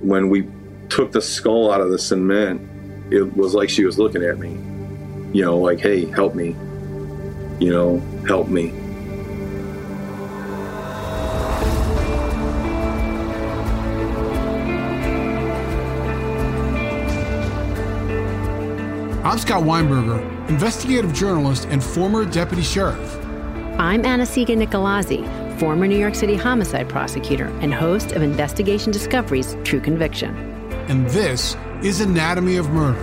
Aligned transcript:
when 0.00 0.28
we 0.28 0.48
took 0.88 1.12
the 1.12 1.20
skull 1.20 1.70
out 1.70 1.80
of 1.80 1.90
the 1.90 1.98
cement, 1.98 2.60
it 3.12 3.36
was 3.36 3.54
like 3.54 3.68
she 3.68 3.84
was 3.84 3.98
looking 3.98 4.22
at 4.22 4.38
me, 4.38 4.50
you 5.32 5.44
know, 5.44 5.58
like, 5.58 5.80
hey, 5.80 6.06
help 6.06 6.34
me, 6.34 6.56
you 7.58 7.70
know, 7.70 7.98
help 8.26 8.48
me. 8.48 8.70
I'm 19.22 19.38
Scott 19.38 19.62
Weinberger, 19.62 20.48
investigative 20.48 21.12
journalist 21.12 21.66
and 21.70 21.84
former 21.84 22.24
deputy 22.24 22.62
sheriff. 22.62 23.16
I'm 23.78 24.04
Anna-Sigga 24.04 24.56
Nicolazzi, 24.56 25.39
former 25.60 25.86
New 25.86 25.98
York 25.98 26.14
City 26.14 26.36
homicide 26.36 26.88
prosecutor 26.88 27.46
and 27.60 27.74
host 27.74 28.12
of 28.12 28.22
Investigation 28.22 28.90
Discovery's 28.90 29.58
True 29.62 29.78
Conviction. 29.78 30.34
And 30.88 31.06
this 31.08 31.54
is 31.82 32.00
Anatomy 32.00 32.56
of 32.56 32.70
Murder. 32.70 32.98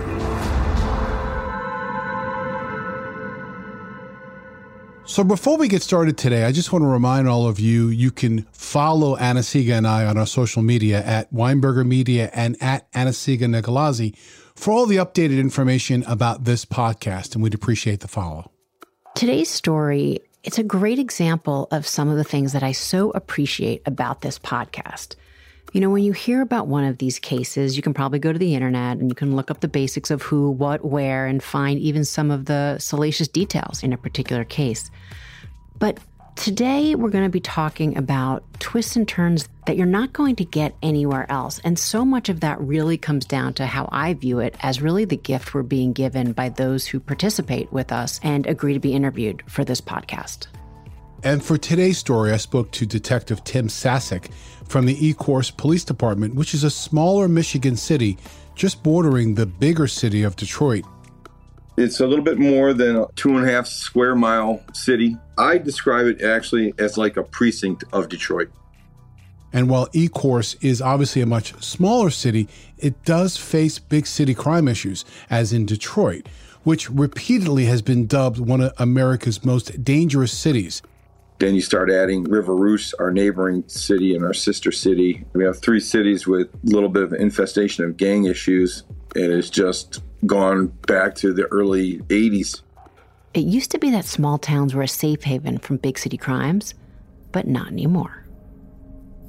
So 5.06 5.24
before 5.24 5.56
we 5.56 5.68
get 5.68 5.82
started 5.82 6.18
today, 6.18 6.44
I 6.44 6.52
just 6.52 6.72
want 6.72 6.82
to 6.82 6.86
remind 6.86 7.28
all 7.28 7.46
of 7.46 7.60
you 7.60 7.88
you 7.88 8.10
can 8.10 8.42
follow 8.52 9.16
Anna-Sigga 9.16 9.78
and 9.78 9.86
I 9.86 10.04
on 10.04 10.18
our 10.18 10.26
social 10.26 10.62
media 10.62 11.02
at 11.02 11.32
Weinberger 11.32 11.86
Media 11.86 12.28
and 12.34 12.56
at 12.60 12.88
Anna-Sigga 12.92 13.46
Nicolazzi 13.46 14.16
for 14.54 14.72
all 14.72 14.86
the 14.86 14.96
updated 14.96 15.38
information 15.38 16.04
about 16.08 16.44
this 16.44 16.64
podcast, 16.64 17.34
and 17.34 17.42
we'd 17.42 17.54
appreciate 17.54 18.00
the 18.00 18.08
follow. 18.08 18.50
Today's 19.14 19.48
story, 19.48 20.20
it's 20.44 20.58
a 20.58 20.62
great 20.62 20.98
example 20.98 21.68
of 21.70 21.86
some 21.86 22.08
of 22.08 22.16
the 22.16 22.24
things 22.24 22.52
that 22.52 22.62
I 22.62 22.72
so 22.72 23.10
appreciate 23.10 23.82
about 23.86 24.20
this 24.20 24.38
podcast. 24.38 25.16
You 25.72 25.80
know, 25.82 25.90
when 25.90 26.02
you 26.02 26.12
hear 26.12 26.40
about 26.40 26.66
one 26.66 26.84
of 26.84 26.98
these 26.98 27.18
cases, 27.18 27.76
you 27.76 27.82
can 27.82 27.92
probably 27.92 28.18
go 28.18 28.32
to 28.32 28.38
the 28.38 28.54
internet 28.54 28.96
and 28.98 29.10
you 29.10 29.14
can 29.14 29.36
look 29.36 29.50
up 29.50 29.60
the 29.60 29.68
basics 29.68 30.10
of 30.10 30.22
who, 30.22 30.50
what, 30.50 30.84
where, 30.84 31.26
and 31.26 31.42
find 31.42 31.78
even 31.78 32.04
some 32.04 32.30
of 32.30 32.46
the 32.46 32.78
salacious 32.78 33.28
details 33.28 33.82
in 33.82 33.92
a 33.92 33.98
particular 33.98 34.44
case. 34.44 34.90
But 35.78 35.98
Today, 36.38 36.94
we're 36.94 37.10
going 37.10 37.24
to 37.24 37.30
be 37.30 37.40
talking 37.40 37.98
about 37.98 38.44
twists 38.60 38.94
and 38.94 39.08
turns 39.08 39.48
that 39.66 39.76
you're 39.76 39.86
not 39.86 40.12
going 40.12 40.36
to 40.36 40.44
get 40.44 40.72
anywhere 40.84 41.26
else. 41.28 41.58
And 41.64 41.76
so 41.76 42.04
much 42.04 42.28
of 42.28 42.40
that 42.40 42.60
really 42.60 42.96
comes 42.96 43.26
down 43.26 43.54
to 43.54 43.66
how 43.66 43.88
I 43.90 44.14
view 44.14 44.38
it 44.38 44.54
as 44.60 44.80
really 44.80 45.04
the 45.04 45.16
gift 45.16 45.52
we're 45.52 45.64
being 45.64 45.92
given 45.92 46.30
by 46.32 46.50
those 46.50 46.86
who 46.86 47.00
participate 47.00 47.72
with 47.72 47.90
us 47.90 48.20
and 48.22 48.46
agree 48.46 48.72
to 48.72 48.78
be 48.78 48.94
interviewed 48.94 49.42
for 49.48 49.64
this 49.64 49.80
podcast. 49.80 50.46
And 51.24 51.44
for 51.44 51.58
today's 51.58 51.98
story, 51.98 52.30
I 52.30 52.36
spoke 52.36 52.70
to 52.70 52.86
Detective 52.86 53.42
Tim 53.42 53.66
Sasek 53.66 54.30
from 54.68 54.86
the 54.86 54.94
Ecorse 54.94 55.54
Police 55.54 55.84
Department, 55.84 56.36
which 56.36 56.54
is 56.54 56.62
a 56.62 56.70
smaller 56.70 57.26
Michigan 57.26 57.76
city 57.76 58.16
just 58.54 58.84
bordering 58.84 59.34
the 59.34 59.44
bigger 59.44 59.88
city 59.88 60.22
of 60.22 60.36
Detroit. 60.36 60.84
It's 61.78 62.00
a 62.00 62.08
little 62.08 62.24
bit 62.24 62.38
more 62.38 62.72
than 62.72 62.96
a 62.96 63.06
two 63.14 63.36
and 63.36 63.48
a 63.48 63.52
half 63.52 63.68
square 63.68 64.16
mile 64.16 64.60
city. 64.72 65.16
I 65.38 65.58
describe 65.58 66.06
it 66.06 66.22
actually 66.22 66.74
as 66.76 66.98
like 66.98 67.16
a 67.16 67.22
precinct 67.22 67.84
of 67.92 68.08
Detroit. 68.08 68.50
And 69.52 69.70
while 69.70 69.86
Ecorse 69.90 70.56
is 70.60 70.82
obviously 70.82 71.22
a 71.22 71.26
much 71.26 71.54
smaller 71.62 72.10
city, 72.10 72.48
it 72.78 73.04
does 73.04 73.36
face 73.36 73.78
big 73.78 74.08
city 74.08 74.34
crime 74.34 74.66
issues, 74.66 75.04
as 75.30 75.52
in 75.52 75.66
Detroit, 75.66 76.28
which 76.64 76.90
repeatedly 76.90 77.66
has 77.66 77.80
been 77.80 78.08
dubbed 78.08 78.40
one 78.40 78.60
of 78.60 78.72
America's 78.78 79.44
most 79.44 79.84
dangerous 79.84 80.36
cities. 80.36 80.82
Then 81.38 81.54
you 81.54 81.60
start 81.60 81.92
adding 81.92 82.24
River 82.24 82.56
Rouge, 82.56 82.92
our 82.98 83.12
neighboring 83.12 83.62
city 83.68 84.16
and 84.16 84.24
our 84.24 84.34
sister 84.34 84.72
city. 84.72 85.24
We 85.32 85.44
have 85.44 85.60
three 85.60 85.78
cities 85.78 86.26
with 86.26 86.48
a 86.52 86.58
little 86.64 86.88
bit 86.88 87.04
of 87.04 87.12
infestation 87.12 87.84
of 87.84 87.96
gang 87.96 88.24
issues, 88.24 88.82
and 89.14 89.32
it's 89.32 89.48
just 89.48 90.02
gone 90.26 90.68
back 90.86 91.14
to 91.16 91.32
the 91.32 91.44
early 91.46 91.98
80s. 91.98 92.62
It 93.34 93.44
used 93.44 93.70
to 93.72 93.78
be 93.78 93.90
that 93.90 94.04
small 94.04 94.38
towns 94.38 94.74
were 94.74 94.82
a 94.82 94.88
safe 94.88 95.22
haven 95.22 95.58
from 95.58 95.76
big 95.76 95.98
city 95.98 96.16
crimes, 96.16 96.74
but 97.32 97.46
not 97.46 97.68
anymore. 97.68 98.24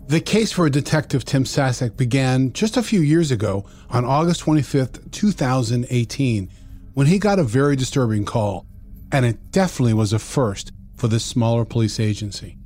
The 0.07 0.19
case 0.19 0.51
for 0.51 0.67
Detective 0.69 1.23
Tim 1.23 1.43
Sasek 1.43 1.95
began 1.95 2.51
just 2.53 2.77
a 2.77 2.81
few 2.81 3.01
years 3.01 3.29
ago 3.29 3.65
on 3.91 4.05
August 4.05 4.41
25th, 4.41 5.11
2018, 5.11 6.49
when 6.95 7.05
he 7.05 7.19
got 7.19 7.37
a 7.37 7.43
very 7.43 7.75
disturbing 7.75 8.25
call, 8.25 8.65
and 9.11 9.25
it 9.25 9.51
definitely 9.51 9.93
was 9.93 10.11
a 10.11 10.17
first 10.17 10.71
for 10.95 11.07
this 11.07 11.23
smaller 11.23 11.63
police 11.63 11.99
agency. 11.99 12.57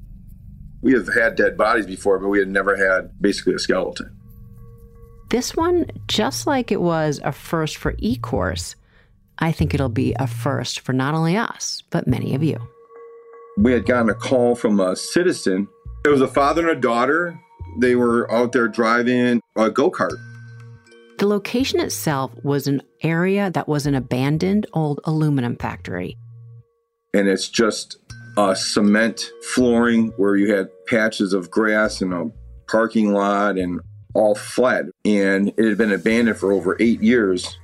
We 0.82 0.94
have 0.94 1.14
had 1.14 1.36
dead 1.36 1.58
bodies 1.58 1.86
before, 1.86 2.20
but 2.20 2.30
we 2.30 2.40
had 2.40 2.48
never 2.48 2.78
had 2.78 3.12
basically 3.22 3.56
a 3.56 3.60
skeleton. 3.60 4.18
This 5.30 5.56
one, 5.56 5.88
just 6.08 6.46
like 6.46 6.72
it 6.72 6.82
was 6.82 7.20
a 7.24 7.32
first 7.32 7.78
for 7.78 7.94
Ecorse, 7.94 8.76
I 9.40 9.52
think 9.52 9.74
it'll 9.74 9.90
be 9.90 10.16
a 10.20 10.28
first 10.28 10.82
for 10.82 10.94
not 10.94 11.16
only 11.16 11.36
us, 11.36 11.82
but 11.90 12.08
many 12.08 12.36
of 12.36 12.44
you. 12.44 12.58
We 13.58 13.72
had 13.72 13.86
gotten 13.86 14.10
a 14.10 14.16
call 14.16 14.56
from 14.56 14.80
a 14.80 14.96
citizen. 14.96 15.68
It 16.06 16.10
was 16.10 16.22
a 16.22 16.28
father 16.28 16.70
and 16.70 16.78
a 16.78 16.82
daughter. 16.82 17.40
They 17.80 17.96
were 17.96 18.32
out 18.32 18.52
there 18.52 18.68
driving 18.68 19.42
a 19.56 19.70
go 19.70 19.90
kart. 19.90 20.18
The 21.18 21.28
location 21.28 21.80
itself 21.80 22.32
was 22.44 22.68
an 22.68 22.82
area 23.02 23.50
that 23.52 23.68
was 23.68 23.86
an 23.86 23.96
abandoned 23.96 24.68
old 24.74 25.00
aluminum 25.04 25.56
factory. 25.56 26.18
And 27.14 27.28
it's 27.28 27.50
just 27.50 27.98
a 28.38 28.56
cement 28.56 29.30
flooring 29.54 30.10
where 30.18 30.36
you 30.36 30.54
had 30.54 30.70
patches 30.88 31.34
of 31.34 31.52
grass 31.52 32.02
and 32.02 32.14
a 32.14 32.32
parking 32.68 33.14
lot 33.14 33.58
and 33.58 33.80
all 34.14 34.36
flat. 34.36 34.86
And 35.06 35.50
it 35.58 35.66
had 35.66 35.78
been 35.78 35.92
abandoned 35.92 36.38
for 36.38 36.52
over 36.52 36.78
eight 36.80 37.02
years. 37.02 37.58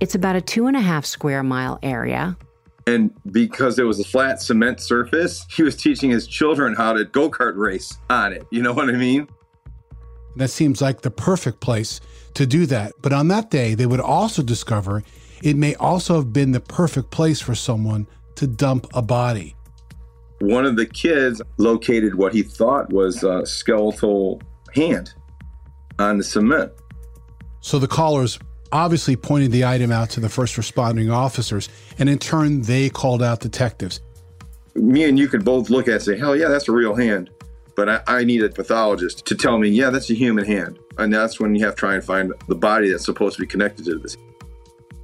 It's 0.00 0.14
about 0.14 0.36
a 0.36 0.40
two 0.40 0.66
and 0.66 0.76
a 0.76 0.80
half 0.80 1.04
square 1.04 1.42
mile 1.42 1.78
area. 1.82 2.36
And 2.86 3.10
because 3.32 3.78
it 3.78 3.84
was 3.84 3.98
a 3.98 4.04
flat 4.04 4.42
cement 4.42 4.80
surface, 4.80 5.46
he 5.50 5.62
was 5.62 5.76
teaching 5.76 6.10
his 6.10 6.26
children 6.26 6.74
how 6.74 6.92
to 6.92 7.04
go 7.04 7.30
kart 7.30 7.56
race 7.56 7.96
on 8.10 8.32
it. 8.32 8.46
You 8.50 8.62
know 8.62 8.74
what 8.74 8.90
I 8.90 8.92
mean? 8.92 9.28
That 10.36 10.48
seems 10.48 10.82
like 10.82 11.00
the 11.00 11.10
perfect 11.10 11.60
place 11.60 12.00
to 12.34 12.46
do 12.46 12.66
that. 12.66 12.92
But 13.00 13.12
on 13.12 13.28
that 13.28 13.50
day, 13.50 13.74
they 13.74 13.86
would 13.86 14.00
also 14.00 14.42
discover 14.42 15.02
it 15.42 15.56
may 15.56 15.74
also 15.76 16.16
have 16.16 16.32
been 16.32 16.52
the 16.52 16.60
perfect 16.60 17.10
place 17.10 17.40
for 17.40 17.54
someone 17.54 18.06
to 18.36 18.46
dump 18.46 18.86
a 18.94 19.02
body. 19.02 19.54
One 20.40 20.66
of 20.66 20.76
the 20.76 20.86
kids 20.86 21.40
located 21.58 22.16
what 22.16 22.34
he 22.34 22.42
thought 22.42 22.92
was 22.92 23.22
a 23.22 23.46
skeletal 23.46 24.42
hand 24.74 25.14
on 25.98 26.18
the 26.18 26.24
cement. 26.24 26.72
So 27.60 27.78
the 27.78 27.88
callers 27.88 28.38
obviously 28.72 29.16
pointed 29.16 29.52
the 29.52 29.64
item 29.64 29.92
out 29.92 30.10
to 30.10 30.20
the 30.20 30.28
first 30.28 30.56
responding 30.56 31.10
officers, 31.10 31.68
and 31.98 32.08
in 32.08 32.18
turn, 32.18 32.62
they 32.62 32.90
called 32.90 33.22
out 33.22 33.40
detectives. 33.40 34.00
Me 34.74 35.04
and 35.04 35.18
you 35.18 35.28
could 35.28 35.44
both 35.44 35.70
look 35.70 35.86
at 35.86 35.90
it 35.90 35.94
and 35.94 36.02
say, 36.02 36.18
hell 36.18 36.34
yeah, 36.36 36.48
that's 36.48 36.68
a 36.68 36.72
real 36.72 36.94
hand. 36.94 37.30
But 37.76 37.88
I, 37.88 38.02
I 38.06 38.24
need 38.24 38.42
a 38.42 38.48
pathologist 38.48 39.24
to 39.26 39.34
tell 39.34 39.58
me, 39.58 39.68
yeah, 39.68 39.90
that's 39.90 40.10
a 40.10 40.14
human 40.14 40.44
hand. 40.44 40.78
And 40.98 41.12
that's 41.12 41.40
when 41.40 41.54
you 41.54 41.64
have 41.64 41.74
to 41.74 41.80
try 41.80 41.94
and 41.94 42.04
find 42.04 42.32
the 42.48 42.54
body 42.54 42.90
that's 42.90 43.04
supposed 43.04 43.36
to 43.36 43.42
be 43.42 43.46
connected 43.46 43.84
to 43.86 43.98
this. 43.98 44.16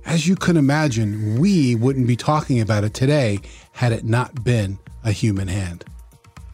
As 0.05 0.27
you 0.27 0.35
can 0.35 0.57
imagine, 0.57 1.39
we 1.39 1.75
wouldn't 1.75 2.07
be 2.07 2.17
talking 2.17 2.61
about 2.61 2.85
it 2.85 2.95
today 2.95 3.41
had 3.73 3.93
it 3.93 4.05
not 4.05 4.43
been 4.45 4.79
a 5.05 5.13
human 5.13 5.49
hand. 5.49 5.85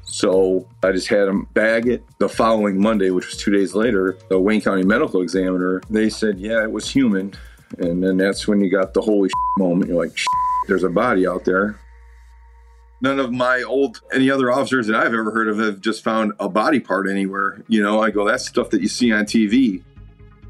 So 0.06 0.66
I 0.82 0.92
just 0.92 1.08
had 1.08 1.26
them 1.26 1.48
bag 1.52 1.88
it. 1.88 2.04
The 2.18 2.28
following 2.28 2.80
Monday, 2.80 3.10
which 3.10 3.26
was 3.26 3.36
two 3.36 3.50
days 3.50 3.74
later, 3.74 4.16
the 4.28 4.38
Wayne 4.38 4.60
County 4.60 4.84
medical 4.84 5.20
examiner, 5.20 5.82
they 5.90 6.08
said, 6.08 6.38
yeah, 6.38 6.62
it 6.62 6.70
was 6.70 6.88
human. 6.88 7.34
And 7.78 8.02
then 8.02 8.16
that's 8.16 8.46
when 8.46 8.60
you 8.60 8.70
got 8.70 8.94
the 8.94 9.02
holy 9.02 9.30
moment. 9.58 9.90
You're 9.90 10.02
like, 10.04 10.16
there's 10.68 10.84
a 10.84 10.88
body 10.88 11.26
out 11.26 11.44
there. 11.44 11.78
None 13.00 13.18
of 13.18 13.32
my 13.32 13.62
old, 13.62 14.00
any 14.14 14.30
other 14.30 14.50
officers 14.50 14.86
that 14.86 14.96
I've 14.96 15.12
ever 15.12 15.30
heard 15.30 15.48
of 15.48 15.58
have 15.58 15.80
just 15.80 16.02
found 16.02 16.32
a 16.40 16.48
body 16.48 16.80
part 16.80 17.10
anywhere. 17.10 17.62
You 17.68 17.82
know, 17.82 18.00
I 18.00 18.10
go, 18.10 18.24
that's 18.24 18.46
stuff 18.46 18.70
that 18.70 18.80
you 18.80 18.88
see 18.88 19.12
on 19.12 19.24
TV. 19.24 19.82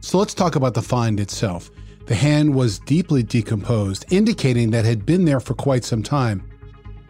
So 0.01 0.19
let's 0.19 0.35
talk 0.35 0.55
about 0.55 0.75
the 0.75 0.83
find 0.83 1.19
itself. 1.19 1.71
The 2.05 2.15
hand 2.15 2.55
was 2.55 2.79
deeply 2.79 3.25
decomposed, 3.25 4.05
indicating 4.13 4.71
that 4.71 4.85
it 4.85 4.89
had 4.89 5.07
been 5.07 5.25
there 5.25 5.41
for 5.41 5.55
quite 5.55 5.83
some 5.83 6.05
time. 6.05 6.49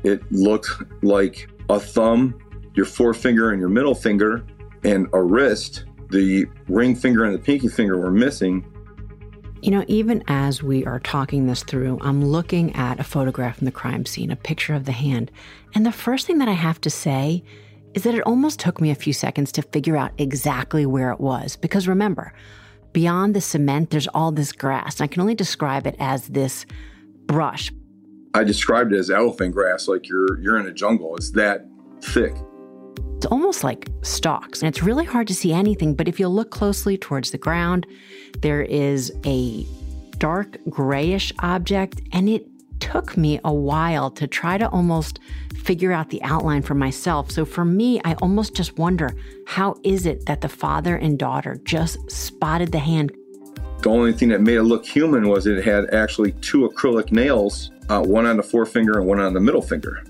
It 0.05 0.23
looked 0.33 0.71
like 1.03 1.51
a 1.69 1.81
thumb, 1.81 2.39
your 2.75 2.87
forefinger 2.87 3.51
and 3.51 3.61
your 3.61 3.69
middle 3.69 3.95
finger, 3.95 4.45
and 4.85 5.09
a 5.13 5.23
wrist. 5.23 5.85
The 6.11 6.47
ring 6.69 6.95
finger 6.95 7.25
and 7.25 7.35
the 7.35 7.39
pinky 7.39 7.69
finger 7.69 7.99
were 7.99 8.13
missing. 8.13 8.65
You 9.63 9.71
know, 9.73 9.85
even 9.89 10.23
as 10.29 10.63
we 10.63 10.85
are 10.85 11.01
talking 11.01 11.47
this 11.47 11.63
through, 11.63 11.99
I'm 12.01 12.25
looking 12.25 12.75
at 12.77 13.01
a 13.01 13.05
photograph 13.05 13.57
from 13.57 13.65
the 13.65 13.73
crime 13.73 14.07
scene, 14.07 14.31
a 14.31 14.37
picture 14.37 14.75
of 14.75 14.85
the 14.85 14.93
hand. 14.93 15.31
And 15.75 15.85
the 15.85 15.93
first 15.93 16.27
thing 16.27 16.39
that 16.39 16.49
I 16.49 16.53
have 16.53 16.81
to 16.83 16.91
say 16.91 17.43
is 17.95 18.03
that 18.05 18.15
it 18.15 18.23
almost 18.23 18.61
took 18.61 18.81
me 18.81 18.91
a 18.91 18.95
few 18.95 19.13
seconds 19.13 19.51
to 19.53 19.63
figure 19.63 19.97
out 19.97 20.13
exactly 20.19 20.85
where 20.87 21.11
it 21.11 21.19
was. 21.19 21.57
Because 21.57 21.89
remember, 21.89 22.33
beyond 22.93 23.35
the 23.35 23.41
cement, 23.41 23.91
there's 23.91 24.07
all 24.09 24.31
this 24.31 24.53
grass. 24.53 25.01
And 25.01 25.05
I 25.05 25.13
can 25.13 25.23
only 25.23 25.35
describe 25.35 25.87
it 25.87 25.97
as 25.99 26.29
this 26.29 26.67
brush. 27.25 27.73
I 28.37 28.45
described 28.45 28.93
it 28.93 28.99
as 28.99 29.11
elephant 29.11 29.55
grass, 29.55 29.89
like 29.89 30.11
you're 30.11 30.39
you're 30.41 30.59
in 30.59 30.67
a 30.67 30.73
jungle. 30.73 31.17
It's 31.17 31.31
that 31.31 31.67
thick. 32.03 32.35
It's 33.17 33.25
almost 33.25 33.65
like 33.65 33.89
stalks, 34.03 34.61
and 34.61 34.69
it's 34.69 34.83
really 34.83 35.07
hard 35.07 35.27
to 35.29 35.35
see 35.35 35.55
anything. 35.55 35.95
But 35.95 36.07
if 36.07 36.21
you 36.21 36.29
look 36.29 36.51
closely 36.51 36.99
towards 36.99 37.31
the 37.31 37.39
ground, 37.39 37.87
there 38.43 38.61
is 38.61 39.11
a 39.25 39.67
dark 40.19 40.59
grayish 40.69 41.33
object, 41.39 42.03
and 42.13 42.29
it 42.29 42.47
took 42.79 43.17
me 43.17 43.41
a 43.43 43.55
while 43.55 44.11
to 44.11 44.27
try 44.27 44.59
to 44.59 44.69
almost 44.69 45.19
figure 45.57 45.93
out 45.93 46.11
the 46.11 46.23
outline 46.23 46.61
for 46.61 46.75
myself. 46.75 47.31
So 47.31 47.47
for 47.47 47.65
me, 47.65 48.03
I 48.05 48.15
almost 48.17 48.55
just 48.55 48.77
wonder 48.77 49.17
how 49.47 49.77
is 49.83 50.05
it 50.05 50.27
that 50.27 50.43
the 50.43 50.51
father 50.51 50.97
and 50.97 51.19
daughter 51.19 51.59
just 51.65 52.11
spotted 52.11 52.71
the 52.71 52.81
hand? 52.81 53.13
The 53.83 53.91
only 53.91 54.13
thing 54.13 54.29
that 54.31 54.41
made 54.41 54.57
it 54.57 54.63
look 54.63 54.85
human 54.85 55.29
was 55.29 55.47
it 55.47 55.65
had 55.65 55.93
actually 55.95 56.33
two 56.33 56.69
acrylic 56.69 57.13
nails, 57.13 57.71
uh, 57.89 58.03
one 58.03 58.27
on 58.27 58.37
the 58.37 58.43
forefinger 58.43 58.99
and 58.99 59.07
one 59.07 59.21
on 59.21 59.35
the 59.35 59.41
middle 59.41 59.63
finger. 59.63 60.03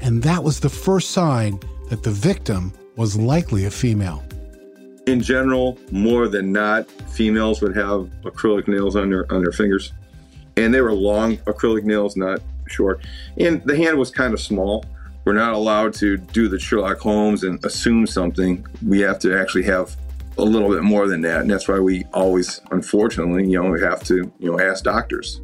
And 0.00 0.22
that 0.22 0.42
was 0.42 0.60
the 0.60 0.68
first 0.68 1.10
sign 1.10 1.60
that 1.88 2.02
the 2.02 2.10
victim 2.10 2.72
was 2.96 3.16
likely 3.16 3.64
a 3.66 3.70
female. 3.70 4.22
In 5.06 5.20
general, 5.20 5.78
more 5.90 6.28
than 6.28 6.52
not, 6.52 6.90
females 7.10 7.60
would 7.62 7.76
have 7.76 8.10
acrylic 8.24 8.66
nails 8.66 8.96
on 8.96 9.10
their 9.10 9.30
on 9.32 9.42
their 9.42 9.52
fingers 9.52 9.92
and 10.56 10.72
they 10.72 10.80
were 10.80 10.92
long 10.92 11.36
acrylic 11.38 11.84
nails, 11.84 12.16
not 12.16 12.40
short. 12.66 13.00
And 13.38 13.62
the 13.64 13.76
hand 13.76 13.98
was 13.98 14.10
kind 14.10 14.32
of 14.32 14.40
small. 14.40 14.84
We're 15.24 15.34
not 15.34 15.52
allowed 15.52 15.92
to 15.94 16.16
do 16.16 16.48
the 16.48 16.58
Sherlock 16.58 16.98
Holmes 16.98 17.44
and 17.44 17.62
assume 17.64 18.06
something. 18.06 18.66
We 18.86 19.00
have 19.00 19.18
to 19.20 19.38
actually 19.38 19.64
have 19.64 19.96
a 20.38 20.42
little 20.42 20.68
bit 20.68 20.82
more 20.82 21.08
than 21.08 21.22
that, 21.22 21.40
and 21.40 21.50
that's 21.50 21.68
why 21.68 21.78
we 21.78 22.04
always, 22.12 22.60
unfortunately, 22.70 23.48
you 23.48 23.62
know, 23.62 23.70
we 23.70 23.80
have 23.80 24.04
to, 24.04 24.32
you 24.38 24.50
know, 24.50 24.60
ask 24.60 24.84
doctors. 24.84 25.40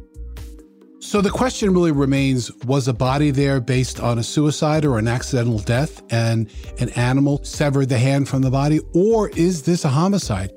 So 0.99 1.19
the 1.19 1.29
question 1.29 1.73
really 1.73 1.91
remains 1.91 2.49
was 2.65 2.87
a 2.87 2.93
body 2.93 3.29
there 3.29 3.59
based 3.59 3.99
on 3.99 4.19
a 4.19 4.23
suicide 4.23 4.85
or 4.85 4.97
an 4.97 5.07
accidental 5.07 5.59
death 5.59 6.01
and 6.09 6.49
an 6.79 6.89
animal 6.91 7.43
severed 7.43 7.89
the 7.89 7.97
hand 7.97 8.29
from 8.29 8.41
the 8.41 8.49
body 8.49 8.79
or 8.95 9.29
is 9.31 9.63
this 9.63 9.83
a 9.83 9.89
homicide? 9.89 10.53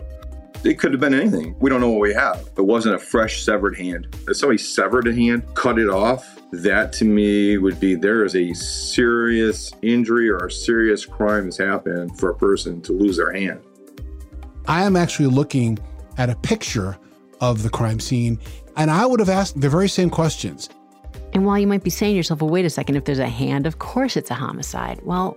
It 0.64 0.78
could 0.78 0.92
have 0.92 1.00
been 1.00 1.14
anything. 1.14 1.56
We 1.58 1.68
don't 1.68 1.80
know 1.80 1.90
what 1.90 2.00
we 2.00 2.14
have. 2.14 2.48
It 2.56 2.62
wasn't 2.62 2.94
a 2.94 2.98
fresh 2.98 3.42
severed 3.42 3.76
hand. 3.76 4.06
If 4.28 4.36
somebody 4.36 4.58
severed 4.58 5.08
a 5.08 5.14
hand, 5.14 5.42
cut 5.54 5.80
it 5.80 5.88
off, 5.88 6.40
that 6.52 6.92
to 6.94 7.04
me 7.04 7.58
would 7.58 7.80
be 7.80 7.96
there 7.96 8.24
is 8.24 8.36
a 8.36 8.54
serious 8.54 9.72
injury 9.82 10.28
or 10.28 10.46
a 10.46 10.50
serious 10.50 11.04
crime 11.04 11.46
has 11.46 11.58
happened 11.58 12.18
for 12.18 12.30
a 12.30 12.34
person 12.34 12.80
to 12.82 12.92
lose 12.92 13.16
their 13.16 13.32
hand. 13.32 13.60
I 14.68 14.84
am 14.84 14.96
actually 14.96 15.26
looking 15.26 15.78
at 16.18 16.30
a 16.30 16.34
picture 16.36 16.98
of 17.40 17.62
the 17.62 17.70
crime 17.70 18.00
scene, 18.00 18.38
and 18.76 18.90
I 18.90 19.06
would 19.06 19.20
have 19.20 19.28
asked 19.28 19.60
the 19.60 19.68
very 19.68 19.88
same 19.88 20.10
questions. 20.10 20.68
And 21.32 21.44
while 21.44 21.58
you 21.58 21.66
might 21.66 21.84
be 21.84 21.90
saying 21.90 22.14
to 22.14 22.16
yourself, 22.16 22.40
well, 22.40 22.50
wait 22.50 22.64
a 22.64 22.70
second, 22.70 22.96
if 22.96 23.04
there's 23.04 23.18
a 23.18 23.28
hand, 23.28 23.66
of 23.66 23.78
course 23.78 24.16
it's 24.16 24.30
a 24.30 24.34
homicide. 24.34 25.00
Well, 25.04 25.36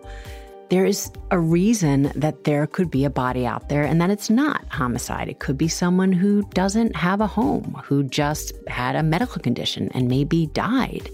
there 0.70 0.86
is 0.86 1.12
a 1.31 1.40
reason 1.40 2.12
that 2.16 2.44
there 2.44 2.68
could 2.68 2.92
be 2.92 3.04
a 3.04 3.10
body 3.10 3.46
out 3.46 3.70
there 3.70 3.84
and 3.84 4.00
that 4.02 4.10
it's 4.10 4.30
not 4.30 4.66
homicide. 4.70 5.28
It 5.28 5.40
could 5.40 5.58
be 5.58 5.68
someone 5.68 6.12
who 6.12 6.44
doesn't 6.54 6.96
have 6.96 7.22
a 7.22 7.28
home, 7.28 7.81
who 7.86 8.04
just 8.04 8.54
had 8.68 8.96
a 8.96 9.04
medical 9.04 9.42
condition 9.42 9.90
and 9.94 10.08
maybe 10.08 10.48
died. 10.48 11.10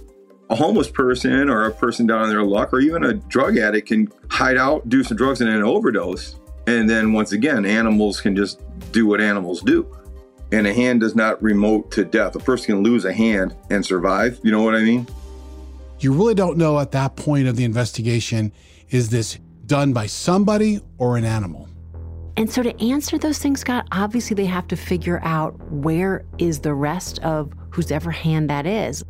A 0.50 0.56
homeless 0.56 0.90
person 0.90 1.50
or 1.50 1.66
a 1.66 1.72
person 1.72 2.06
down 2.06 2.24
on 2.24 2.30
their 2.30 2.44
luck 2.44 2.74
or 2.74 2.80
even 2.80 3.04
a 3.04 3.14
drug 3.14 3.58
addict 3.58 3.88
can 3.88 4.12
hide 4.30 4.58
out, 4.58 4.88
do 4.90 5.04
some 5.04 5.18
drugs 5.18 5.42
and 5.42 5.50
then 5.50 5.64
overdose. 5.64 6.36
And 6.68 6.90
then 6.90 7.14
once 7.14 7.32
again, 7.32 7.66
animals 7.66 8.22
can 8.22 8.36
just 8.36 8.62
do 8.92 9.06
what 9.06 9.22
animals 9.22 9.62
do. 9.62 9.90
And 10.52 10.68
a 10.68 10.74
hand 10.74 11.02
does 11.02 11.16
not 11.16 11.42
remote 11.42 11.92
to 11.92 12.06
death. 12.06 12.36
A 12.36 12.40
person 12.40 12.66
can 12.76 12.84
lose 12.84 13.06
a 13.06 13.14
hand 13.14 13.56
and 13.70 13.86
survive. 13.86 14.40
You 14.44 14.52
know 14.52 14.62
what 14.62 14.76
I 14.76 14.82
mean? 14.82 15.08
You 16.00 16.14
really 16.14 16.36
don't 16.36 16.58
know 16.58 16.80
at 16.80 16.92
that 16.92 17.16
point 17.16 17.48
of 17.48 17.56
the 17.56 17.64
investigation 17.64 18.52
is 18.90 19.10
this 19.10 19.40
done 19.66 19.94
by 19.94 20.06
somebody 20.06 20.82
or 20.98 21.18
an 21.18 21.26
animal? 21.26 21.68
And 22.38 22.52
so 22.52 22.62
to 22.62 22.84
answer 22.84 23.18
those 23.18 23.40
things, 23.40 23.62
Scott, 23.62 23.88
obviously 23.92 24.36
they 24.36 24.46
have 24.46 24.68
to 24.68 24.76
figure 24.76 25.22
out 25.24 25.60
where 25.72 26.26
is 26.38 26.60
the 26.60 26.74
rest 26.74 27.20
of 27.20 27.54
whose 27.70 27.92
ever 27.92 28.12
hand 28.12 28.50
that 28.50 28.66
is. 28.66 29.04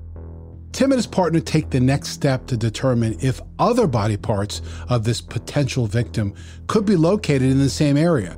Tim 0.76 0.92
and 0.92 1.00
his 1.00 1.08
partner 1.08 1.40
take 1.40 1.70
the 1.70 1.80
next 1.80 2.10
step 2.10 2.46
to 2.48 2.58
determine 2.58 3.16
if 3.22 3.40
other 3.58 3.88
body 3.88 4.18
parts 4.18 4.62
of 4.90 5.06
this 5.06 5.22
potential 5.22 5.88
victim 5.88 6.34
could 6.68 6.86
be 6.86 6.98
located 6.98 7.44
in 7.44 7.60
the 7.60 7.70
same 7.70 7.96
area. 7.96 8.38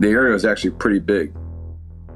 The 0.00 0.08
area 0.08 0.32
was 0.32 0.44
actually 0.44 0.72
pretty 0.72 0.98
big. 0.98 1.32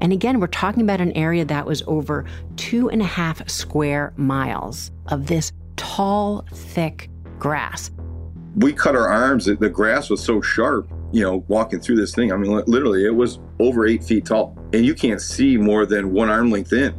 And 0.01 0.11
again, 0.11 0.41
we're 0.41 0.47
talking 0.47 0.83
about 0.83 0.99
an 0.99 1.13
area 1.13 1.45
that 1.45 1.65
was 1.65 1.81
over 1.87 2.25
two 2.57 2.89
and 2.89 3.01
a 3.01 3.05
half 3.05 3.49
square 3.49 4.13
miles 4.17 4.91
of 5.07 5.27
this 5.27 5.53
tall, 5.77 6.45
thick 6.51 7.09
grass 7.39 7.91
we 8.55 8.71
cut 8.73 8.95
our 8.95 9.09
arms. 9.09 9.45
The 9.45 9.69
grass 9.69 10.09
was 10.09 10.23
so 10.23 10.41
sharp, 10.41 10.89
you 11.11 11.21
know, 11.21 11.43
walking 11.47 11.79
through 11.79 11.97
this 11.97 12.15
thing. 12.15 12.31
I 12.31 12.37
mean, 12.37 12.51
literally, 12.67 13.05
it 13.05 13.13
was 13.13 13.39
over 13.59 13.85
eight 13.85 14.03
feet 14.03 14.25
tall, 14.25 14.57
and 14.73 14.85
you 14.85 14.95
can't 14.95 15.21
see 15.21 15.57
more 15.57 15.85
than 15.85 16.13
one 16.13 16.29
arm 16.29 16.51
length 16.51 16.73
in. 16.73 16.95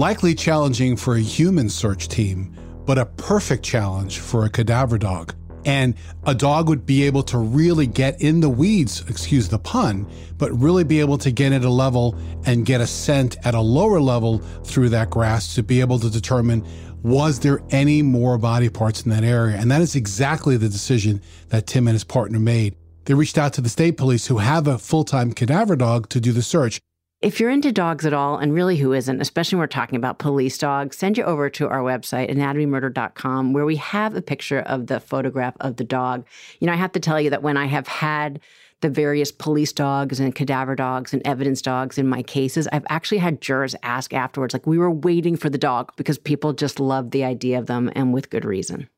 Likely 0.00 0.34
challenging 0.34 0.96
for 0.96 1.14
a 1.16 1.20
human 1.20 1.68
search 1.68 2.08
team, 2.08 2.56
but 2.86 2.96
a 2.96 3.04
perfect 3.04 3.62
challenge 3.62 4.18
for 4.18 4.46
a 4.46 4.48
cadaver 4.48 4.96
dog. 4.96 5.34
And 5.66 5.94
a 6.24 6.34
dog 6.34 6.70
would 6.70 6.86
be 6.86 7.02
able 7.02 7.22
to 7.24 7.36
really 7.36 7.86
get 7.86 8.18
in 8.22 8.40
the 8.40 8.48
weeds, 8.48 9.04
excuse 9.10 9.50
the 9.50 9.58
pun, 9.58 10.10
but 10.38 10.58
really 10.58 10.84
be 10.84 11.00
able 11.00 11.18
to 11.18 11.30
get 11.30 11.52
at 11.52 11.64
a 11.64 11.68
level 11.68 12.16
and 12.46 12.64
get 12.64 12.80
a 12.80 12.86
scent 12.86 13.36
at 13.44 13.54
a 13.54 13.60
lower 13.60 14.00
level 14.00 14.38
through 14.64 14.88
that 14.88 15.10
grass 15.10 15.54
to 15.56 15.62
be 15.62 15.82
able 15.82 15.98
to 15.98 16.08
determine 16.08 16.66
was 17.02 17.40
there 17.40 17.60
any 17.68 18.00
more 18.00 18.38
body 18.38 18.70
parts 18.70 19.02
in 19.02 19.10
that 19.10 19.22
area? 19.22 19.58
And 19.58 19.70
that 19.70 19.82
is 19.82 19.96
exactly 19.96 20.56
the 20.56 20.70
decision 20.70 21.20
that 21.50 21.66
Tim 21.66 21.86
and 21.86 21.94
his 21.94 22.04
partner 22.04 22.40
made. 22.40 22.74
They 23.04 23.12
reached 23.12 23.36
out 23.36 23.52
to 23.52 23.60
the 23.60 23.68
state 23.68 23.98
police, 23.98 24.28
who 24.28 24.38
have 24.38 24.66
a 24.66 24.78
full 24.78 25.04
time 25.04 25.34
cadaver 25.34 25.76
dog, 25.76 26.08
to 26.08 26.22
do 26.22 26.32
the 26.32 26.40
search. 26.40 26.80
If 27.22 27.38
you're 27.38 27.50
into 27.50 27.70
dogs 27.70 28.06
at 28.06 28.14
all, 28.14 28.38
and 28.38 28.54
really 28.54 28.78
who 28.78 28.94
isn't, 28.94 29.20
especially 29.20 29.56
when 29.56 29.64
we're 29.64 29.66
talking 29.66 29.98
about 29.98 30.18
police 30.18 30.56
dogs, 30.56 30.96
send 30.96 31.18
you 31.18 31.24
over 31.24 31.50
to 31.50 31.68
our 31.68 31.80
website, 31.80 32.30
anatomymurder.com, 32.34 33.52
where 33.52 33.66
we 33.66 33.76
have 33.76 34.14
a 34.14 34.22
picture 34.22 34.60
of 34.60 34.86
the 34.86 35.00
photograph 35.00 35.54
of 35.60 35.76
the 35.76 35.84
dog. 35.84 36.24
You 36.60 36.66
know, 36.66 36.72
I 36.72 36.76
have 36.76 36.92
to 36.92 37.00
tell 37.00 37.20
you 37.20 37.28
that 37.28 37.42
when 37.42 37.58
I 37.58 37.66
have 37.66 37.86
had 37.86 38.40
the 38.80 38.88
various 38.88 39.32
police 39.32 39.70
dogs 39.70 40.18
and 40.18 40.34
cadaver 40.34 40.74
dogs 40.74 41.12
and 41.12 41.20
evidence 41.26 41.60
dogs 41.60 41.98
in 41.98 42.08
my 42.08 42.22
cases, 42.22 42.66
I've 42.72 42.86
actually 42.88 43.18
had 43.18 43.42
jurors 43.42 43.76
ask 43.82 44.14
afterwards, 44.14 44.54
like, 44.54 44.66
we 44.66 44.78
were 44.78 44.90
waiting 44.90 45.36
for 45.36 45.50
the 45.50 45.58
dog 45.58 45.92
because 45.96 46.16
people 46.16 46.54
just 46.54 46.80
love 46.80 47.10
the 47.10 47.24
idea 47.24 47.58
of 47.58 47.66
them 47.66 47.92
and 47.94 48.14
with 48.14 48.30
good 48.30 48.46
reason. 48.46 48.88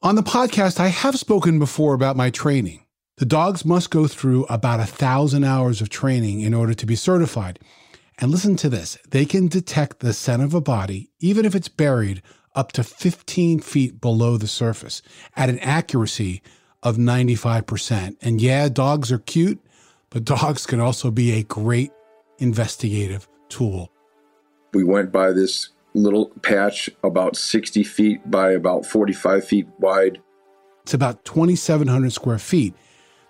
On 0.00 0.14
the 0.14 0.22
podcast, 0.22 0.80
I 0.80 0.88
have 0.88 1.18
spoken 1.18 1.58
before 1.58 1.92
about 1.92 2.16
my 2.16 2.30
training. 2.30 2.86
The 3.18 3.26
dogs 3.26 3.64
must 3.64 3.90
go 3.90 4.06
through 4.06 4.44
about 4.44 4.78
a 4.78 4.86
thousand 4.86 5.42
hours 5.42 5.80
of 5.80 5.88
training 5.88 6.40
in 6.40 6.54
order 6.54 6.72
to 6.72 6.86
be 6.86 6.94
certified. 6.94 7.58
And 8.20 8.30
listen 8.30 8.54
to 8.56 8.68
this 8.68 8.96
they 9.10 9.24
can 9.24 9.48
detect 9.48 9.98
the 9.98 10.12
scent 10.12 10.42
of 10.42 10.54
a 10.54 10.60
body, 10.60 11.10
even 11.18 11.44
if 11.44 11.56
it's 11.56 11.68
buried 11.68 12.22
up 12.54 12.70
to 12.72 12.84
15 12.84 13.58
feet 13.58 14.00
below 14.00 14.36
the 14.36 14.46
surface, 14.46 15.02
at 15.36 15.48
an 15.48 15.58
accuracy 15.58 16.42
of 16.84 16.96
95%. 16.96 18.16
And 18.22 18.40
yeah, 18.40 18.68
dogs 18.68 19.10
are 19.10 19.18
cute, 19.18 19.60
but 20.10 20.24
dogs 20.24 20.64
can 20.64 20.78
also 20.78 21.10
be 21.10 21.32
a 21.32 21.42
great 21.42 21.90
investigative 22.38 23.28
tool. 23.48 23.90
We 24.72 24.84
went 24.84 25.10
by 25.10 25.32
this 25.32 25.70
little 25.92 26.26
patch 26.42 26.88
about 27.02 27.36
60 27.36 27.82
feet 27.82 28.30
by 28.30 28.52
about 28.52 28.86
45 28.86 29.44
feet 29.44 29.66
wide. 29.80 30.20
It's 30.84 30.94
about 30.94 31.24
2,700 31.24 32.12
square 32.12 32.38
feet. 32.38 32.74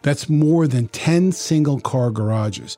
That's 0.03 0.29
more 0.29 0.67
than 0.67 0.89
10 0.89 1.33
single 1.33 1.81
car 1.81 2.11
garages. 2.11 2.77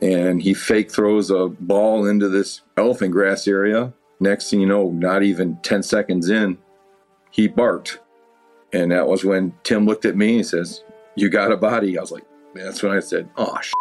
And 0.00 0.40
he 0.40 0.54
fake 0.54 0.90
throws 0.90 1.30
a 1.30 1.48
ball 1.48 2.06
into 2.06 2.28
this 2.28 2.62
elephant 2.76 3.12
grass 3.12 3.48
area. 3.48 3.92
Next 4.20 4.50
thing 4.50 4.60
you 4.60 4.66
know, 4.66 4.90
not 4.90 5.22
even 5.22 5.56
10 5.62 5.82
seconds 5.82 6.28
in, 6.28 6.58
he 7.30 7.48
barked. 7.48 7.98
And 8.72 8.92
that 8.92 9.08
was 9.08 9.24
when 9.24 9.54
Tim 9.64 9.86
looked 9.86 10.04
at 10.04 10.16
me 10.16 10.36
and 10.36 10.46
says, 10.46 10.84
You 11.16 11.30
got 11.30 11.52
a 11.52 11.56
body. 11.56 11.98
I 11.98 12.00
was 12.00 12.12
like, 12.12 12.24
That's 12.54 12.82
when 12.82 12.92
I 12.92 13.00
said, 13.00 13.28
Oh, 13.36 13.58
sh-. 13.60 13.72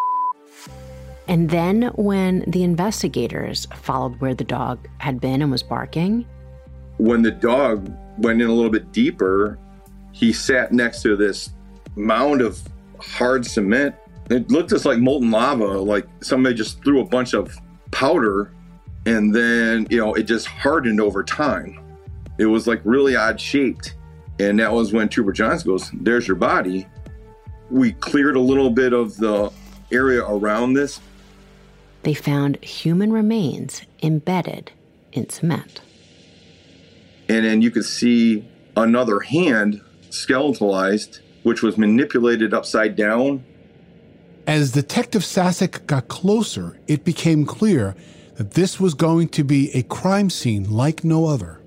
And 1.28 1.50
then 1.50 1.92
when 1.96 2.46
the 2.48 2.64
investigators 2.64 3.68
followed 3.76 4.20
where 4.22 4.34
the 4.34 4.46
dog 4.46 4.88
had 5.00 5.20
been 5.20 5.42
and 5.42 5.52
was 5.52 5.62
barking, 5.62 6.26
when 6.98 7.22
the 7.22 7.32
dog 7.32 7.94
went 8.18 8.42
in 8.42 8.48
a 8.48 8.54
little 8.54 8.72
bit 8.72 8.92
deeper, 8.92 9.60
he 10.14 10.32
sat 10.32 10.72
next 10.72 11.02
to 11.04 11.16
this 11.16 11.52
mound 11.96 12.42
of 12.42 12.62
hard 13.00 13.46
cement. 13.46 13.96
It 14.30 14.52
looked 14.52 14.72
just 14.72 14.86
like 14.86 15.00
molten 15.00 15.32
lava, 15.32 15.66
like 15.66 16.08
somebody 16.22 16.56
just 16.56 16.84
threw 16.84 17.02
a 17.02 17.06
bunch 17.06 17.34
of 17.34 17.58
powder 17.92 18.52
and 19.08 19.34
then, 19.34 19.88
you 19.90 19.98
know, 19.98 20.14
it 20.16 20.24
just 20.24 20.48
hardened 20.48 21.00
over 21.00 21.24
time. 21.24 21.80
It 22.38 22.46
was 22.48 22.68
like 22.68 22.82
really 22.84 23.16
odd 23.16 23.40
shaped. 23.40 23.96
And 24.38 24.60
that 24.60 24.74
was 24.74 24.92
when 24.92 25.08
Trooper 25.08 25.32
Johnson 25.32 25.72
goes, 25.72 25.90
There's 25.94 26.28
your 26.28 26.36
body. 26.36 26.86
We 27.72 27.94
cleared 27.94 28.36
a 28.36 28.42
little 28.42 28.70
bit 28.70 28.92
of 28.92 29.16
the 29.16 29.52
area 29.94 30.26
around 30.26 30.74
this. 30.74 31.00
They 32.04 32.14
found 32.14 32.62
human 32.64 33.14
remains 33.14 33.82
embedded 34.04 34.72
in 35.14 35.30
cement. 35.30 35.82
And 37.30 37.46
then 37.46 37.62
you 37.62 37.72
could 37.72 37.86
see 37.86 38.48
another 38.76 39.22
hand 39.22 39.82
skeletalized 40.10 41.22
which 41.48 41.64
was 41.64 41.78
manipulated 41.78 42.54
upside 42.54 42.98
down. 42.98 43.42
As 44.46 44.74
Detective 44.74 45.22
Sasek 45.22 45.88
got 45.88 46.10
closer, 46.10 46.78
it 46.88 47.06
became 47.06 47.46
clear 47.46 47.96
that 48.36 48.52
this 48.52 48.82
was 48.82 48.94
going 48.94 49.30
to 49.30 49.46
be 49.46 49.72
a 49.74 49.82
crime 49.84 50.30
scene 50.30 50.70
like 50.70 51.06
no 51.06 51.26
other. 51.26 51.62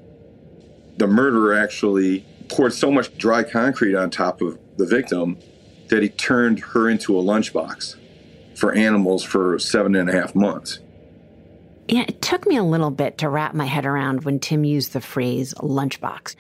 The 0.99 1.07
murderer 1.07 1.55
actually 1.55 2.27
poured 2.51 2.75
so 2.75 2.91
much 2.91 3.17
dry 3.17 3.43
concrete 3.43 3.95
on 3.97 4.11
top 4.11 4.43
of 4.43 4.59
the 4.77 4.85
victim 4.85 5.39
that 5.89 6.03
he 6.03 6.11
turned 6.11 6.61
her 6.61 6.91
into 6.91 7.19
a 7.19 7.23
lunchbox 7.23 7.97
for 8.57 8.75
animals 8.75 9.25
for 9.25 9.59
seven 9.59 9.95
and 9.95 10.11
a 10.11 10.13
half 10.13 10.35
months. 10.35 10.79
Yeah, 11.89 12.05
it 12.07 12.21
took 12.21 12.47
me 12.47 12.57
a 12.57 12.63
little 12.63 12.91
bit 12.91 13.17
to 13.19 13.31
wrap 13.31 13.55
my 13.55 13.65
head 13.65 13.87
around 13.87 14.25
when 14.25 14.41
Tim 14.41 14.63
used 14.63 14.93
the 14.93 15.01
phrase 15.01 15.55
lunchbox. 15.55 16.37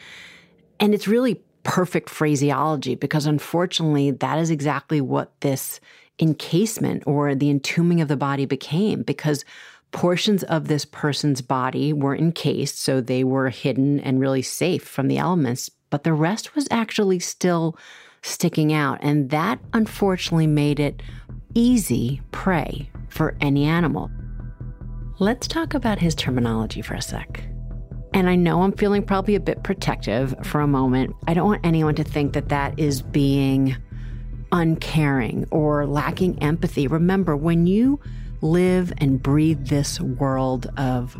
And 0.78 0.92
it's 0.92 1.08
really 1.08 1.40
perfect 1.62 2.08
phraseology 2.08 2.94
because 2.94 3.26
unfortunately, 3.26 4.10
that 4.10 4.38
is 4.38 4.50
exactly 4.50 5.00
what 5.00 5.38
this 5.40 5.80
encasement 6.18 7.02
or 7.06 7.34
the 7.34 7.50
entombing 7.50 8.00
of 8.00 8.08
the 8.08 8.16
body 8.16 8.44
became 8.44 9.02
because 9.02 9.44
portions 9.92 10.42
of 10.44 10.68
this 10.68 10.84
person's 10.84 11.42
body 11.42 11.92
were 11.92 12.14
encased, 12.14 12.78
so 12.78 13.00
they 13.00 13.24
were 13.24 13.48
hidden 13.48 14.00
and 14.00 14.20
really 14.20 14.42
safe 14.42 14.84
from 14.84 15.08
the 15.08 15.18
elements, 15.18 15.70
but 15.90 16.04
the 16.04 16.12
rest 16.12 16.54
was 16.54 16.68
actually 16.70 17.18
still 17.18 17.76
sticking 18.22 18.72
out. 18.72 18.98
And 19.00 19.30
that 19.30 19.58
unfortunately 19.72 20.46
made 20.46 20.78
it 20.78 21.02
easy 21.54 22.20
prey 22.30 22.90
for 23.08 23.36
any 23.40 23.64
animal. 23.64 24.10
Let's 25.18 25.48
talk 25.48 25.74
about 25.74 25.98
his 25.98 26.14
terminology 26.14 26.82
for 26.82 26.94
a 26.94 27.02
sec. 27.02 27.49
And 28.12 28.28
I 28.28 28.34
know 28.34 28.62
I'm 28.62 28.72
feeling 28.72 29.02
probably 29.02 29.34
a 29.34 29.40
bit 29.40 29.62
protective 29.62 30.34
for 30.42 30.60
a 30.60 30.66
moment. 30.66 31.14
I 31.28 31.34
don't 31.34 31.46
want 31.46 31.64
anyone 31.64 31.94
to 31.94 32.04
think 32.04 32.32
that 32.32 32.48
that 32.48 32.78
is 32.78 33.02
being 33.02 33.76
uncaring 34.52 35.46
or 35.50 35.86
lacking 35.86 36.42
empathy. 36.42 36.86
Remember, 36.86 37.36
when 37.36 37.66
you 37.66 38.00
live 38.42 38.92
and 38.98 39.22
breathe 39.22 39.66
this 39.66 40.00
world 40.00 40.70
of 40.76 41.16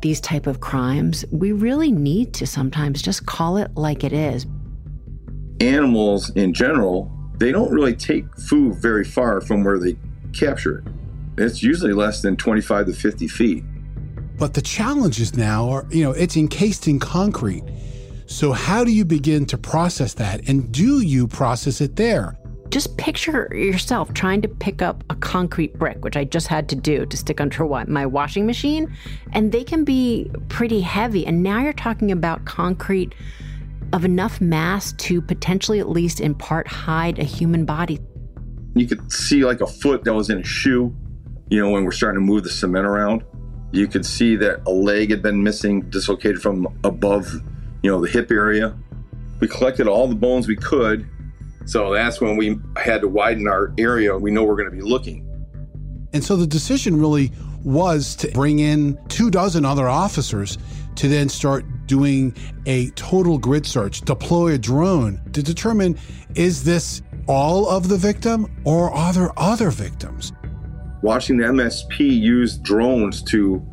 these 0.00 0.20
type 0.20 0.46
of 0.46 0.60
crimes, 0.60 1.24
we 1.30 1.52
really 1.52 1.90
need 1.90 2.34
to 2.34 2.46
sometimes 2.46 3.02
just 3.02 3.26
call 3.26 3.56
it 3.56 3.74
like 3.74 4.04
it 4.04 4.12
is. 4.12 4.46
Animals 5.60 6.30
in 6.30 6.52
general, 6.52 7.10
they 7.38 7.52
don't 7.52 7.72
really 7.72 7.94
take 7.94 8.24
food 8.36 8.76
very 8.76 9.04
far 9.04 9.40
from 9.40 9.64
where 9.64 9.78
they 9.78 9.96
capture 10.32 10.78
it. 10.78 10.84
It's 11.38 11.62
usually 11.62 11.92
less 11.92 12.20
than 12.20 12.36
25 12.36 12.86
to 12.86 12.92
50 12.92 13.28
feet. 13.28 13.64
But 14.38 14.54
the 14.54 14.62
challenges 14.62 15.36
now 15.36 15.68
are, 15.70 15.86
you 15.90 16.02
know, 16.04 16.12
it's 16.12 16.36
encased 16.36 16.88
in 16.88 16.98
concrete. 16.98 17.64
So 18.26 18.52
how 18.52 18.84
do 18.84 18.92
you 18.92 19.04
begin 19.04 19.46
to 19.46 19.58
process 19.58 20.14
that? 20.14 20.48
And 20.48 20.72
do 20.72 21.00
you 21.00 21.28
process 21.28 21.80
it 21.80 21.96
there? 21.96 22.38
Just 22.70 22.96
picture 22.96 23.54
yourself 23.54 24.14
trying 24.14 24.40
to 24.42 24.48
pick 24.48 24.80
up 24.80 25.04
a 25.10 25.14
concrete 25.16 25.78
brick, 25.78 26.02
which 26.02 26.16
I 26.16 26.24
just 26.24 26.48
had 26.48 26.70
to 26.70 26.76
do 26.76 27.04
to 27.04 27.16
stick 27.16 27.40
under 27.40 27.64
my 27.86 28.06
washing 28.06 28.46
machine, 28.46 28.94
and 29.32 29.52
they 29.52 29.62
can 29.62 29.84
be 29.84 30.30
pretty 30.48 30.80
heavy. 30.80 31.26
And 31.26 31.42
now 31.42 31.60
you're 31.60 31.74
talking 31.74 32.10
about 32.10 32.46
concrete 32.46 33.14
of 33.92 34.06
enough 34.06 34.40
mass 34.40 34.94
to 34.94 35.20
potentially, 35.20 35.80
at 35.80 35.90
least 35.90 36.18
in 36.18 36.34
part, 36.34 36.66
hide 36.66 37.18
a 37.18 37.24
human 37.24 37.66
body. 37.66 38.00
You 38.74 38.86
could 38.86 39.12
see 39.12 39.44
like 39.44 39.60
a 39.60 39.66
foot 39.66 40.04
that 40.04 40.14
was 40.14 40.30
in 40.30 40.38
a 40.38 40.44
shoe 40.44 40.96
you 41.52 41.60
know, 41.60 41.68
when 41.68 41.84
we're 41.84 41.92
starting 41.92 42.18
to 42.18 42.24
move 42.24 42.44
the 42.44 42.48
cement 42.48 42.86
around, 42.86 43.24
you 43.72 43.86
could 43.86 44.04
see 44.06 44.36
that 44.36 44.60
a 44.66 44.70
leg 44.70 45.10
had 45.10 45.22
been 45.22 45.42
missing, 45.42 45.80
dislocated 45.90 46.40
from 46.40 46.68
above, 46.84 47.32
you 47.82 47.90
know, 47.90 48.00
the 48.00 48.08
hip 48.08 48.30
area. 48.30 48.76
We 49.40 49.48
collected 49.48 49.88
all 49.88 50.06
the 50.06 50.14
bones 50.14 50.46
we 50.46 50.56
could. 50.56 51.08
So 51.64 51.92
that's 51.92 52.20
when 52.20 52.36
we 52.36 52.58
had 52.76 53.00
to 53.00 53.08
widen 53.08 53.48
our 53.48 53.72
area. 53.78 54.16
We 54.16 54.30
know 54.30 54.44
we're 54.44 54.56
going 54.56 54.70
to 54.70 54.76
be 54.76 54.82
looking. 54.82 55.28
And 56.12 56.22
so 56.22 56.36
the 56.36 56.46
decision 56.46 57.00
really 57.00 57.32
was 57.64 58.14
to 58.16 58.28
bring 58.32 58.58
in 58.58 58.98
two 59.08 59.30
dozen 59.30 59.64
other 59.64 59.88
officers 59.88 60.58
to 60.96 61.08
then 61.08 61.28
start 61.28 61.64
doing 61.86 62.34
a 62.66 62.90
total 62.90 63.38
grid 63.38 63.64
search, 63.64 64.02
deploy 64.02 64.54
a 64.54 64.58
drone 64.58 65.20
to 65.32 65.42
determine 65.42 65.98
is 66.34 66.64
this 66.64 67.02
all 67.26 67.68
of 67.68 67.88
the 67.88 67.96
victim 67.96 68.50
or 68.64 68.90
are 68.90 69.12
there 69.12 69.30
other 69.38 69.70
victims? 69.70 70.32
Watching 71.02 71.36
the 71.36 71.44
MSP 71.44 71.98
use 72.00 72.56
drones 72.56 73.22
to, 73.24 73.64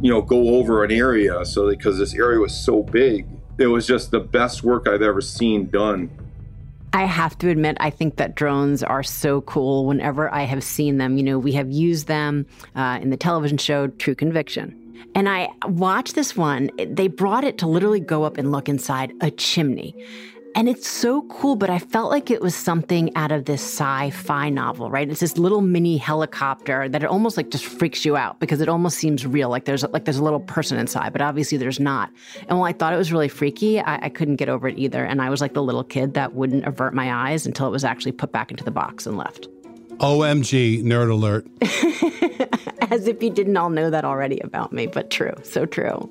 you 0.00 0.10
know, 0.12 0.22
go 0.22 0.56
over 0.56 0.84
an 0.84 0.92
area. 0.92 1.44
So 1.44 1.68
because 1.68 1.98
this 1.98 2.14
area 2.14 2.38
was 2.38 2.54
so 2.54 2.82
big, 2.82 3.26
it 3.58 3.66
was 3.66 3.86
just 3.86 4.10
the 4.10 4.20
best 4.20 4.62
work 4.62 4.86
I've 4.88 5.02
ever 5.02 5.20
seen 5.20 5.70
done. 5.70 6.10
I 6.92 7.06
have 7.06 7.36
to 7.38 7.48
admit, 7.48 7.76
I 7.80 7.90
think 7.90 8.16
that 8.16 8.36
drones 8.36 8.84
are 8.84 9.02
so 9.02 9.40
cool 9.40 9.86
whenever 9.86 10.32
I 10.32 10.42
have 10.42 10.62
seen 10.62 10.98
them. 10.98 11.16
You 11.16 11.24
know, 11.24 11.38
we 11.40 11.50
have 11.52 11.70
used 11.72 12.06
them 12.06 12.46
uh, 12.76 13.00
in 13.02 13.10
the 13.10 13.16
television 13.16 13.58
show 13.58 13.88
True 13.88 14.14
Conviction. 14.14 14.80
And 15.16 15.28
I 15.28 15.48
watched 15.66 16.14
this 16.14 16.36
one. 16.36 16.70
They 16.78 17.08
brought 17.08 17.44
it 17.44 17.58
to 17.58 17.66
literally 17.66 18.00
go 18.00 18.22
up 18.22 18.36
and 18.36 18.52
look 18.52 18.68
inside 18.68 19.12
a 19.20 19.30
chimney. 19.30 19.94
And 20.56 20.68
it's 20.68 20.88
so 20.88 21.22
cool, 21.22 21.56
but 21.56 21.68
I 21.68 21.80
felt 21.80 22.12
like 22.12 22.30
it 22.30 22.40
was 22.40 22.54
something 22.54 23.14
out 23.16 23.32
of 23.32 23.44
this 23.44 23.60
sci-fi 23.60 24.50
novel, 24.50 24.88
right? 24.88 25.10
It's 25.10 25.18
this 25.18 25.36
little 25.36 25.60
mini 25.60 25.96
helicopter 25.96 26.88
that 26.88 27.02
it 27.02 27.06
almost 27.06 27.36
like 27.36 27.50
just 27.50 27.64
freaks 27.64 28.04
you 28.04 28.16
out 28.16 28.38
because 28.38 28.60
it 28.60 28.68
almost 28.68 28.96
seems 28.98 29.26
real, 29.26 29.48
like 29.48 29.64
there's 29.64 29.82
like 29.82 30.04
there's 30.04 30.18
a 30.18 30.22
little 30.22 30.38
person 30.38 30.78
inside, 30.78 31.12
but 31.12 31.20
obviously 31.20 31.58
there's 31.58 31.80
not. 31.80 32.12
And 32.48 32.56
while 32.58 32.68
I 32.68 32.72
thought 32.72 32.92
it 32.92 32.96
was 32.96 33.10
really 33.10 33.28
freaky, 33.28 33.80
I, 33.80 34.06
I 34.06 34.08
couldn't 34.08 34.36
get 34.36 34.48
over 34.48 34.68
it 34.68 34.78
either. 34.78 35.04
And 35.04 35.20
I 35.20 35.28
was 35.28 35.40
like 35.40 35.54
the 35.54 35.62
little 35.62 35.82
kid 35.82 36.14
that 36.14 36.34
wouldn't 36.34 36.64
avert 36.66 36.94
my 36.94 37.12
eyes 37.12 37.46
until 37.46 37.66
it 37.66 37.70
was 37.70 37.82
actually 37.82 38.12
put 38.12 38.30
back 38.30 38.52
into 38.52 38.62
the 38.62 38.70
box 38.70 39.08
and 39.08 39.16
left. 39.16 39.48
OMG, 39.98 40.84
nerd 40.84 41.10
alert. 41.10 41.46
As 42.92 43.08
if 43.08 43.20
you 43.22 43.30
didn't 43.30 43.56
all 43.56 43.70
know 43.70 43.90
that 43.90 44.04
already 44.04 44.38
about 44.44 44.72
me, 44.72 44.86
but 44.86 45.10
true, 45.10 45.34
so 45.42 45.66
true. 45.66 46.08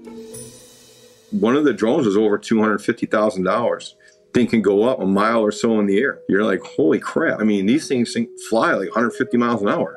One 1.32 1.56
of 1.56 1.64
the 1.64 1.74
drones 1.74 2.06
was 2.06 2.18
over 2.18 2.38
$250,000 2.38 3.94
thing 4.34 4.48
can 4.48 4.62
go 4.62 4.84
up 4.84 5.00
a 5.00 5.06
mile 5.06 5.42
or 5.42 5.52
so 5.52 5.80
in 5.80 5.86
the 5.86 6.00
air. 6.00 6.20
You're 6.28 6.44
like, 6.44 6.62
holy 6.62 7.00
crap. 7.00 7.40
I 7.40 7.44
mean, 7.44 7.66
these 7.66 7.88
things 7.88 8.16
fly 8.50 8.74
like 8.74 8.90
150 8.90 9.38
miles 9.38 9.62
an 9.62 9.70
hour. 9.70 9.96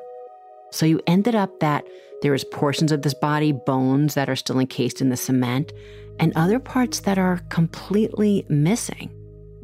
So 0.70 0.84
you 0.86 1.00
ended 1.06 1.34
up 1.34 1.60
that 1.60 1.86
there 2.22 2.34
is 2.34 2.44
portions 2.44 2.92
of 2.92 3.02
this 3.02 3.14
body, 3.14 3.52
bones 3.52 4.14
that 4.14 4.28
are 4.28 4.36
still 4.36 4.58
encased 4.58 5.00
in 5.00 5.08
the 5.08 5.16
cement, 5.16 5.72
and 6.18 6.32
other 6.36 6.58
parts 6.58 7.00
that 7.00 7.18
are 7.18 7.40
completely 7.50 8.44
missing. 8.48 9.10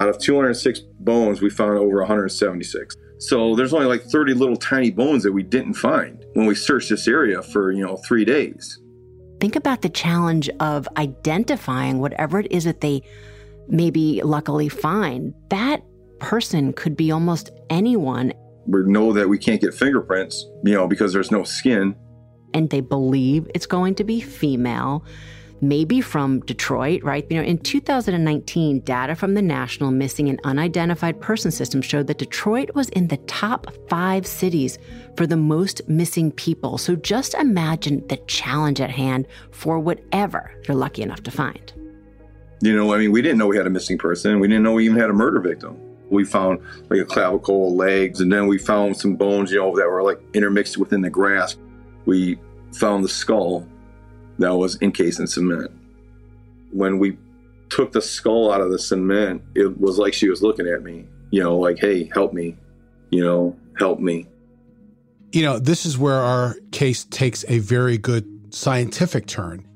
Out 0.00 0.08
of 0.08 0.18
206 0.18 0.80
bones, 1.00 1.40
we 1.40 1.50
found 1.50 1.78
over 1.78 1.98
176. 1.98 2.96
So 3.18 3.54
there's 3.54 3.72
only 3.72 3.86
like 3.86 4.02
30 4.02 4.34
little 4.34 4.56
tiny 4.56 4.90
bones 4.90 5.22
that 5.22 5.32
we 5.32 5.42
didn't 5.42 5.74
find 5.74 6.24
when 6.34 6.46
we 6.46 6.54
searched 6.54 6.90
this 6.90 7.06
area 7.06 7.42
for, 7.42 7.72
you 7.72 7.86
know, 7.86 7.96
three 7.98 8.24
days. 8.24 8.80
Think 9.40 9.56
about 9.56 9.82
the 9.82 9.88
challenge 9.88 10.50
of 10.60 10.88
identifying 10.96 12.00
whatever 12.00 12.40
it 12.40 12.50
is 12.50 12.64
that 12.64 12.80
they 12.80 13.02
maybe 13.68 14.20
luckily 14.22 14.68
fine, 14.68 15.34
that 15.48 15.82
person 16.18 16.72
could 16.72 16.96
be 16.96 17.10
almost 17.10 17.50
anyone. 17.68 18.32
We 18.66 18.82
know 18.84 19.12
that 19.12 19.28
we 19.28 19.38
can't 19.38 19.60
get 19.60 19.74
fingerprints, 19.74 20.46
you 20.64 20.74
know, 20.74 20.86
because 20.86 21.12
there's 21.12 21.30
no 21.30 21.42
skin. 21.42 21.96
And 22.54 22.70
they 22.70 22.80
believe 22.80 23.50
it's 23.54 23.66
going 23.66 23.94
to 23.96 24.04
be 24.04 24.20
female, 24.20 25.04
maybe 25.60 26.00
from 26.00 26.40
Detroit, 26.40 27.02
right? 27.02 27.26
You 27.28 27.38
know, 27.38 27.42
in 27.42 27.58
2019, 27.58 28.80
data 28.80 29.16
from 29.16 29.34
the 29.34 29.42
National 29.42 29.90
Missing 29.90 30.28
and 30.28 30.40
Unidentified 30.44 31.20
Person 31.20 31.50
System 31.50 31.82
showed 31.82 32.06
that 32.06 32.18
Detroit 32.18 32.70
was 32.74 32.88
in 32.90 33.08
the 33.08 33.16
top 33.16 33.66
five 33.88 34.26
cities 34.26 34.78
for 35.16 35.26
the 35.26 35.36
most 35.36 35.88
missing 35.88 36.30
people. 36.30 36.78
So 36.78 36.94
just 36.94 37.34
imagine 37.34 38.06
the 38.08 38.18
challenge 38.28 38.80
at 38.80 38.90
hand 38.90 39.26
for 39.50 39.80
whatever 39.80 40.52
you're 40.68 40.76
lucky 40.76 41.02
enough 41.02 41.22
to 41.24 41.30
find. 41.30 41.72
You 42.62 42.76
know, 42.76 42.94
I 42.94 42.98
mean, 42.98 43.10
we 43.10 43.22
didn't 43.22 43.38
know 43.38 43.48
we 43.48 43.56
had 43.56 43.66
a 43.66 43.70
missing 43.70 43.98
person. 43.98 44.38
We 44.38 44.46
didn't 44.46 44.62
know 44.62 44.72
we 44.72 44.84
even 44.84 44.96
had 44.96 45.10
a 45.10 45.12
murder 45.12 45.40
victim. 45.40 45.76
We 46.10 46.24
found 46.24 46.60
like 46.90 47.00
a 47.00 47.04
clavicle, 47.04 47.74
legs, 47.74 48.20
and 48.20 48.32
then 48.32 48.46
we 48.46 48.56
found 48.56 48.96
some 48.96 49.16
bones, 49.16 49.50
you 49.50 49.58
know, 49.58 49.76
that 49.76 49.88
were 49.88 50.02
like 50.02 50.20
intermixed 50.32 50.78
within 50.78 51.00
the 51.00 51.10
grass. 51.10 51.56
We 52.04 52.38
found 52.72 53.04
the 53.04 53.08
skull 53.08 53.66
that 54.38 54.54
was 54.54 54.80
encased 54.80 55.18
in 55.18 55.26
cement. 55.26 55.72
When 56.70 57.00
we 57.00 57.18
took 57.68 57.90
the 57.90 58.00
skull 58.00 58.52
out 58.52 58.60
of 58.60 58.70
the 58.70 58.78
cement, 58.78 59.42
it 59.56 59.80
was 59.80 59.98
like 59.98 60.14
she 60.14 60.28
was 60.28 60.40
looking 60.40 60.68
at 60.68 60.84
me, 60.84 61.06
you 61.30 61.42
know, 61.42 61.58
like, 61.58 61.80
hey, 61.80 62.08
help 62.14 62.32
me, 62.32 62.56
you 63.10 63.24
know, 63.24 63.56
help 63.76 63.98
me. 63.98 64.28
You 65.32 65.42
know, 65.42 65.58
this 65.58 65.84
is 65.84 65.98
where 65.98 66.20
our 66.20 66.54
case 66.70 67.04
takes 67.04 67.44
a 67.48 67.58
very 67.58 67.98
good 67.98 68.54
scientific 68.54 69.26
turn. 69.26 69.66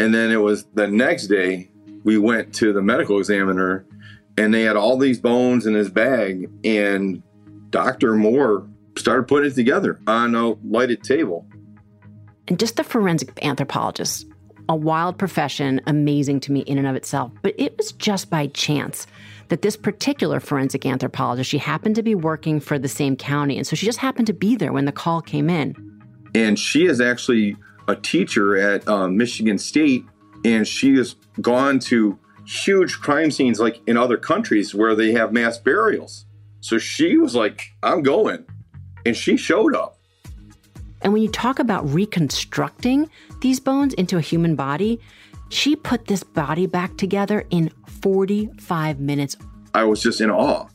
And 0.00 0.12
then 0.12 0.32
it 0.32 0.40
was 0.40 0.64
the 0.74 0.88
next 0.88 1.28
day, 1.28 1.70
we 2.08 2.16
went 2.16 2.54
to 2.54 2.72
the 2.72 2.80
medical 2.80 3.18
examiner 3.18 3.84
and 4.38 4.54
they 4.54 4.62
had 4.62 4.76
all 4.76 4.96
these 4.96 5.20
bones 5.20 5.66
in 5.66 5.74
his 5.74 5.90
bag 5.90 6.48
and 6.64 7.22
Dr. 7.68 8.14
Moore 8.14 8.66
started 8.96 9.28
putting 9.28 9.50
it 9.50 9.54
together 9.54 10.00
on 10.06 10.34
a 10.34 10.52
lighted 10.66 11.04
table. 11.04 11.46
And 12.48 12.58
just 12.58 12.76
the 12.76 12.82
forensic 12.82 13.38
anthropologist, 13.44 14.26
a 14.70 14.74
wild 14.74 15.18
profession, 15.18 15.82
amazing 15.86 16.40
to 16.40 16.52
me 16.52 16.60
in 16.60 16.78
and 16.78 16.86
of 16.86 16.96
itself. 16.96 17.30
But 17.42 17.54
it 17.58 17.76
was 17.76 17.92
just 17.92 18.30
by 18.30 18.46
chance 18.46 19.06
that 19.48 19.60
this 19.60 19.76
particular 19.76 20.40
forensic 20.40 20.86
anthropologist, 20.86 21.50
she 21.50 21.58
happened 21.58 21.96
to 21.96 22.02
be 22.02 22.14
working 22.14 22.58
for 22.58 22.78
the 22.78 22.88
same 22.88 23.16
county. 23.16 23.58
And 23.58 23.66
so 23.66 23.76
she 23.76 23.84
just 23.84 23.98
happened 23.98 24.28
to 24.28 24.32
be 24.32 24.56
there 24.56 24.72
when 24.72 24.86
the 24.86 24.92
call 24.92 25.20
came 25.20 25.50
in. 25.50 25.74
And 26.34 26.58
she 26.58 26.86
is 26.86 27.02
actually 27.02 27.54
a 27.86 27.96
teacher 27.96 28.56
at 28.56 28.88
uh, 28.88 29.08
Michigan 29.08 29.58
State, 29.58 30.06
and 30.42 30.66
she 30.66 30.96
has 30.96 31.14
gone 31.40 31.78
to 31.80 32.18
huge 32.46 32.98
crime 33.00 33.30
scenes 33.30 33.60
like 33.60 33.80
in 33.86 33.96
other 33.96 34.16
countries 34.16 34.74
where 34.74 34.94
they 34.94 35.12
have 35.12 35.32
mass 35.32 35.58
burials. 35.58 36.24
So 36.60 36.78
she 36.78 37.16
was 37.16 37.34
like, 37.34 37.72
I'm 37.82 38.02
going. 38.02 38.44
And 39.04 39.16
she 39.16 39.36
showed 39.36 39.74
up. 39.74 39.98
And 41.02 41.12
when 41.12 41.22
you 41.22 41.28
talk 41.28 41.58
about 41.58 41.88
reconstructing 41.88 43.08
these 43.40 43.60
bones 43.60 43.94
into 43.94 44.16
a 44.16 44.20
human 44.20 44.56
body, 44.56 45.00
she 45.50 45.76
put 45.76 46.06
this 46.06 46.22
body 46.22 46.66
back 46.66 46.96
together 46.96 47.46
in 47.50 47.70
45 47.86 49.00
minutes. 49.00 49.36
I 49.74 49.84
was 49.84 50.02
just 50.02 50.20
in 50.20 50.30
awe. 50.30 50.66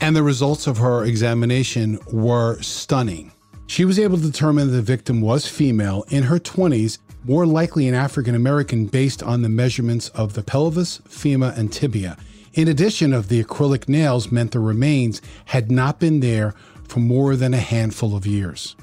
And 0.00 0.16
the 0.16 0.22
results 0.22 0.66
of 0.66 0.78
her 0.78 1.04
examination 1.04 1.98
were 2.12 2.60
stunning. 2.62 3.32
She 3.66 3.84
was 3.84 3.98
able 3.98 4.16
to 4.16 4.22
determine 4.22 4.70
the 4.70 4.82
victim 4.82 5.20
was 5.20 5.46
female 5.46 6.04
in 6.08 6.24
her 6.24 6.38
20s, 6.38 6.98
more 7.24 7.46
likely 7.46 7.88
an 7.88 7.94
African 7.94 8.34
American 8.34 8.86
based 8.86 9.22
on 9.22 9.42
the 9.42 9.48
measurements 9.48 10.08
of 10.10 10.34
the 10.34 10.42
pelvis, 10.42 11.00
femur, 11.06 11.52
and 11.56 11.72
tibia. 11.72 12.16
In 12.54 12.68
addition 12.68 13.12
of 13.12 13.28
the 13.28 13.42
acrylic 13.42 13.88
nails 13.88 14.30
meant 14.30 14.52
the 14.52 14.58
remains 14.58 15.22
had 15.46 15.70
not 15.70 15.98
been 15.98 16.20
there 16.20 16.54
for 16.86 17.00
more 17.00 17.36
than 17.36 17.54
a 17.54 17.58
handful 17.58 18.14
of 18.14 18.26
years. 18.26 18.76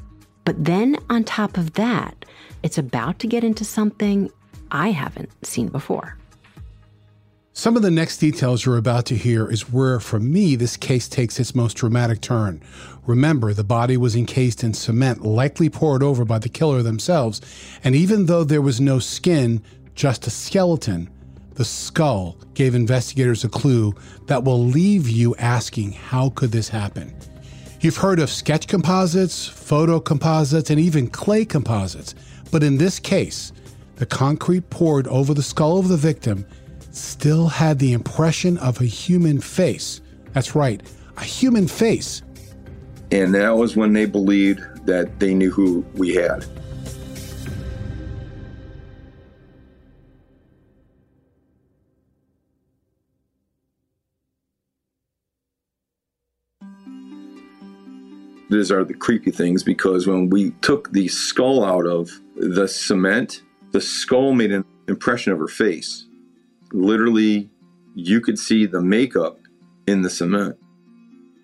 But 0.45 0.65
then 0.65 0.97
on 1.09 1.23
top 1.23 1.57
of 1.57 1.73
that, 1.73 2.25
it's 2.63 2.77
about 2.77 3.19
to 3.19 3.27
get 3.27 3.43
into 3.43 3.63
something 3.63 4.31
I 4.71 4.91
haven't 4.91 5.29
seen 5.45 5.67
before. 5.67 6.18
Some 7.59 7.75
of 7.75 7.81
the 7.81 7.91
next 7.91 8.19
details 8.19 8.65
you're 8.65 8.77
about 8.77 9.05
to 9.07 9.17
hear 9.17 9.51
is 9.51 9.69
where, 9.69 9.99
for 9.99 10.17
me, 10.17 10.55
this 10.55 10.77
case 10.77 11.09
takes 11.09 11.41
its 11.41 11.53
most 11.53 11.73
dramatic 11.73 12.21
turn. 12.21 12.61
Remember, 13.05 13.53
the 13.53 13.65
body 13.65 13.97
was 13.97 14.15
encased 14.15 14.63
in 14.63 14.73
cement, 14.73 15.25
likely 15.25 15.69
poured 15.69 16.01
over 16.01 16.23
by 16.23 16.39
the 16.39 16.47
killer 16.47 16.81
themselves, 16.81 17.41
and 17.83 17.97
even 17.97 18.27
though 18.27 18.45
there 18.45 18.61
was 18.61 18.79
no 18.79 18.97
skin, 18.97 19.61
just 19.93 20.25
a 20.25 20.29
skeleton, 20.29 21.09
the 21.55 21.65
skull 21.65 22.37
gave 22.53 22.75
investigators 22.75 23.43
a 23.43 23.49
clue 23.49 23.93
that 24.27 24.45
will 24.45 24.63
leave 24.63 25.09
you 25.09 25.35
asking, 25.35 25.91
how 25.91 26.29
could 26.29 26.53
this 26.53 26.69
happen? 26.69 27.13
You've 27.81 27.97
heard 27.97 28.19
of 28.19 28.29
sketch 28.29 28.69
composites, 28.69 29.45
photo 29.45 29.99
composites, 29.99 30.69
and 30.69 30.79
even 30.79 31.09
clay 31.09 31.43
composites, 31.43 32.15
but 32.51 32.63
in 32.63 32.77
this 32.77 32.99
case, 32.99 33.51
the 33.97 34.05
concrete 34.05 34.69
poured 34.69 35.09
over 35.09 35.33
the 35.33 35.43
skull 35.43 35.77
of 35.77 35.89
the 35.89 35.97
victim 35.97 36.45
still 36.91 37.47
had 37.47 37.79
the 37.79 37.93
impression 37.93 38.57
of 38.57 38.81
a 38.81 38.85
human 38.85 39.39
face. 39.39 40.01
That's 40.33 40.55
right, 40.55 40.81
a 41.17 41.23
human 41.23 41.67
face. 41.67 42.21
And 43.11 43.33
that 43.33 43.57
was 43.57 43.75
when 43.75 43.93
they 43.93 44.05
believed 44.05 44.85
that 44.85 45.19
they 45.19 45.33
knew 45.33 45.51
who 45.51 45.85
we 45.95 46.13
had. 46.15 46.45
These 58.51 58.71
are 58.71 58.83
the 58.83 58.95
creepy 58.95 59.29
things 59.29 59.63
because 59.63 60.07
when 60.07 60.29
we 60.31 60.51
took 60.61 60.91
the 60.91 61.07
skull 61.07 61.63
out 61.63 61.85
of 61.85 62.09
the 62.35 62.67
cement, 62.67 63.43
the 63.71 63.81
skull 63.81 64.33
made 64.33 64.51
an 64.51 64.65
impression 64.87 65.31
of 65.31 65.37
her 65.37 65.47
face 65.47 66.08
literally 66.73 67.49
you 67.95 68.21
could 68.21 68.39
see 68.39 68.65
the 68.65 68.81
makeup 68.81 69.39
in 69.87 70.01
the 70.01 70.09
cement. 70.09 70.57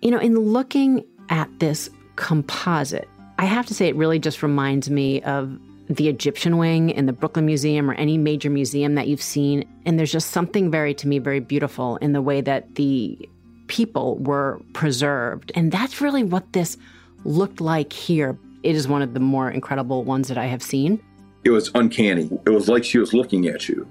You 0.00 0.10
know, 0.10 0.18
in 0.18 0.38
looking 0.38 1.04
at 1.28 1.48
this 1.58 1.90
composite, 2.16 3.08
I 3.38 3.44
have 3.44 3.66
to 3.66 3.74
say 3.74 3.88
it 3.88 3.96
really 3.96 4.18
just 4.18 4.42
reminds 4.42 4.88
me 4.88 5.22
of 5.22 5.58
the 5.88 6.08
Egyptian 6.08 6.58
wing 6.58 6.90
in 6.90 7.06
the 7.06 7.12
Brooklyn 7.12 7.46
Museum 7.46 7.90
or 7.90 7.94
any 7.94 8.18
major 8.18 8.50
museum 8.50 8.94
that 8.94 9.08
you've 9.08 9.22
seen. 9.22 9.64
And 9.84 9.98
there's 9.98 10.12
just 10.12 10.30
something 10.30 10.70
very, 10.70 10.94
to 10.94 11.08
me, 11.08 11.18
very 11.18 11.40
beautiful 11.40 11.96
in 11.96 12.12
the 12.12 12.22
way 12.22 12.40
that 12.40 12.74
the 12.74 13.28
people 13.68 14.16
were 14.18 14.60
preserved. 14.72 15.52
And 15.54 15.70
that's 15.70 16.00
really 16.00 16.24
what 16.24 16.52
this 16.52 16.76
looked 17.24 17.60
like 17.60 17.92
here. 17.92 18.38
It 18.62 18.74
is 18.74 18.88
one 18.88 19.02
of 19.02 19.14
the 19.14 19.20
more 19.20 19.50
incredible 19.50 20.02
ones 20.02 20.28
that 20.28 20.38
I 20.38 20.46
have 20.46 20.62
seen. 20.62 21.00
It 21.44 21.50
was 21.50 21.70
uncanny. 21.74 22.30
It 22.46 22.50
was 22.50 22.68
like 22.68 22.84
she 22.84 22.98
was 22.98 23.14
looking 23.14 23.46
at 23.46 23.68
you. 23.68 23.88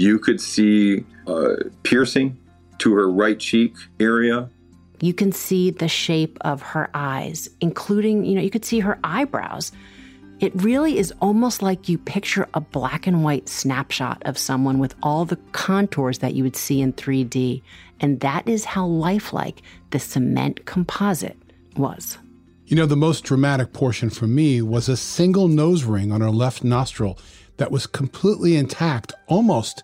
You 0.00 0.18
could 0.18 0.40
see 0.40 1.04
a 1.26 1.56
piercing 1.82 2.38
to 2.78 2.94
her 2.94 3.10
right 3.10 3.38
cheek 3.38 3.74
area. 4.00 4.48
You 5.02 5.12
can 5.12 5.30
see 5.30 5.70
the 5.72 5.88
shape 5.88 6.38
of 6.40 6.62
her 6.62 6.88
eyes, 6.94 7.50
including, 7.60 8.24
you 8.24 8.34
know, 8.34 8.40
you 8.40 8.48
could 8.48 8.64
see 8.64 8.80
her 8.80 8.98
eyebrows. 9.04 9.72
It 10.38 10.52
really 10.54 10.96
is 10.96 11.12
almost 11.20 11.60
like 11.60 11.90
you 11.90 11.98
picture 11.98 12.48
a 12.54 12.62
black 12.62 13.06
and 13.06 13.22
white 13.22 13.46
snapshot 13.46 14.22
of 14.24 14.38
someone 14.38 14.78
with 14.78 14.94
all 15.02 15.26
the 15.26 15.36
contours 15.52 16.20
that 16.20 16.32
you 16.32 16.44
would 16.44 16.56
see 16.56 16.80
in 16.80 16.94
3D. 16.94 17.60
And 18.00 18.20
that 18.20 18.48
is 18.48 18.64
how 18.64 18.86
lifelike 18.86 19.60
the 19.90 19.98
cement 19.98 20.64
composite 20.64 21.36
was. 21.76 22.16
You 22.64 22.76
know, 22.76 22.86
the 22.86 22.96
most 22.96 23.24
dramatic 23.24 23.74
portion 23.74 24.08
for 24.08 24.26
me 24.26 24.62
was 24.62 24.88
a 24.88 24.96
single 24.96 25.46
nose 25.48 25.84
ring 25.84 26.10
on 26.10 26.22
her 26.22 26.30
left 26.30 26.64
nostril 26.64 27.18
that 27.60 27.70
was 27.70 27.86
completely 27.86 28.56
intact, 28.56 29.12
almost 29.26 29.82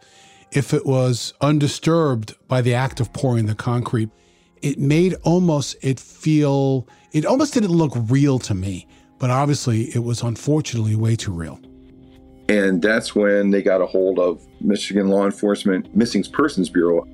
if 0.50 0.72
it 0.72 0.86
was 0.86 1.34
undisturbed 1.42 2.34
by 2.48 2.62
the 2.62 2.72
act 2.72 3.00
of 3.00 3.12
pouring 3.12 3.44
the 3.44 3.54
concrete. 3.54 4.08
It 4.62 4.78
made 4.78 5.14
almost 5.24 5.76
it 5.82 6.00
feel, 6.00 6.88
it 7.12 7.26
almost 7.26 7.52
didn't 7.52 7.72
look 7.72 7.92
real 8.08 8.38
to 8.40 8.54
me, 8.54 8.88
but 9.18 9.28
obviously 9.28 9.94
it 9.94 10.02
was 10.02 10.22
unfortunately 10.22 10.96
way 10.96 11.16
too 11.16 11.32
real. 11.32 11.60
And 12.48 12.80
that's 12.80 13.14
when 13.14 13.50
they 13.50 13.60
got 13.60 13.82
a 13.82 13.86
hold 13.86 14.18
of 14.18 14.40
Michigan 14.62 15.08
Law 15.08 15.26
Enforcement 15.26 15.94
Missing 15.94 16.24
Persons 16.32 16.70
Bureau. 16.70 17.06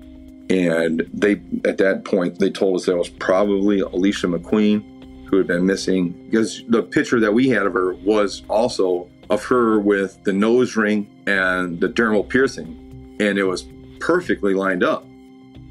And 0.49 1.05
they, 1.13 1.43
at 1.65 1.79
that 1.79 2.05
point, 2.05 2.39
they 2.39 2.51
told 2.51 2.77
us 2.77 2.87
that 2.87 2.93
it 2.93 2.99
was 2.99 3.09
probably 3.09 3.81
Alicia 3.81 4.29
McQueen 4.29 5.29
who 5.29 5.39
had 5.39 5.49
been 5.49 5.67
missing 5.67 6.13
because 6.31 6.63
the 6.69 6.85
picture 6.85 7.19
that 7.19 7.33
we 7.33 7.49
had 7.49 7.67
of 7.67 7.73
her 7.73 7.95
was 7.95 8.43
also 8.49 9.09
of 9.31 9.45
her 9.45 9.79
with 9.79 10.23
the 10.25 10.33
nose 10.33 10.77
ring 10.77 11.09
and 11.27 11.81
the 11.81 11.89
dermal 11.89 12.29
piercing, 12.29 13.17
and 13.21 13.39
it 13.39 13.45
was 13.45 13.67
perfectly 14.01 14.55
lined 14.55 14.83
up. 14.83 15.07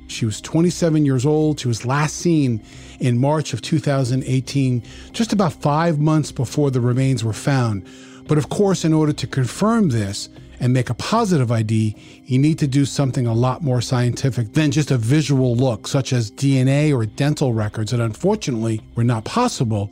She 0.08 0.26
was 0.26 0.42
27 0.42 1.06
years 1.06 1.26
old. 1.26 1.60
She 1.60 1.68
was 1.68 1.86
last 1.86 2.18
seen 2.18 2.62
in 3.00 3.18
March 3.18 3.54
of 3.54 3.62
2018, 3.62 4.84
just 5.14 5.34
about 5.34 5.54
five 5.54 6.00
months 6.00 6.32
before 6.32 6.70
the 6.70 6.82
remains 6.82 7.24
were 7.24 7.34
found. 7.34 7.88
But 8.28 8.38
of 8.38 8.50
course, 8.50 8.86
in 8.86 8.94
order 8.94 9.14
to 9.14 9.28
confirm 9.28 9.90
this 9.90 10.30
and 10.60 10.74
make 10.74 10.90
a 10.90 10.94
positive 10.94 11.52
ID, 11.52 11.96
you 12.26 12.38
need 12.38 12.60
to 12.60 12.68
do 12.68 12.86
something 12.86 13.26
a 13.26 13.34
lot 13.34 13.64
more 13.64 13.82
scientific 13.82 14.54
than 14.54 14.72
just 14.72 14.92
a 14.92 14.98
visual 14.98 15.56
look, 15.56 15.88
such 15.88 16.14
as 16.14 16.30
DNA 16.32 16.94
or 16.96 17.06
dental 17.06 17.54
records 17.54 17.92
that 17.92 18.00
unfortunately 18.00 18.82
were 18.96 19.04
not 19.04 19.26
possible 19.26 19.90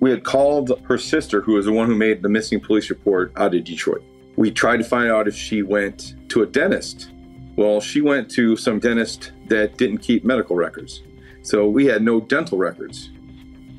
we 0.00 0.10
had 0.10 0.24
called 0.24 0.80
her 0.84 0.98
sister, 0.98 1.40
who 1.40 1.54
was 1.54 1.66
the 1.66 1.72
one 1.72 1.86
who 1.86 1.94
made 1.94 2.22
the 2.22 2.28
missing 2.28 2.60
police 2.60 2.90
report 2.90 3.32
out 3.36 3.54
of 3.54 3.64
Detroit. 3.64 4.02
We 4.36 4.50
tried 4.50 4.76
to 4.76 4.84
find 4.84 5.10
out 5.10 5.26
if 5.26 5.34
she 5.34 5.62
went 5.62 6.14
to 6.30 6.42
a 6.42 6.46
dentist. 6.46 7.10
Well, 7.56 7.80
she 7.80 8.00
went 8.00 8.30
to 8.32 8.56
some 8.56 8.78
dentist 8.78 9.32
that 9.48 9.76
didn't 9.76 9.98
keep 9.98 10.24
medical 10.24 10.54
records. 10.54 11.02
So 11.42 11.68
we 11.68 11.86
had 11.86 12.02
no 12.02 12.20
dental 12.20 12.58
records. 12.58 13.10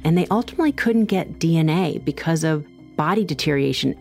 And 0.03 0.17
they 0.17 0.27
ultimately 0.27 0.71
couldn't 0.71 1.05
get 1.05 1.39
DNA 1.39 2.03
because 2.03 2.43
of 2.43 2.65
body 2.97 3.23
deterioration. 3.23 3.95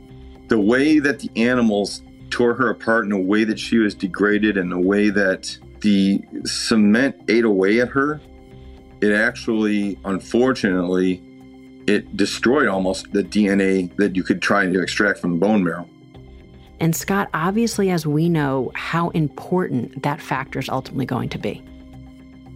The 0.49 0.59
way 0.59 0.99
that 0.99 1.21
the 1.21 1.31
animals 1.37 2.03
tore 2.31 2.55
her 2.55 2.71
apart 2.71 3.05
in 3.05 3.13
a 3.13 3.21
way 3.21 3.45
that 3.45 3.59
she 3.59 3.79
was 3.79 3.95
degraded 3.95 4.57
and 4.57 4.73
the 4.73 4.79
way 4.79 5.11
that 5.11 5.57
the 5.81 6.21
cement 6.45 7.17
ate 7.29 7.45
away 7.45 7.81
at 7.81 7.89
her, 7.89 8.21
it 9.01 9.13
actually, 9.13 9.99
unfortunately, 10.05 11.23
it 11.89 12.17
destroyed 12.17 12.69
almost 12.69 13.13
the 13.13 13.23
DNA 13.23 13.95
that 13.97 14.15
you 14.15 14.23
could 14.23 14.43
try 14.43 14.67
to 14.67 14.83
extract 14.83 15.19
from 15.21 15.33
the 15.33 15.39
bone 15.39 15.65
marrow. 15.65 15.89
And 16.81 16.95
Scott, 16.95 17.29
obviously, 17.35 17.91
as 17.91 18.07
we 18.07 18.29
know, 18.29 18.71
how 18.75 19.09
important 19.11 20.03
that 20.03 20.21
factor 20.21 20.59
is 20.59 20.69
ultimately 20.69 21.07
going 21.07 21.29
to 21.31 21.39
be. 21.39 21.63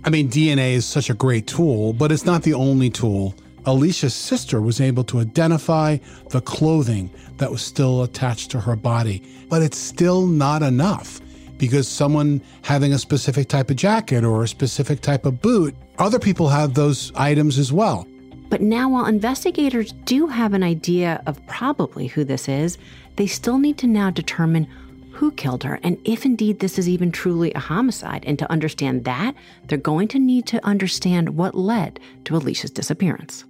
I 0.05 0.11
mean, 0.11 0.29
DNA 0.29 0.75
is 0.75 0.85
such 0.85 1.11
a 1.11 1.15
great 1.15 1.47
tool, 1.47 1.93
but 1.93 2.13
it's 2.13 2.25
not 2.25 2.43
the 2.43 2.55
only 2.55 2.91
tool. 2.91 3.35
Alicia's 3.65 4.15
sister 4.15 4.61
was 4.61 4.81
able 4.81 5.05
to 5.05 5.21
identify 5.21 5.99
the 6.31 6.41
clothing 6.41 7.11
that 7.39 7.51
was 7.51 7.63
still 7.63 8.03
attached 8.03 8.51
to 8.53 8.61
her 8.61 8.77
body, 8.77 9.23
but 9.49 9.63
it's 9.63 9.79
still 9.79 10.27
not 10.27 10.63
enough 10.63 11.21
because 11.59 11.87
someone 11.87 12.43
having 12.63 12.93
a 12.93 12.99
specific 12.99 13.49
type 13.49 13.71
of 13.71 13.77
jacket 13.77 14.25
or 14.25 14.43
a 14.43 14.49
specific 14.49 15.01
type 15.01 15.25
of 15.25 15.41
boot, 15.41 15.77
other 15.99 16.19
people 16.19 16.49
have 16.49 16.75
those 16.75 17.13
items 17.15 17.57
as 17.57 17.73
well. 17.73 18.07
But 18.53 18.61
now, 18.61 18.91
while 18.91 19.07
investigators 19.07 19.93
do 20.05 20.27
have 20.27 20.53
an 20.53 20.63
idea 20.63 21.23
of 21.25 21.41
probably 21.47 22.09
who 22.09 22.23
this 22.23 22.51
is, 22.51 22.77
they 23.17 23.27
still 23.27 23.57
need 23.57 23.79
to 23.79 23.87
now 23.87 24.11
determine 24.11 24.69
who 25.11 25.31
killed 25.31 25.65
her 25.65 25.81
and 25.83 25.97
if 26.05 26.27
indeed 26.27 26.59
this 26.59 26.79
is 26.79 26.87
even 26.87 27.11
truly 27.11 27.55
a 27.55 27.59
homicide. 27.59 28.25
And 28.27 28.39
to 28.39 28.53
understand 28.53 29.07
that, 29.07 29.35
they're 29.69 29.79
going 29.79 30.07
to 30.09 30.19
need 30.19 30.45
to 30.49 30.63
understand 30.67 31.31
what 31.31 31.55
led 31.55 31.99
to 32.27 32.37
Alicia's 32.37 32.71
disappearance. 32.71 33.47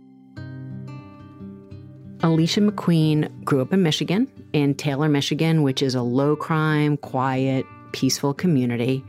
Alicia 2.22 2.60
McQueen 2.60 3.44
grew 3.44 3.60
up 3.60 3.72
in 3.72 3.82
Michigan, 3.82 4.28
in 4.52 4.72
Taylor, 4.72 5.08
Michigan, 5.08 5.64
which 5.64 5.82
is 5.82 5.96
a 5.96 6.02
low 6.02 6.36
crime, 6.36 6.96
quiet, 6.96 7.66
peaceful 7.90 8.34
community. 8.34 9.04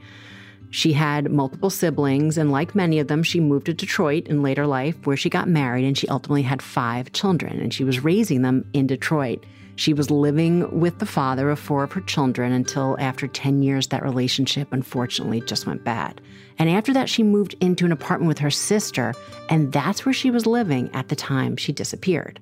She 0.73 0.93
had 0.93 1.31
multiple 1.31 1.69
siblings, 1.69 2.35
and 2.35 2.51
like 2.51 2.73
many 2.73 2.97
of 2.97 3.07
them, 3.07 3.21
she 3.21 3.39
moved 3.39 3.67
to 3.67 3.75
Detroit 3.75 4.27
in 4.27 4.41
later 4.41 4.65
life, 4.65 4.95
where 5.05 5.15
she 5.15 5.29
got 5.29 5.47
married 5.47 5.85
and 5.85 5.95
she 5.95 6.07
ultimately 6.07 6.41
had 6.41 6.63
five 6.63 7.11
children, 7.11 7.59
and 7.59 7.71
she 7.71 7.83
was 7.83 8.03
raising 8.03 8.41
them 8.41 8.65
in 8.73 8.87
Detroit. 8.87 9.45
She 9.75 9.93
was 9.93 10.09
living 10.09 10.79
with 10.79 10.97
the 10.97 11.05
father 11.05 11.51
of 11.51 11.59
four 11.59 11.83
of 11.83 11.91
her 11.91 12.01
children 12.01 12.51
until 12.51 12.97
after 12.99 13.27
10 13.27 13.61
years, 13.61 13.85
that 13.89 14.01
relationship 14.01 14.67
unfortunately 14.73 15.41
just 15.41 15.67
went 15.67 15.83
bad. 15.83 16.19
And 16.57 16.71
after 16.71 16.91
that, 16.93 17.07
she 17.07 17.21
moved 17.21 17.53
into 17.61 17.85
an 17.85 17.91
apartment 17.91 18.27
with 18.27 18.39
her 18.39 18.49
sister, 18.49 19.13
and 19.49 19.71
that's 19.71 20.07
where 20.07 20.13
she 20.13 20.31
was 20.31 20.47
living 20.47 20.89
at 20.95 21.09
the 21.09 21.15
time 21.15 21.55
she 21.55 21.71
disappeared. 21.71 22.39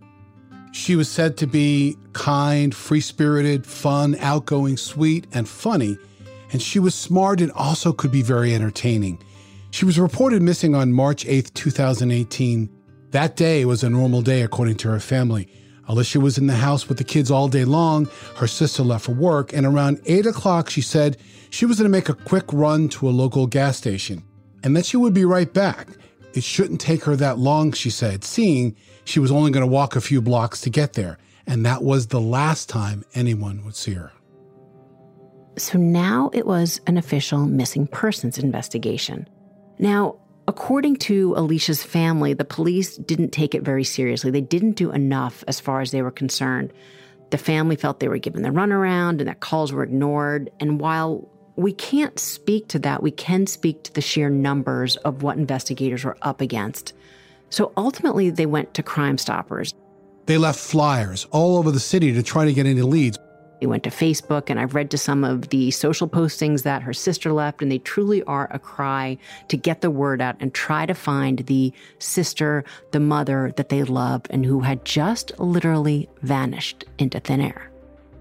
She 0.72 0.96
was 0.96 1.10
said 1.10 1.36
to 1.38 1.48
be 1.48 1.98
kind, 2.14 2.74
free 2.74 3.02
spirited, 3.02 3.66
fun, 3.66 4.16
outgoing, 4.22 4.78
sweet, 4.78 5.28
and 5.34 5.50
funny. 5.50 5.98
And 6.52 6.62
she 6.62 6.80
was 6.80 6.96
smart 6.96 7.42
and 7.42 7.52
also 7.54 7.94
could 7.94 8.12
be 8.12 8.22
very 8.22 8.54
entertaining. 8.54 9.22
She 9.72 9.86
was 9.86 10.00
reported 10.00 10.42
missing 10.42 10.76
on 10.76 10.92
March 10.92 11.26
8, 11.26 11.54
2018. 11.54 12.70
That 13.12 13.36
day 13.36 13.66
was 13.66 13.84
a 13.84 13.90
normal 13.90 14.22
day, 14.22 14.42
according 14.42 14.76
to 14.78 14.90
her 14.90 15.00
family. 15.00 15.48
Alicia 15.88 16.20
was 16.20 16.38
in 16.38 16.48
the 16.48 16.56
house 16.56 16.88
with 16.88 16.98
the 16.98 17.04
kids 17.04 17.32
all 17.32 17.48
day 17.48 17.66
long. 17.66 18.08
Her 18.36 18.48
sister 18.48 18.84
left 18.84 19.06
for 19.06 19.14
work, 19.14 19.54
and 19.54 19.66
around 19.66 20.02
8 20.06 20.26
o'clock, 20.26 20.70
she 20.70 20.82
said 20.82 21.18
she 21.50 21.66
was 21.66 21.78
going 21.78 21.86
to 21.86 21.98
make 21.98 22.10
a 22.10 22.14
quick 22.14 22.46
run 22.52 22.90
to 22.90 23.10
a 23.10 23.12
local 23.12 23.48
gas 23.48 23.78
station 23.78 24.24
and 24.64 24.76
that 24.76 24.86
she 24.86 24.98
would 24.98 25.14
be 25.14 25.26
right 25.26 25.52
back. 25.54 25.88
It 26.34 26.44
shouldn't 26.44 26.80
take 26.80 27.04
her 27.04 27.16
that 27.18 27.40
long, 27.40 27.72
she 27.74 27.90
said, 27.90 28.24
seeing 28.24 28.76
she 29.04 29.20
was 29.20 29.32
only 29.32 29.52
going 29.52 29.62
to 29.62 29.68
walk 29.68 29.96
a 29.96 30.02
few 30.02 30.22
blocks 30.22 30.62
to 30.62 30.70
get 30.70 30.94
there, 30.94 31.18
and 31.46 31.66
that 31.66 31.84
was 31.84 32.08
the 32.08 32.22
last 32.22 32.70
time 32.70 33.04
anyone 33.14 33.66
would 33.66 33.76
see 33.76 33.94
her. 33.94 34.12
So 35.58 35.78
now 35.78 36.30
it 36.34 36.46
was 36.46 36.80
an 36.88 36.98
official 36.98 37.46
missing 37.46 37.88
persons 37.88 38.38
investigation. 38.38 39.28
Now, 39.80 40.16
according 40.48 40.98
to 40.98 41.34
Alicia's 41.36 41.84
family, 41.84 42.34
the 42.34 42.46
police 42.46 42.98
didn't 42.98 43.32
take 43.32 43.54
it 43.54 43.64
very 43.64 43.84
seriously. 43.84 44.32
They 44.32 44.42
didn't 44.42 44.74
do 44.74 44.92
enough 44.92 45.44
as 45.48 45.60
far 45.60 45.82
as 45.82 45.92
they 45.92 46.02
were 46.02 46.12
concerned. 46.12 46.72
The 47.32 47.38
family 47.38 47.76
felt 47.76 48.00
they 48.00 48.08
were 48.08 48.18
given 48.18 48.44
the 48.44 48.50
runaround 48.50 49.20
and 49.20 49.28
that 49.28 49.40
calls 49.40 49.72
were 49.72 49.84
ignored. 49.84 50.50
And 50.60 50.80
while 50.80 51.30
we 51.56 51.74
can't 51.74 52.18
speak 52.20 52.68
to 52.70 52.80
that, 52.80 53.04
we 53.04 53.12
can 53.12 53.48
speak 53.48 53.84
to 53.84 53.94
the 53.94 54.02
sheer 54.02 54.30
numbers 54.30 54.98
of 54.98 55.24
what 55.24 55.38
investigators 55.38 56.04
were 56.04 56.18
up 56.22 56.42
against. 56.42 56.94
So 57.50 57.74
ultimately, 57.76 58.30
they 58.30 58.46
went 58.46 58.74
to 58.76 58.84
Crime 58.84 59.18
Stoppers. 59.18 59.74
They 60.26 60.38
left 60.38 60.60
flyers 60.60 61.26
all 61.32 61.58
over 61.58 61.72
the 61.72 61.80
city 61.80 62.14
to 62.14 62.24
try 62.24 62.46
to 62.46 62.54
get 62.54 62.66
any 62.66 62.82
leads. 62.82 63.18
They 63.62 63.68
went 63.68 63.84
to 63.84 63.92
Facebook, 63.92 64.50
and 64.50 64.60
I've 64.60 64.74
read 64.74 64.90
to 64.90 64.98
some 64.98 65.24
of 65.24 65.50
the 65.50 65.70
social 65.70 66.10
postings 66.10 66.64
that 66.64 66.82
her 66.82 66.94
sister 66.94 67.32
left, 67.32 67.62
and 67.62 67.72
they 67.72 67.78
truly 67.78 68.24
are 68.24 68.48
a 68.50 68.58
cry 68.58 69.20
to 69.50 69.56
get 69.56 69.82
the 69.82 69.92
word 69.92 70.20
out 70.20 70.36
and 70.40 70.52
try 70.52 70.88
to 70.88 70.96
find 70.96 71.38
the 71.46 71.72
sister, 72.00 72.64
the 72.90 73.00
mother 73.00 73.54
that 73.58 73.70
they 73.70 73.84
loved, 73.84 74.28
and 74.32 74.48
who 74.48 74.62
had 74.62 74.84
just 74.84 75.40
literally 75.40 76.10
vanished 76.24 76.86
into 76.98 77.20
thin 77.20 77.40
air. 77.40 77.70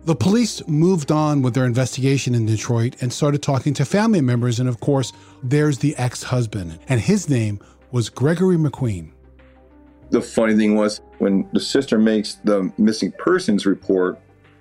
The 0.05 0.15
police 0.15 0.67
moved 0.69 1.11
on 1.11 1.41
with 1.41 1.55
their 1.55 1.65
investigation 1.65 2.35
in 2.35 2.45
Detroit 2.45 2.97
and 3.01 3.11
started 3.11 3.43
talking 3.43 3.73
to 3.75 3.87
family 3.87 4.21
members. 4.21 4.61
And 4.61 4.69
of 4.69 4.81
course, 4.81 5.11
there's 5.43 5.79
the 5.79 5.97
ex 5.97 6.23
husband, 6.23 6.79
and 6.89 7.01
his 7.01 7.31
name 7.31 7.61
was 7.93 8.11
Gregory 8.11 8.59
McQueen. 8.59 9.13
The 10.11 10.21
funny 10.21 10.55
thing 10.55 10.75
was 10.75 11.01
when 11.19 11.49
the 11.55 11.61
sister 11.61 11.99
makes 11.99 12.35
the 12.45 12.71
missing 12.77 13.13
persons 13.13 13.65
report 13.65 14.21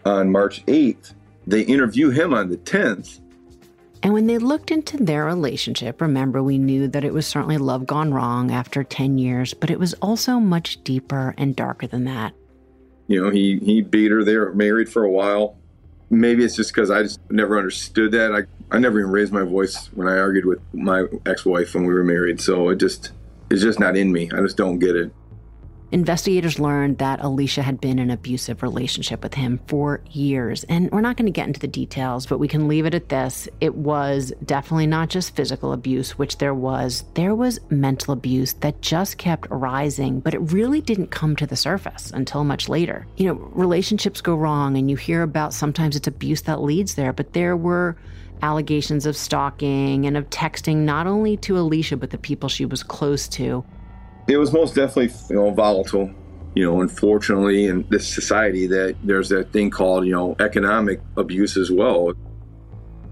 on 0.10 0.32
March 0.32 0.66
8th, 0.66 1.14
they 1.48 1.62
interview 1.62 2.10
him 2.10 2.34
on 2.34 2.50
the 2.50 2.58
10th. 2.58 3.20
And 4.02 4.14
when 4.14 4.28
they 4.28 4.38
looked 4.38 4.72
into 4.72 4.98
their 4.98 5.26
relationship, 5.26 6.00
remember, 6.00 6.42
we 6.42 6.58
knew 6.58 6.88
that 6.88 7.04
it 7.04 7.14
was 7.14 7.28
certainly 7.28 7.58
love 7.58 7.86
gone 7.86 8.14
wrong 8.14 8.52
after 8.52 8.84
10 8.84 9.18
years, 9.18 9.54
but 9.54 9.70
it 9.70 9.80
was 9.80 9.94
also 9.96 10.40
much 10.40 10.84
deeper 10.84 11.34
and 11.38 11.56
darker 11.56 11.88
than 11.88 12.06
that. 12.06 12.34
You 13.08 13.24
know, 13.24 13.30
he, 13.30 13.60
he 13.60 13.82
beat 13.82 14.12
her. 14.12 14.24
They 14.24 14.38
were 14.38 14.54
married 14.54 14.90
for 14.90 15.04
a 15.04 15.10
while. 15.10 15.58
Maybe 16.10 16.44
it's 16.44 16.56
just 16.56 16.74
because 16.74 16.90
I 16.90 17.04
just 17.04 17.20
never 17.30 17.58
understood 17.58 18.12
that. 18.14 18.34
I, 18.34 18.76
I 18.76 18.80
never 18.80 19.00
even 19.00 19.12
raised 19.12 19.34
my 19.34 19.44
voice 19.44 19.88
when 19.94 20.08
I 20.08 20.18
argued 20.18 20.46
with 20.46 20.60
my 20.74 21.06
ex 21.26 21.46
wife 21.46 21.74
when 21.74 21.86
we 21.86 21.94
were 21.94 22.04
married. 22.04 22.40
So 22.40 22.70
it 22.70 22.78
just, 22.78 23.12
it's 23.50 23.62
just 23.62 23.80
not 23.80 23.98
in 23.98 24.12
me. 24.12 24.30
I 24.32 24.42
just 24.42 24.58
don't 24.58 24.80
get 24.80 24.96
it. 24.96 25.12
Investigators 25.92 26.60
learned 26.60 27.00
that 27.00 27.24
Alicia 27.24 27.64
had 27.64 27.82
been 27.82 27.98
in 27.98 28.10
an 28.10 28.12
abusive 28.12 28.62
relationship 28.62 29.24
with 29.24 29.34
him 29.34 29.60
for 29.68 30.02
years. 30.12 30.64
And 30.66 30.92
we're 30.92 31.02
not 31.02 31.18
going 31.18 31.26
to 31.26 31.32
get 31.32 31.48
into 31.48 31.60
the 31.60 31.68
details, 31.68 32.28
but 32.28 32.38
we 32.38 32.48
can 32.48 32.68
leave 32.68 32.86
it 32.86 32.94
at 32.94 33.10
this. 33.10 33.50
It 33.60 33.74
was 33.74 34.32
definitely 34.46 34.86
not 34.86 35.10
just 35.10 35.36
physical 35.36 35.74
abuse, 35.74 36.16
which 36.18 36.38
there 36.38 36.54
was. 36.54 37.06
There 37.16 37.34
was 37.34 37.60
mental 37.72 38.14
abuse 38.14 38.54
that 38.54 38.82
just 38.82 39.18
kept 39.18 39.48
rising, 39.50 40.20
but 40.20 40.36
it 40.36 40.40
really 40.40 40.80
didn't 40.80 41.10
come 41.10 41.36
to 41.38 41.48
the 41.48 41.56
surface 41.56 42.12
until 42.12 42.44
much 42.44 42.70
later. 42.70 43.08
You 43.18 43.28
know, 43.28 43.34
relationships 43.34 44.22
go 44.22 44.36
wrong, 44.36 44.78
and 44.78 44.92
you 44.92 44.96
hear 44.96 45.24
about 45.24 45.56
sometimes 45.56 45.96
it's 45.96 46.08
abuse 46.08 46.44
that 46.44 46.62
leads 46.62 46.94
there, 46.96 47.14
but 47.14 47.34
there 47.34 47.58
were 47.58 47.98
allegations 48.44 49.08
of 49.08 49.18
stalking 49.18 50.06
and 50.06 50.16
of 50.16 50.30
texting 50.30 50.78
not 50.78 51.08
only 51.08 51.36
to 51.38 51.58
Alicia, 51.58 51.98
but 51.98 52.12
the 52.12 52.18
people 52.18 52.48
she 52.48 52.66
was 52.66 52.84
close 52.84 53.28
to. 53.30 53.66
It 54.30 54.38
was 54.38 54.54
most 54.54 54.76
definitely 54.76 55.14
you 55.30 55.36
know 55.36 55.52
volatile. 55.52 56.14
You 56.56 56.66
know, 56.66 56.82
unfortunately, 56.82 57.66
in 57.66 57.86
this 57.90 58.08
society, 58.08 58.68
that 58.68 58.96
there's 59.04 59.30
that 59.30 59.52
thing 59.52 59.70
called 59.70 60.06
you 60.06 60.12
know 60.12 60.36
economic 60.40 61.02
abuse 61.18 61.58
as 61.58 61.72
well. 61.72 62.14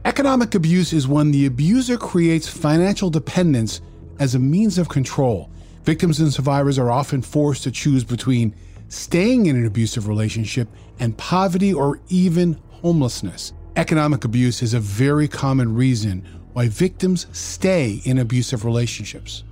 Economic 0.05 0.55
abuse 0.55 0.93
is 0.93 1.07
when 1.07 1.31
the 1.31 1.45
abuser 1.45 1.97
creates 1.97 2.47
financial 2.47 3.09
dependence 3.09 3.81
as 4.19 4.35
a 4.35 4.39
means 4.39 4.77
of 4.77 4.89
control. 4.89 5.49
Victims 5.83 6.19
and 6.19 6.31
survivors 6.31 6.77
are 6.77 6.91
often 6.91 7.21
forced 7.21 7.63
to 7.63 7.71
choose 7.71 8.03
between 8.03 8.55
staying 8.89 9.47
in 9.47 9.55
an 9.55 9.65
abusive 9.65 10.07
relationship 10.07 10.67
and 10.99 11.17
poverty 11.17 11.73
or 11.73 11.99
even 12.09 12.59
homelessness. 12.69 13.53
Economic 13.75 14.23
abuse 14.23 14.61
is 14.61 14.73
a 14.73 14.79
very 14.79 15.27
common 15.27 15.73
reason 15.75 16.25
why 16.53 16.67
victims 16.67 17.27
stay 17.31 18.01
in 18.05 18.19
abusive 18.19 18.65
relationships. 18.65 19.43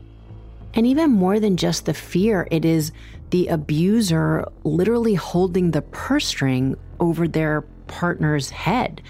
And 0.76 0.86
even 0.86 1.12
more 1.12 1.40
than 1.40 1.58
just 1.58 1.86
the 1.86 1.94
fear, 1.94 2.48
it 2.52 2.66
is 2.66 2.92
the 3.30 3.48
abuser 3.48 4.46
literally 4.64 5.16
holding 5.16 5.72
the 5.72 5.82
purse 5.82 6.28
string 6.28 6.76
over 7.00 7.28
their 7.28 7.62
partner's 7.88 8.50
head, 8.50 9.02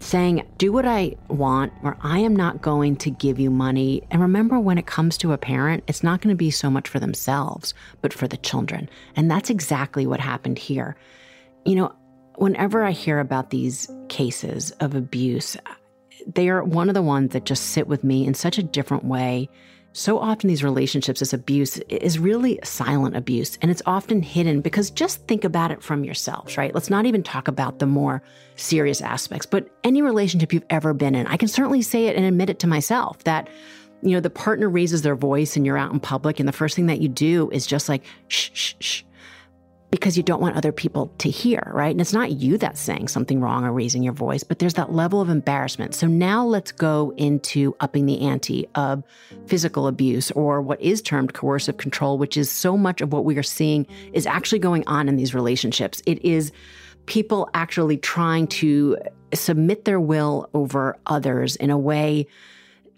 saying, 0.00 0.46
Do 0.58 0.72
what 0.72 0.84
I 0.84 1.16
want, 1.28 1.72
or 1.82 1.96
I 2.02 2.18
am 2.18 2.34
not 2.34 2.60
going 2.60 2.96
to 2.96 3.10
give 3.10 3.38
you 3.38 3.50
money. 3.50 4.02
And 4.10 4.20
remember, 4.20 4.58
when 4.58 4.78
it 4.78 4.86
comes 4.86 5.16
to 5.18 5.32
a 5.32 5.38
parent, 5.38 5.84
it's 5.86 6.02
not 6.02 6.20
going 6.20 6.34
to 6.34 6.38
be 6.38 6.50
so 6.50 6.70
much 6.70 6.88
for 6.88 6.98
themselves, 6.98 7.72
but 8.02 8.12
for 8.12 8.26
the 8.26 8.36
children. 8.36 8.90
And 9.14 9.30
that's 9.30 9.50
exactly 9.50 10.06
what 10.06 10.20
happened 10.20 10.58
here. 10.58 10.96
You 11.64 11.76
know, 11.76 11.94
whenever 12.34 12.82
I 12.82 12.90
hear 12.90 13.20
about 13.20 13.50
these 13.50 13.88
cases 14.08 14.72
of 14.80 14.94
abuse, 14.94 15.56
they 16.26 16.48
are 16.48 16.64
one 16.64 16.88
of 16.88 16.94
the 16.94 17.02
ones 17.02 17.32
that 17.32 17.44
just 17.44 17.66
sit 17.66 17.86
with 17.86 18.02
me 18.02 18.26
in 18.26 18.34
such 18.34 18.58
a 18.58 18.62
different 18.62 19.04
way 19.04 19.48
so 19.96 20.18
often, 20.18 20.48
these 20.48 20.62
relationships, 20.62 21.20
this 21.20 21.32
abuse 21.32 21.78
is 21.88 22.18
really 22.18 22.60
silent 22.62 23.16
abuse, 23.16 23.56
and 23.62 23.70
it's 23.70 23.80
often 23.86 24.20
hidden 24.20 24.60
because 24.60 24.90
just 24.90 25.26
think 25.26 25.42
about 25.42 25.70
it 25.70 25.82
from 25.82 26.04
yourselves, 26.04 26.58
right? 26.58 26.74
Let's 26.74 26.90
not 26.90 27.06
even 27.06 27.22
talk 27.22 27.48
about 27.48 27.78
the 27.78 27.86
more 27.86 28.22
serious 28.56 29.00
aspects, 29.00 29.46
but 29.46 29.70
any 29.84 30.02
relationship 30.02 30.52
you've 30.52 30.66
ever 30.68 30.92
been 30.92 31.14
in, 31.14 31.26
I 31.26 31.38
can 31.38 31.48
certainly 31.48 31.80
say 31.80 32.08
it 32.08 32.16
and 32.16 32.26
admit 32.26 32.50
it 32.50 32.58
to 32.58 32.66
myself 32.66 33.24
that 33.24 33.48
you 34.02 34.10
know 34.10 34.20
the 34.20 34.28
partner 34.28 34.68
raises 34.68 35.00
their 35.00 35.16
voice 35.16 35.56
and 35.56 35.64
you're 35.64 35.78
out 35.78 35.90
in 35.90 35.98
public 35.98 36.38
and 36.38 36.46
the 36.46 36.52
first 36.52 36.76
thing 36.76 36.86
that 36.86 37.00
you 37.00 37.08
do 37.08 37.48
is 37.50 37.66
just 37.66 37.88
like 37.88 38.04
shh 38.28 38.50
shh 38.52 38.74
shh 38.78 39.02
because 39.90 40.16
you 40.16 40.22
don't 40.22 40.40
want 40.40 40.56
other 40.56 40.72
people 40.72 41.12
to 41.18 41.30
hear, 41.30 41.70
right? 41.72 41.90
And 41.90 42.00
it's 42.00 42.12
not 42.12 42.32
you 42.32 42.58
that's 42.58 42.80
saying 42.80 43.08
something 43.08 43.40
wrong 43.40 43.64
or 43.64 43.72
raising 43.72 44.02
your 44.02 44.12
voice, 44.12 44.42
but 44.42 44.58
there's 44.58 44.74
that 44.74 44.92
level 44.92 45.20
of 45.20 45.28
embarrassment. 45.28 45.94
So 45.94 46.06
now 46.06 46.44
let's 46.44 46.72
go 46.72 47.12
into 47.16 47.76
upping 47.78 48.06
the 48.06 48.20
ante 48.20 48.68
of 48.74 49.04
physical 49.46 49.86
abuse 49.86 50.30
or 50.32 50.60
what 50.60 50.80
is 50.80 51.00
termed 51.02 51.34
coercive 51.34 51.76
control, 51.76 52.18
which 52.18 52.36
is 52.36 52.50
so 52.50 52.76
much 52.76 53.00
of 53.00 53.12
what 53.12 53.24
we 53.24 53.38
are 53.38 53.44
seeing 53.44 53.86
is 54.12 54.26
actually 54.26 54.58
going 54.58 54.86
on 54.86 55.08
in 55.08 55.16
these 55.16 55.34
relationships. 55.34 56.02
It 56.04 56.24
is 56.24 56.50
people 57.06 57.48
actually 57.54 57.96
trying 57.96 58.48
to 58.48 58.96
submit 59.32 59.84
their 59.84 60.00
will 60.00 60.50
over 60.52 60.98
others 61.06 61.56
in 61.56 61.70
a 61.70 61.78
way 61.78 62.26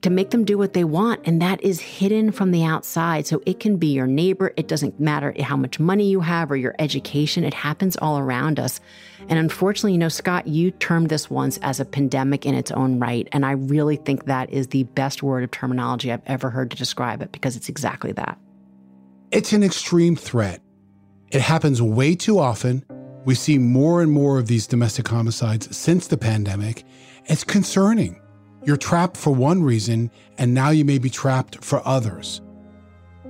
to 0.02 0.10
make 0.10 0.30
them 0.30 0.44
do 0.44 0.56
what 0.56 0.74
they 0.74 0.84
want. 0.84 1.20
And 1.24 1.42
that 1.42 1.60
is 1.62 1.80
hidden 1.80 2.30
from 2.30 2.52
the 2.52 2.64
outside. 2.64 3.26
So 3.26 3.42
it 3.46 3.58
can 3.58 3.76
be 3.76 3.88
your 3.88 4.06
neighbor. 4.06 4.52
It 4.56 4.68
doesn't 4.68 5.00
matter 5.00 5.34
how 5.40 5.56
much 5.56 5.80
money 5.80 6.08
you 6.08 6.20
have 6.20 6.50
or 6.52 6.56
your 6.56 6.76
education. 6.78 7.42
It 7.42 7.54
happens 7.54 7.96
all 7.96 8.18
around 8.18 8.60
us. 8.60 8.80
And 9.28 9.38
unfortunately, 9.38 9.92
you 9.92 9.98
know, 9.98 10.08
Scott, 10.08 10.46
you 10.46 10.70
termed 10.70 11.08
this 11.08 11.28
once 11.28 11.58
as 11.58 11.80
a 11.80 11.84
pandemic 11.84 12.46
in 12.46 12.54
its 12.54 12.70
own 12.70 13.00
right. 13.00 13.28
And 13.32 13.44
I 13.44 13.52
really 13.52 13.96
think 13.96 14.26
that 14.26 14.50
is 14.50 14.68
the 14.68 14.84
best 14.84 15.22
word 15.22 15.42
of 15.42 15.50
terminology 15.50 16.12
I've 16.12 16.22
ever 16.26 16.48
heard 16.48 16.70
to 16.70 16.76
describe 16.76 17.20
it 17.20 17.32
because 17.32 17.56
it's 17.56 17.68
exactly 17.68 18.12
that. 18.12 18.38
It's 19.32 19.52
an 19.52 19.64
extreme 19.64 20.14
threat. 20.14 20.62
It 21.30 21.40
happens 21.40 21.82
way 21.82 22.14
too 22.14 22.38
often. 22.38 22.84
We 23.24 23.34
see 23.34 23.58
more 23.58 24.00
and 24.00 24.10
more 24.10 24.38
of 24.38 24.46
these 24.46 24.66
domestic 24.66 25.08
homicides 25.08 25.76
since 25.76 26.06
the 26.06 26.16
pandemic. 26.16 26.84
It's 27.26 27.44
concerning. 27.44 28.20
You're 28.68 28.76
trapped 28.76 29.16
for 29.16 29.30
one 29.30 29.62
reason, 29.62 30.10
and 30.36 30.52
now 30.52 30.68
you 30.68 30.84
may 30.84 30.98
be 30.98 31.08
trapped 31.08 31.64
for 31.64 31.80
others. 31.88 32.42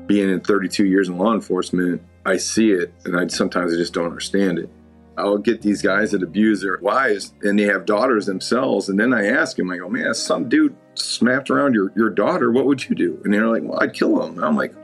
Being 0.09 0.31
in 0.31 0.41
32 0.41 0.85
years 0.85 1.09
in 1.09 1.17
law 1.17 1.33
enforcement, 1.33 2.03
I 2.27 2.39
see 2.39 2.73
it, 2.73 2.93
and 3.05 3.17
I 3.17 3.29
sometimes 3.29 3.73
I 3.73 3.77
just 3.77 3.95
don't 3.95 4.07
understand 4.07 4.59
it. 4.59 4.69
I'll 5.17 5.39
get 5.39 5.63
these 5.63 5.81
guys 5.81 6.11
that 6.11 6.25
abuse 6.25 6.61
their 6.61 6.81
wives, 6.83 7.35
and 7.43 7.57
they 7.57 7.67
have 7.67 7.87
daughters 7.87 8.27
themselves, 8.27 8.89
and 8.89 8.99
then 8.99 9.15
I 9.15 9.29
ask 9.29 9.57
them, 9.57 9.71
I 9.71 9.77
go, 9.77 9.89
man, 9.89 10.13
some 10.13 10.49
dude 10.49 10.75
smacked 10.95 11.51
around 11.51 11.73
your, 11.73 11.93
your 11.95 12.11
daughter, 12.11 12.51
what 12.51 12.67
would 12.67 12.89
you 12.89 12.97
do? 12.97 13.23
And 13.25 13.33
they're 13.33 13.47
like, 13.47 13.63
well, 13.63 13.79
I'd 13.81 13.95
kill 13.95 14.21
him. 14.21 14.39
And 14.39 14.45
I'm 14.45 14.57
like, 14.57 14.75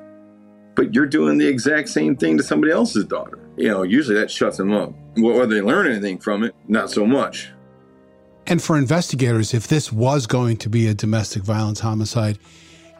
but 0.76 0.94
you're 0.94 1.06
doing 1.06 1.36
the 1.36 1.48
exact 1.48 1.88
same 1.88 2.14
thing 2.14 2.36
to 2.36 2.44
somebody 2.44 2.72
else's 2.72 3.06
daughter. 3.06 3.40
You 3.56 3.70
know, 3.70 3.82
usually 3.82 4.20
that 4.20 4.30
shuts 4.30 4.58
them 4.58 4.72
up. 4.72 4.92
Whether 5.16 5.52
they 5.52 5.62
learn 5.62 5.88
anything 5.88 6.18
from 6.18 6.44
it, 6.44 6.54
not 6.68 6.92
so 6.92 7.04
much. 7.04 7.50
And 8.46 8.62
for 8.62 8.76
investigators, 8.76 9.54
if 9.54 9.68
this 9.68 9.90
was 9.90 10.26
going 10.26 10.58
to 10.58 10.68
be 10.68 10.86
a 10.86 10.94
domestic 10.94 11.42
violence 11.42 11.80
homicide, 11.80 12.38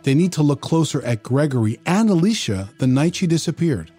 they 0.02 0.14
need 0.14 0.32
to 0.32 0.42
look 0.42 0.60
closer 0.60 1.02
at 1.02 1.22
Gregory 1.22 1.78
and 1.86 2.08
Alicia 2.08 2.70
the 2.78 2.86
night 2.86 3.16
she 3.16 3.26
disappeared. 3.26 3.90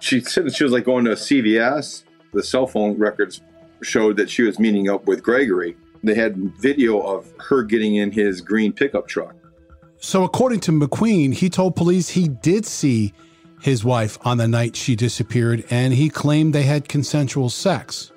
She 0.00 0.20
said 0.20 0.46
that 0.46 0.54
she 0.54 0.64
was 0.64 0.72
like 0.72 0.84
going 0.84 1.04
to 1.04 1.12
a 1.12 1.16
CVS. 1.16 2.04
The 2.32 2.42
cell 2.42 2.66
phone 2.66 2.98
records 2.98 3.40
showed 3.82 4.16
that 4.16 4.30
she 4.30 4.42
was 4.42 4.58
meeting 4.58 4.88
up 4.88 5.06
with 5.06 5.22
Gregory. 5.22 5.76
They 6.02 6.14
had 6.14 6.36
video 6.58 7.00
of 7.00 7.32
her 7.38 7.62
getting 7.62 7.96
in 7.96 8.10
his 8.10 8.40
green 8.40 8.72
pickup 8.72 9.06
truck. 9.06 9.36
So, 9.98 10.24
according 10.24 10.60
to 10.60 10.72
McQueen, 10.72 11.32
he 11.32 11.48
told 11.48 11.76
police 11.76 12.08
he 12.08 12.26
did 12.26 12.66
see 12.66 13.12
his 13.60 13.84
wife 13.84 14.18
on 14.22 14.38
the 14.38 14.48
night 14.48 14.74
she 14.74 14.96
disappeared 14.96 15.64
and 15.70 15.94
he 15.94 16.08
claimed 16.08 16.52
they 16.52 16.64
had 16.64 16.88
consensual 16.88 17.48
sex. 17.48 18.10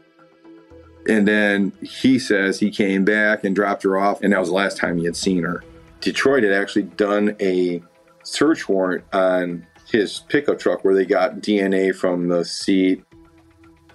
And 1.07 1.27
then 1.27 1.71
he 1.81 2.17
says 2.17 2.59
he 2.59 2.71
came 2.71 3.05
back 3.05 3.43
and 3.43 3.55
dropped 3.55 3.83
her 3.83 3.97
off, 3.97 4.21
and 4.21 4.33
that 4.33 4.39
was 4.39 4.49
the 4.49 4.55
last 4.55 4.77
time 4.77 4.97
he 4.97 5.05
had 5.05 5.15
seen 5.15 5.43
her. 5.43 5.63
Detroit 6.01 6.43
had 6.43 6.53
actually 6.53 6.83
done 6.83 7.35
a 7.39 7.81
search 8.23 8.67
warrant 8.67 9.03
on 9.13 9.65
his 9.91 10.19
pickup 10.29 10.59
truck 10.59 10.83
where 10.83 10.95
they 10.95 11.05
got 11.05 11.37
DNA 11.37 11.95
from 11.95 12.27
the 12.27 12.43
seat. 12.43 13.03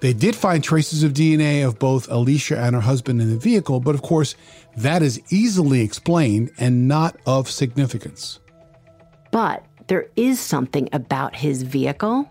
They 0.01 0.12
did 0.12 0.35
find 0.35 0.64
traces 0.64 1.03
of 1.03 1.12
DNA 1.12 1.66
of 1.66 1.79
both 1.79 2.11
Alicia 2.11 2.59
and 2.59 2.75
her 2.75 2.81
husband 2.81 3.20
in 3.20 3.29
the 3.29 3.37
vehicle, 3.37 3.81
but 3.81 3.94
of 3.94 4.03
course, 4.03 4.35
that 4.77 5.03
is 5.03 5.20
easily 5.31 5.83
explained 5.83 6.53
and 6.59 6.88
not 6.88 7.16
of 7.27 7.51
significance. 7.51 8.38
But 9.31 9.64
there 9.88 10.07
is 10.16 10.40
something 10.40 10.88
about 10.92 11.37
his 11.37 11.62
vehicle, 11.62 12.31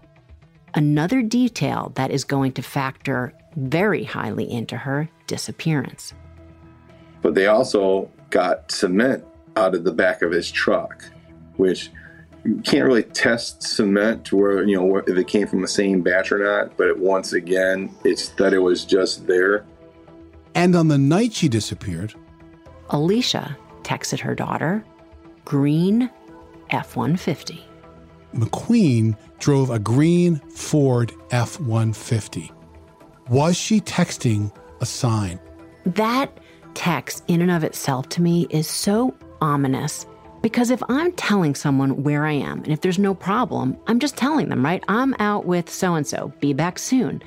another 0.73 1.21
detail 1.21 1.91
that 1.95 2.11
is 2.11 2.23
going 2.23 2.53
to 2.53 2.61
factor 2.61 3.33
very 3.55 4.03
highly 4.03 4.49
into 4.49 4.77
her 4.77 5.09
disappearance. 5.27 6.13
But 7.21 7.35
they 7.35 7.47
also 7.47 8.09
got 8.29 8.71
cement 8.71 9.23
out 9.55 9.75
of 9.75 9.83
the 9.83 9.91
back 9.91 10.21
of 10.21 10.31
his 10.31 10.51
truck, 10.51 11.03
which 11.57 11.91
you 12.45 12.61
can't 12.63 12.85
really 12.85 13.03
test 13.03 13.63
cement 13.63 14.25
to 14.25 14.37
where, 14.37 14.63
you 14.63 14.75
know, 14.75 14.97
if 14.97 15.17
it 15.17 15.27
came 15.27 15.47
from 15.47 15.61
the 15.61 15.67
same 15.67 16.01
batch 16.01 16.31
or 16.31 16.39
not. 16.39 16.77
But 16.77 16.97
once 16.97 17.33
again, 17.33 17.93
it's 18.03 18.29
that 18.29 18.53
it 18.53 18.59
was 18.59 18.85
just 18.85 19.27
there. 19.27 19.65
And 20.55 20.75
on 20.75 20.87
the 20.87 20.97
night 20.97 21.33
she 21.33 21.49
disappeared, 21.49 22.13
Alicia 22.89 23.57
texted 23.83 24.19
her 24.21 24.35
daughter, 24.35 24.83
green 25.45 26.09
F 26.69 26.95
150. 26.95 27.63
McQueen 28.33 29.17
drove 29.39 29.69
a 29.69 29.79
green 29.79 30.37
Ford 30.49 31.11
F 31.31 31.59
150. 31.59 32.51
Was 33.29 33.55
she 33.55 33.79
texting 33.79 34.51
a 34.81 34.87
sign? 34.87 35.39
That 35.85 36.35
text, 36.73 37.23
in 37.27 37.43
and 37.43 37.51
of 37.51 37.63
itself, 37.63 38.09
to 38.09 38.23
me, 38.23 38.47
is 38.49 38.67
so 38.67 39.13
ominous 39.39 40.07
because 40.41 40.71
if 40.71 40.81
I'm 40.89 41.11
telling 41.11 41.53
someone 41.53 42.01
where 42.01 42.25
I 42.25 42.31
am 42.31 42.63
and 42.63 42.69
if 42.69 42.81
there's 42.81 42.97
no 42.97 43.13
problem, 43.13 43.77
I'm 43.85 43.99
just 43.99 44.17
telling 44.17 44.49
them, 44.49 44.65
right? 44.65 44.83
I'm 44.87 45.13
out 45.19 45.45
with 45.45 45.69
so 45.69 45.93
and 45.93 46.07
so, 46.07 46.33
be 46.39 46.53
back 46.53 46.79
soon. 46.79 47.21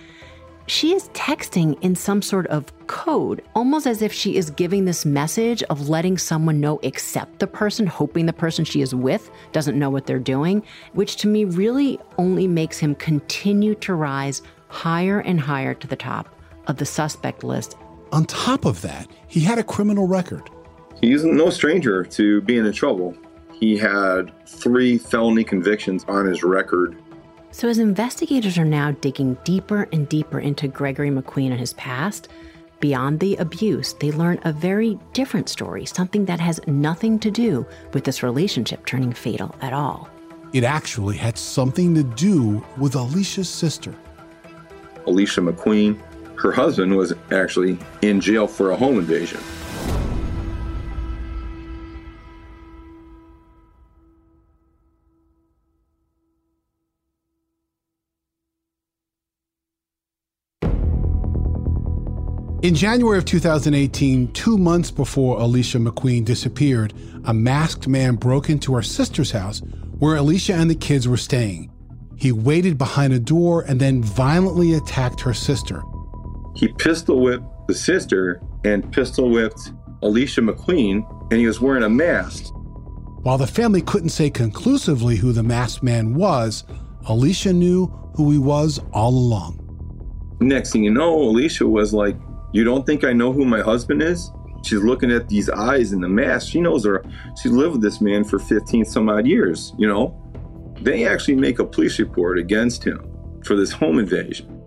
She 0.66 0.92
is 0.92 1.08
texting 1.10 1.80
in 1.82 1.94
some 1.94 2.20
sort 2.20 2.48
of 2.48 2.72
code, 2.88 3.40
almost 3.54 3.86
as 3.86 4.02
if 4.02 4.12
she 4.12 4.36
is 4.36 4.50
giving 4.50 4.86
this 4.86 5.04
message 5.04 5.62
of 5.64 5.88
letting 5.88 6.18
someone 6.18 6.60
know 6.60 6.80
except 6.82 7.38
the 7.38 7.46
person, 7.46 7.86
hoping 7.86 8.26
the 8.26 8.32
person 8.32 8.64
she 8.64 8.80
is 8.80 8.92
with 8.92 9.30
doesn't 9.52 9.78
know 9.78 9.90
what 9.90 10.06
they're 10.06 10.18
doing, 10.18 10.64
which 10.94 11.14
to 11.16 11.28
me 11.28 11.44
really 11.44 12.00
only 12.18 12.48
makes 12.48 12.78
him 12.78 12.96
continue 12.96 13.76
to 13.76 13.94
rise 13.94 14.42
higher 14.72 15.20
and 15.20 15.38
higher 15.38 15.74
to 15.74 15.86
the 15.86 15.96
top 15.96 16.34
of 16.66 16.78
the 16.78 16.86
suspect 16.86 17.44
list. 17.44 17.76
On 18.10 18.24
top 18.24 18.64
of 18.64 18.80
that, 18.82 19.06
he 19.28 19.40
had 19.40 19.58
a 19.58 19.62
criminal 19.62 20.08
record. 20.08 20.50
He's 21.00 21.24
no 21.24 21.50
stranger 21.50 22.04
to 22.04 22.40
being 22.42 22.64
in 22.64 22.72
trouble. 22.72 23.14
He 23.52 23.76
had 23.76 24.32
three 24.46 24.96
felony 24.98 25.44
convictions 25.44 26.04
on 26.08 26.26
his 26.26 26.42
record. 26.42 26.96
So, 27.50 27.68
as 27.68 27.78
investigators 27.78 28.56
are 28.56 28.64
now 28.64 28.92
digging 28.92 29.36
deeper 29.44 29.88
and 29.92 30.08
deeper 30.08 30.40
into 30.40 30.68
Gregory 30.68 31.10
McQueen 31.10 31.50
and 31.50 31.60
his 31.60 31.74
past, 31.74 32.28
beyond 32.80 33.20
the 33.20 33.36
abuse, 33.36 33.92
they 33.94 34.10
learn 34.10 34.40
a 34.44 34.52
very 34.52 34.98
different 35.12 35.50
story, 35.50 35.84
something 35.84 36.24
that 36.24 36.40
has 36.40 36.60
nothing 36.66 37.18
to 37.18 37.30
do 37.30 37.66
with 37.92 38.04
this 38.04 38.22
relationship 38.22 38.86
turning 38.86 39.12
fatal 39.12 39.54
at 39.60 39.74
all. 39.74 40.08
It 40.54 40.64
actually 40.64 41.18
had 41.18 41.36
something 41.36 41.94
to 41.94 42.02
do 42.02 42.64
with 42.78 42.94
Alicia's 42.94 43.50
sister. 43.50 43.94
Alicia 45.06 45.40
McQueen. 45.40 46.00
Her 46.38 46.52
husband 46.52 46.96
was 46.96 47.12
actually 47.30 47.78
in 48.02 48.20
jail 48.20 48.46
for 48.46 48.70
a 48.70 48.76
home 48.76 48.98
invasion. 48.98 49.40
In 62.62 62.76
January 62.76 63.18
of 63.18 63.24
2018, 63.24 64.32
two 64.34 64.56
months 64.56 64.92
before 64.92 65.40
Alicia 65.40 65.78
McQueen 65.78 66.24
disappeared, 66.24 66.94
a 67.24 67.34
masked 67.34 67.88
man 67.88 68.14
broke 68.14 68.48
into 68.48 68.74
her 68.74 68.82
sister's 68.82 69.32
house 69.32 69.62
where 69.98 70.14
Alicia 70.14 70.54
and 70.54 70.70
the 70.70 70.76
kids 70.76 71.08
were 71.08 71.16
staying. 71.16 71.71
He 72.22 72.30
waited 72.30 72.78
behind 72.78 73.12
a 73.12 73.18
door 73.18 73.62
and 73.62 73.80
then 73.80 74.00
violently 74.00 74.74
attacked 74.74 75.20
her 75.22 75.34
sister. 75.34 75.82
He 76.54 76.68
pistol 76.68 77.20
whipped 77.20 77.66
the 77.66 77.74
sister 77.74 78.40
and 78.64 78.92
pistol 78.92 79.28
whipped 79.28 79.72
Alicia 80.02 80.40
McQueen, 80.40 81.04
and 81.32 81.40
he 81.40 81.48
was 81.48 81.60
wearing 81.60 81.82
a 81.82 81.88
mask. 81.88 82.54
While 83.22 83.38
the 83.38 83.48
family 83.48 83.82
couldn't 83.82 84.10
say 84.10 84.30
conclusively 84.30 85.16
who 85.16 85.32
the 85.32 85.42
masked 85.42 85.82
man 85.82 86.14
was, 86.14 86.62
Alicia 87.08 87.52
knew 87.52 87.88
who 88.14 88.30
he 88.30 88.38
was 88.38 88.78
all 88.92 89.10
along. 89.10 89.58
Next 90.40 90.70
thing 90.70 90.84
you 90.84 90.92
know, 90.92 91.12
Alicia 91.12 91.66
was 91.66 91.92
like, 91.92 92.16
You 92.52 92.62
don't 92.62 92.86
think 92.86 93.02
I 93.02 93.12
know 93.12 93.32
who 93.32 93.44
my 93.44 93.62
husband 93.62 94.00
is? 94.00 94.30
She's 94.64 94.78
looking 94.78 95.10
at 95.10 95.28
these 95.28 95.50
eyes 95.50 95.92
in 95.92 96.00
the 96.00 96.08
mask. 96.08 96.52
She 96.52 96.60
knows 96.60 96.84
her. 96.84 97.04
She 97.42 97.48
lived 97.48 97.72
with 97.72 97.82
this 97.82 98.00
man 98.00 98.22
for 98.22 98.38
15 98.38 98.84
some 98.84 99.08
odd 99.08 99.26
years, 99.26 99.74
you 99.76 99.88
know? 99.88 100.21
They 100.82 101.06
actually 101.06 101.36
make 101.36 101.58
a 101.58 101.64
police 101.64 101.98
report 101.98 102.38
against 102.38 102.82
him 102.84 103.08
for 103.44 103.56
this 103.56 103.70
home 103.72 103.98
invasion. 103.98 104.62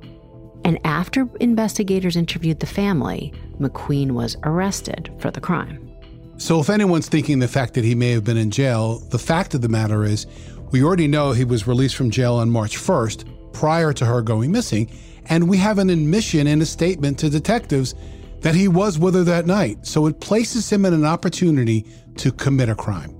And 0.64 0.80
after 0.86 1.30
investigators 1.42 2.16
interviewed 2.16 2.60
the 2.60 2.66
family, 2.66 3.34
McQueen 3.60 4.12
was 4.12 4.36
arrested 4.44 5.12
for 5.20 5.30
the 5.30 5.42
crime. 5.42 5.92
So, 6.38 6.60
if 6.60 6.70
anyone's 6.70 7.08
thinking 7.08 7.40
the 7.40 7.48
fact 7.48 7.76
that 7.76 7.86
he 7.86 7.96
may 7.96 8.12
have 8.12 8.24
been 8.24 8.36
in 8.36 8.52
jail, 8.52 9.00
the 9.00 9.20
fact 9.20 9.54
of 9.54 9.62
the 9.62 9.70
matter 9.70 10.04
is, 10.04 10.26
we 10.72 10.84
already 10.84 11.08
know 11.08 11.32
he 11.32 11.46
was 11.46 11.68
released 11.68 11.96
from 11.96 12.10
jail 12.10 12.34
on 12.36 12.50
March 12.50 12.78
1st, 12.78 13.54
prior 13.54 13.94
to 13.94 14.06
her 14.06 14.22
going 14.22 14.52
missing, 14.52 14.92
and 15.28 15.48
we 15.48 15.58
have 15.58 15.78
an 15.78 15.90
admission 15.90 16.48
in 16.48 16.62
a 16.62 16.66
statement 16.66 17.20
to 17.20 17.30
detectives 17.30 17.96
that 18.42 18.56
he 18.56 18.68
was 18.68 19.00
with 19.00 19.16
her 19.16 19.24
that 19.24 19.46
night. 19.46 19.86
So, 19.86 20.08
it 20.08 20.20
places 20.20 20.70
him 20.70 20.84
in 20.84 20.94
an 20.94 21.06
opportunity 21.06 21.86
to 22.18 22.32
commit 22.32 22.70
a 22.70 22.76
crime. 22.76 23.15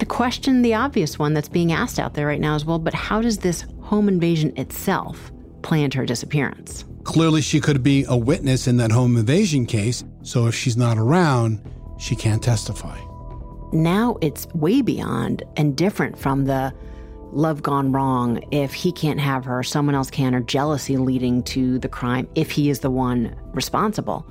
The 0.00 0.06
question, 0.06 0.62
the 0.62 0.72
obvious 0.74 1.18
one 1.18 1.34
that's 1.34 1.50
being 1.50 1.72
asked 1.72 1.98
out 1.98 2.14
there 2.14 2.26
right 2.26 2.40
now 2.40 2.54
is 2.54 2.64
well, 2.64 2.78
but 2.78 2.94
how 2.94 3.20
does 3.20 3.36
this 3.36 3.66
home 3.82 4.08
invasion 4.08 4.50
itself 4.56 5.30
play 5.60 5.82
into 5.84 5.98
her 5.98 6.06
disappearance? 6.06 6.86
Clearly, 7.04 7.42
she 7.42 7.60
could 7.60 7.82
be 7.82 8.06
a 8.08 8.16
witness 8.16 8.66
in 8.66 8.78
that 8.78 8.90
home 8.90 9.18
invasion 9.18 9.66
case, 9.66 10.02
so 10.22 10.46
if 10.46 10.54
she's 10.54 10.76
not 10.76 10.96
around, 10.96 11.60
she 11.98 12.16
can't 12.16 12.42
testify. 12.42 12.98
now 13.72 14.16
it's 14.22 14.46
way 14.54 14.80
beyond 14.80 15.42
and 15.56 15.76
different 15.76 16.18
from 16.18 16.46
the 16.46 16.72
love 17.32 17.62
gone 17.62 17.92
wrong 17.92 18.42
if 18.50 18.72
he 18.72 18.90
can't 18.90 19.20
have 19.20 19.44
her, 19.44 19.62
someone 19.62 19.94
else 19.94 20.10
can, 20.10 20.34
or 20.34 20.40
jealousy 20.40 20.96
leading 20.96 21.42
to 21.42 21.78
the 21.78 21.88
crime 21.88 22.26
if 22.34 22.50
he 22.50 22.70
is 22.70 22.80
the 22.80 22.90
one 22.90 23.36
responsible. 23.52 24.26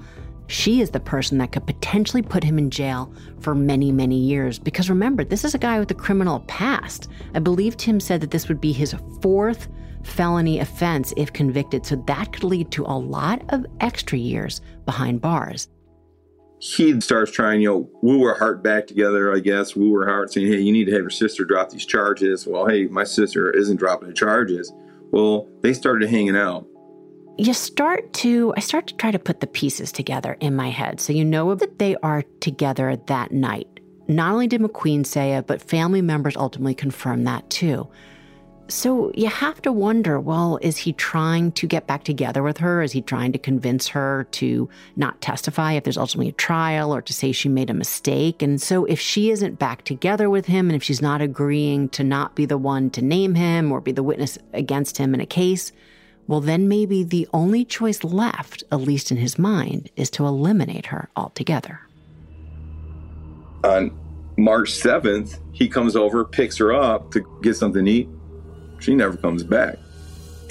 She 0.49 0.81
is 0.81 0.89
the 0.89 0.99
person 0.99 1.38
that 1.38 1.51
could 1.51 1.67
potentially 1.67 2.23
put 2.23 2.43
him 2.43 2.57
in 2.57 2.71
jail 2.71 3.13
for 3.39 3.53
many, 3.53 3.91
many 3.91 4.17
years. 4.17 4.57
Because 4.57 4.89
remember, 4.89 5.23
this 5.23 5.45
is 5.45 5.53
a 5.53 5.59
guy 5.59 5.77
with 5.77 5.91
a 5.91 5.95
criminal 5.95 6.39
past. 6.47 7.07
I 7.35 7.39
believe 7.39 7.77
Tim 7.77 7.99
said 7.99 8.19
that 8.21 8.31
this 8.31 8.47
would 8.47 8.59
be 8.59 8.71
his 8.71 8.95
fourth 9.21 9.67
felony 10.01 10.59
offense 10.59 11.13
if 11.17 11.31
convicted. 11.31 11.85
So 11.85 11.97
that 12.07 12.33
could 12.33 12.43
lead 12.43 12.71
to 12.71 12.83
a 12.83 12.97
lot 12.97 13.43
of 13.49 13.63
extra 13.79 14.17
years 14.17 14.62
behind 14.85 15.21
bars. 15.21 15.67
He 16.57 16.99
starts 16.99 17.29
trying, 17.31 17.62
you 17.62 17.69
know, 17.69 17.89
woo 18.01 18.23
her 18.23 18.33
heart 18.33 18.63
back 18.63 18.88
together, 18.88 19.31
I 19.31 19.39
guess, 19.41 19.75
woo 19.75 19.93
her 19.93 20.07
heart, 20.07 20.33
saying, 20.33 20.47
hey, 20.47 20.62
you 20.62 20.71
need 20.71 20.85
to 20.85 20.93
have 20.93 21.01
your 21.01 21.12
sister 21.12 21.45
drop 21.45 21.69
these 21.69 21.85
charges. 21.85 22.47
Well, 22.47 22.65
hey, 22.65 22.85
my 22.85 23.03
sister 23.03 23.51
isn't 23.51 23.77
dropping 23.77 24.07
the 24.07 24.15
charges. 24.15 24.73
Well, 25.12 25.47
they 25.62 25.73
started 25.73 26.09
hanging 26.09 26.35
out 26.35 26.65
you 27.39 27.54
start 27.54 28.12
to 28.12 28.54
I 28.58 28.60
start 28.60 28.88
to 28.88 28.95
try 28.95 29.12
to 29.12 29.19
put 29.19 29.39
the 29.39 29.47
pieces 29.47 29.91
together 29.91 30.36
in 30.41 30.56
my 30.56 30.69
head. 30.69 30.99
So 30.99 31.13
you 31.13 31.23
know 31.23 31.56
that 31.56 31.80
they 31.80 31.95
are 32.04 32.23
together 32.41 32.97
that 33.08 33.32
night. 33.32 33.67
Not 34.08 34.34
only 34.34 34.47
did 34.47 34.62
McQueen 34.62 35.06
say 35.06 35.36
it, 35.36 35.47
but 35.47 35.62
family 35.62 36.02
members 36.02 36.36
ultimately 36.36 36.75
confirmed 36.75 37.28
that 37.28 37.49
too. 37.49 37.88
So 38.67 39.12
you 39.15 39.28
have 39.28 39.62
to 39.63 39.71
wonder 39.71 40.19
well, 40.19 40.60
is 40.62 40.78
he 40.78 40.93
trying 40.93 41.54
to 41.54 41.65
get 41.65 41.88
back 41.88 42.04
together 42.04 42.43
with 42.43 42.58
her? 42.58 42.84
Is 42.84 42.91
he 42.91 43.02
trying 43.02 43.32
to 43.32 43.39
convince 43.39 43.88
her 43.88 44.28
to 44.32 44.69
not 44.97 45.21
testify 45.21 45.73
if 45.73 45.86
there's 45.86 45.97
ultimately 45.97 46.30
a 46.30 46.34
trial 46.34 46.93
or 46.93 47.02
to 47.02 47.13
say 47.13 47.32
she 47.32 47.47
made 47.47 47.69
a 47.69 47.73
mistake? 47.73 48.41
And 48.41 48.62
so 48.62 48.84
if 48.86 48.99
she 48.99 49.32
isn't 49.32 49.58
back 49.58 49.86
together 49.86 50.30
with 50.30 50.45
him 50.45 50.69
and 50.69 50.75
if 50.75 50.84
she's 50.84 51.02
not 51.02 51.21
agreeing 51.21 51.88
to 51.89 52.04
not 52.04 52.36
be 52.36 52.45
the 52.45 52.58
one 52.58 52.89
to 52.91 53.02
name 53.02 53.36
him 53.36 53.71
or 53.71 53.80
be 53.80 53.93
the 53.93 54.04
witness 54.04 54.38
against 54.52 54.97
him 54.97 55.13
in 55.13 55.21
a 55.21 55.25
case, 55.25 55.71
well, 56.29 56.41
then 56.41 56.67
maybe 56.67 57.01
the 57.01 57.27
only 57.33 57.65
choice 57.65 58.03
left, 58.03 58.63
at 58.71 58.81
least 58.81 59.09
in 59.09 59.17
his 59.17 59.39
mind, 59.39 59.89
is 59.95 60.11
to 60.11 60.27
eliminate 60.27 60.85
her 60.85 61.09
altogether. 61.15 61.79
On 63.63 63.89
March 64.37 64.69
7th, 64.69 65.39
he 65.53 65.67
comes 65.67 65.95
over, 65.95 66.23
picks 66.23 66.55
her 66.57 66.71
up 66.71 67.11
to 67.13 67.25
get 67.41 67.55
something 67.55 67.83
to 67.83 67.91
eat. 67.91 68.09
She 68.77 68.93
never 68.93 69.17
comes 69.17 69.43
back. 69.43 69.79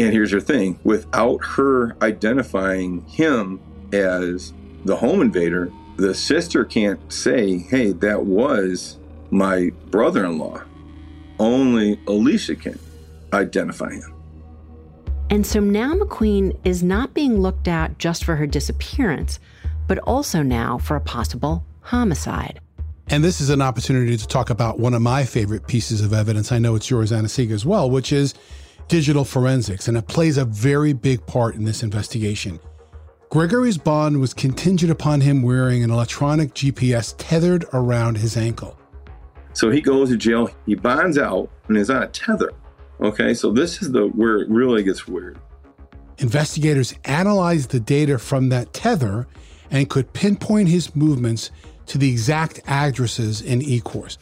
And 0.00 0.12
here's 0.12 0.32
your 0.32 0.40
thing 0.40 0.80
without 0.82 1.38
her 1.44 1.96
identifying 2.02 3.02
him 3.06 3.60
as 3.92 4.52
the 4.84 4.96
home 4.96 5.22
invader, 5.22 5.70
the 5.96 6.12
sister 6.12 6.64
can't 6.64 7.00
say, 7.12 7.56
hey, 7.56 7.92
that 7.92 8.26
was 8.26 8.98
my 9.30 9.70
brother 9.90 10.24
in 10.24 10.38
law. 10.38 10.60
Only 11.38 12.00
Alicia 12.08 12.56
can 12.56 12.80
identify 13.32 13.92
him. 13.92 14.17
And 15.30 15.46
so 15.46 15.60
now 15.60 15.94
McQueen 15.94 16.56
is 16.64 16.82
not 16.82 17.12
being 17.12 17.40
looked 17.40 17.68
at 17.68 17.98
just 17.98 18.24
for 18.24 18.36
her 18.36 18.46
disappearance, 18.46 19.40
but 19.86 19.98
also 19.98 20.42
now 20.42 20.78
for 20.78 20.96
a 20.96 21.00
possible 21.00 21.64
homicide. 21.80 22.60
And 23.10 23.22
this 23.22 23.40
is 23.40 23.50
an 23.50 23.62
opportunity 23.62 24.16
to 24.16 24.26
talk 24.26 24.50
about 24.50 24.78
one 24.78 24.94
of 24.94 25.02
my 25.02 25.24
favorite 25.24 25.66
pieces 25.66 26.00
of 26.00 26.12
evidence. 26.12 26.52
I 26.52 26.58
know 26.58 26.74
it's 26.74 26.90
yours, 26.90 27.12
Anna-Sigga, 27.12 27.52
as 27.52 27.64
well, 27.64 27.90
which 27.90 28.12
is 28.12 28.34
digital 28.88 29.24
forensics. 29.24 29.88
And 29.88 29.96
it 29.96 30.08
plays 30.08 30.38
a 30.38 30.44
very 30.44 30.92
big 30.92 31.24
part 31.26 31.54
in 31.54 31.64
this 31.64 31.82
investigation. 31.82 32.58
Gregory's 33.30 33.76
bond 33.76 34.20
was 34.20 34.32
contingent 34.32 34.90
upon 34.90 35.20
him 35.20 35.42
wearing 35.42 35.84
an 35.84 35.90
electronic 35.90 36.54
GPS 36.54 37.14
tethered 37.18 37.66
around 37.74 38.16
his 38.16 38.38
ankle. 38.38 38.78
So 39.52 39.70
he 39.70 39.82
goes 39.82 40.08
to 40.08 40.16
jail, 40.16 40.50
he 40.64 40.74
bonds 40.74 41.18
out, 41.18 41.50
and 41.68 41.76
is 41.76 41.90
on 41.90 42.02
a 42.02 42.08
tether. 42.08 42.52
Okay, 43.00 43.32
so 43.32 43.52
this 43.52 43.80
is 43.80 43.92
the 43.92 44.06
where 44.08 44.38
it 44.38 44.48
really 44.48 44.82
gets 44.82 45.06
weird. 45.06 45.38
Investigators 46.18 46.94
analyzed 47.04 47.70
the 47.70 47.78
data 47.78 48.18
from 48.18 48.48
that 48.48 48.72
tether 48.72 49.28
and 49.70 49.88
could 49.88 50.12
pinpoint 50.12 50.68
his 50.68 50.96
movements 50.96 51.50
to 51.86 51.98
the 51.98 52.10
exact 52.10 52.60
addresses 52.66 53.40
in 53.40 53.60
Ecorse. 53.60 54.18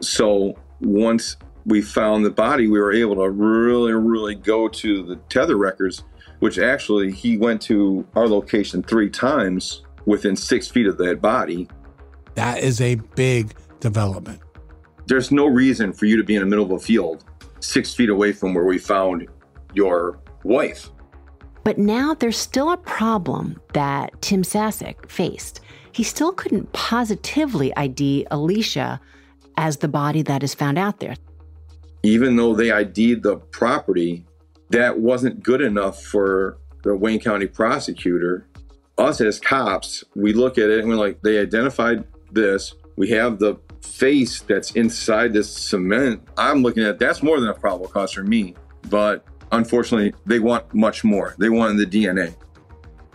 So 0.00 0.58
once 0.80 1.36
we 1.64 1.80
found 1.80 2.24
the 2.24 2.30
body, 2.30 2.66
we 2.66 2.80
were 2.80 2.92
able 2.92 3.16
to 3.16 3.30
really, 3.30 3.92
really 3.92 4.34
go 4.34 4.68
to 4.68 5.02
the 5.04 5.16
tether 5.28 5.56
records, 5.56 6.02
which 6.40 6.58
actually 6.58 7.12
he 7.12 7.38
went 7.38 7.62
to 7.62 8.06
our 8.16 8.26
location 8.26 8.82
three 8.82 9.10
times 9.10 9.82
within 10.06 10.34
six 10.34 10.68
feet 10.68 10.86
of 10.86 10.98
that 10.98 11.20
body. 11.20 11.68
That 12.34 12.62
is 12.62 12.80
a 12.80 12.96
big 12.96 13.54
development. 13.80 14.40
There's 15.06 15.30
no 15.30 15.46
reason 15.46 15.92
for 15.92 16.06
you 16.06 16.16
to 16.16 16.24
be 16.24 16.34
in 16.34 16.40
the 16.40 16.46
middle 16.46 16.64
of 16.64 16.70
a 16.70 16.78
field 16.78 17.24
six 17.60 17.94
feet 17.94 18.08
away 18.08 18.32
from 18.32 18.54
where 18.54 18.64
we 18.64 18.78
found 18.78 19.26
your 19.74 20.20
wife. 20.44 20.90
But 21.64 21.78
now 21.78 22.14
there's 22.14 22.38
still 22.38 22.70
a 22.70 22.76
problem 22.76 23.60
that 23.74 24.20
Tim 24.22 24.42
Sasek 24.42 25.10
faced. 25.10 25.60
He 25.92 26.02
still 26.02 26.32
couldn't 26.32 26.72
positively 26.72 27.76
ID 27.76 28.26
Alicia 28.30 29.00
as 29.56 29.78
the 29.78 29.88
body 29.88 30.22
that 30.22 30.42
is 30.42 30.54
found 30.54 30.78
out 30.78 31.00
there. 31.00 31.16
Even 32.02 32.36
though 32.36 32.54
they 32.54 32.70
ID'd 32.70 33.22
the 33.22 33.36
property, 33.50 34.24
that 34.70 34.98
wasn't 34.98 35.42
good 35.42 35.60
enough 35.60 36.02
for 36.02 36.58
the 36.84 36.94
Wayne 36.94 37.20
County 37.20 37.46
prosecutor. 37.46 38.46
Us 38.96 39.20
as 39.20 39.40
cops, 39.40 40.04
we 40.14 40.32
look 40.32 40.58
at 40.58 40.70
it 40.70 40.80
and 40.80 40.88
we're 40.88 40.96
like, 40.96 41.20
they 41.22 41.38
identified 41.38 42.04
this. 42.32 42.74
We 42.96 43.10
have 43.10 43.38
the 43.38 43.56
face 43.82 44.40
that's 44.42 44.72
inside 44.72 45.32
this 45.32 45.50
cement, 45.50 46.22
I'm 46.36 46.62
looking 46.62 46.84
at 46.84 46.98
that's 46.98 47.22
more 47.22 47.40
than 47.40 47.48
a 47.48 47.54
probable 47.54 47.88
cause 47.88 48.12
for 48.12 48.22
me. 48.22 48.54
But 48.88 49.24
unfortunately, 49.52 50.14
they 50.26 50.38
want 50.38 50.72
much 50.74 51.04
more. 51.04 51.34
They 51.38 51.48
want 51.48 51.78
the 51.78 51.86
DNA. 51.86 52.34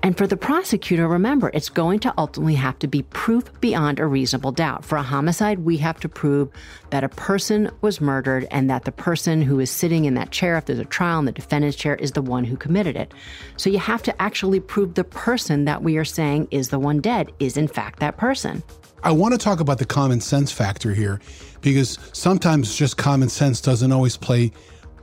And 0.04 0.18
for 0.18 0.28
the 0.28 0.36
prosecutor, 0.36 1.08
remember, 1.08 1.50
it's 1.54 1.70
going 1.70 2.00
to 2.00 2.14
ultimately 2.18 2.56
have 2.56 2.78
to 2.80 2.88
be 2.88 3.04
proof 3.04 3.46
beyond 3.62 4.02
a 4.02 4.06
reasonable 4.06 4.52
doubt. 4.52 4.84
For 4.84 4.98
a 4.98 5.02
homicide, 5.02 5.60
we 5.60 5.78
have 5.78 5.98
to 6.02 6.10
prove 6.10 6.50
that 6.90 7.06
a 7.06 7.10
person 7.10 7.72
was 7.80 8.02
murdered 8.02 8.46
and 8.52 8.70
that 8.70 8.84
the 8.84 8.92
person 8.92 9.42
who 9.42 9.62
is 9.62 9.72
sitting 9.72 10.04
in 10.04 10.16
that 10.16 10.32
chair, 10.32 10.58
if 10.58 10.66
there's 10.66 10.78
a 10.78 10.84
trial 10.84 11.20
in 11.20 11.26
the 11.26 11.32
defendant's 11.32 11.78
chair, 11.78 11.96
is 11.96 12.12
the 12.12 12.22
one 12.22 12.44
who 12.44 12.58
committed 12.58 12.98
it. 12.98 13.14
So 13.56 13.70
you 13.70 13.80
have 13.80 14.04
to 14.04 14.22
actually 14.22 14.60
prove 14.60 14.96
the 14.96 15.06
person 15.06 15.64
that 15.66 15.84
we 15.84 15.96
are 15.96 16.04
saying 16.04 16.50
is 16.52 16.68
the 16.68 16.80
one 16.80 17.00
dead 17.00 17.32
is, 17.40 17.56
in 17.56 17.70
fact, 17.70 18.00
that 18.00 18.18
person. 18.18 18.62
I 19.04 19.12
want 19.12 19.34
to 19.34 19.38
talk 19.38 19.60
about 19.60 19.80
the 19.80 19.86
common 19.86 20.22
sense 20.22 20.50
factor 20.50 20.94
here 20.94 21.20
because 21.60 22.00
sometimes 22.14 22.74
just 22.74 22.96
common 22.96 23.28
sense 23.28 23.60
doesn't 23.60 23.92
always 23.92 24.16
play 24.16 24.54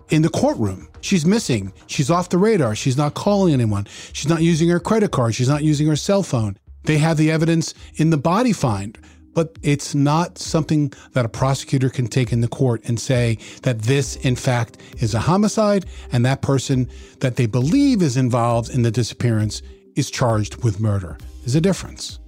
in 0.08 0.22
the 0.22 0.30
courtroom. 0.30 0.88
She's 1.02 1.26
missing. 1.26 1.70
She's 1.86 2.10
off 2.10 2.30
the 2.30 2.38
radar. 2.38 2.74
She's 2.74 2.96
not 2.96 3.12
calling 3.12 3.52
anyone. 3.52 3.86
She's 4.14 4.28
not 4.28 4.40
using 4.40 4.70
her 4.70 4.80
credit 4.80 5.10
card. 5.10 5.34
She's 5.34 5.50
not 5.50 5.62
using 5.64 5.86
her 5.86 5.96
cell 5.96 6.22
phone. 6.22 6.56
They 6.84 6.96
have 6.96 7.18
the 7.18 7.30
evidence 7.30 7.74
in 7.96 8.08
the 8.08 8.16
body 8.16 8.54
find, 8.54 8.96
but 9.34 9.58
it's 9.62 9.94
not 9.94 10.38
something 10.38 10.94
that 11.12 11.26
a 11.26 11.28
prosecutor 11.28 11.90
can 11.90 12.06
take 12.06 12.32
in 12.32 12.40
the 12.40 12.48
court 12.48 12.82
and 12.88 12.98
say 12.98 13.36
that 13.64 13.82
this, 13.82 14.16
in 14.16 14.34
fact, 14.34 14.78
is 14.98 15.12
a 15.12 15.20
homicide 15.20 15.84
and 16.10 16.24
that 16.24 16.40
person 16.40 16.88
that 17.20 17.36
they 17.36 17.44
believe 17.44 18.00
is 18.00 18.16
involved 18.16 18.70
in 18.70 18.80
the 18.80 18.90
disappearance 18.90 19.60
is 19.94 20.10
charged 20.10 20.64
with 20.64 20.80
murder. 20.80 21.18
There's 21.40 21.54
a 21.54 21.60
difference 21.60 22.18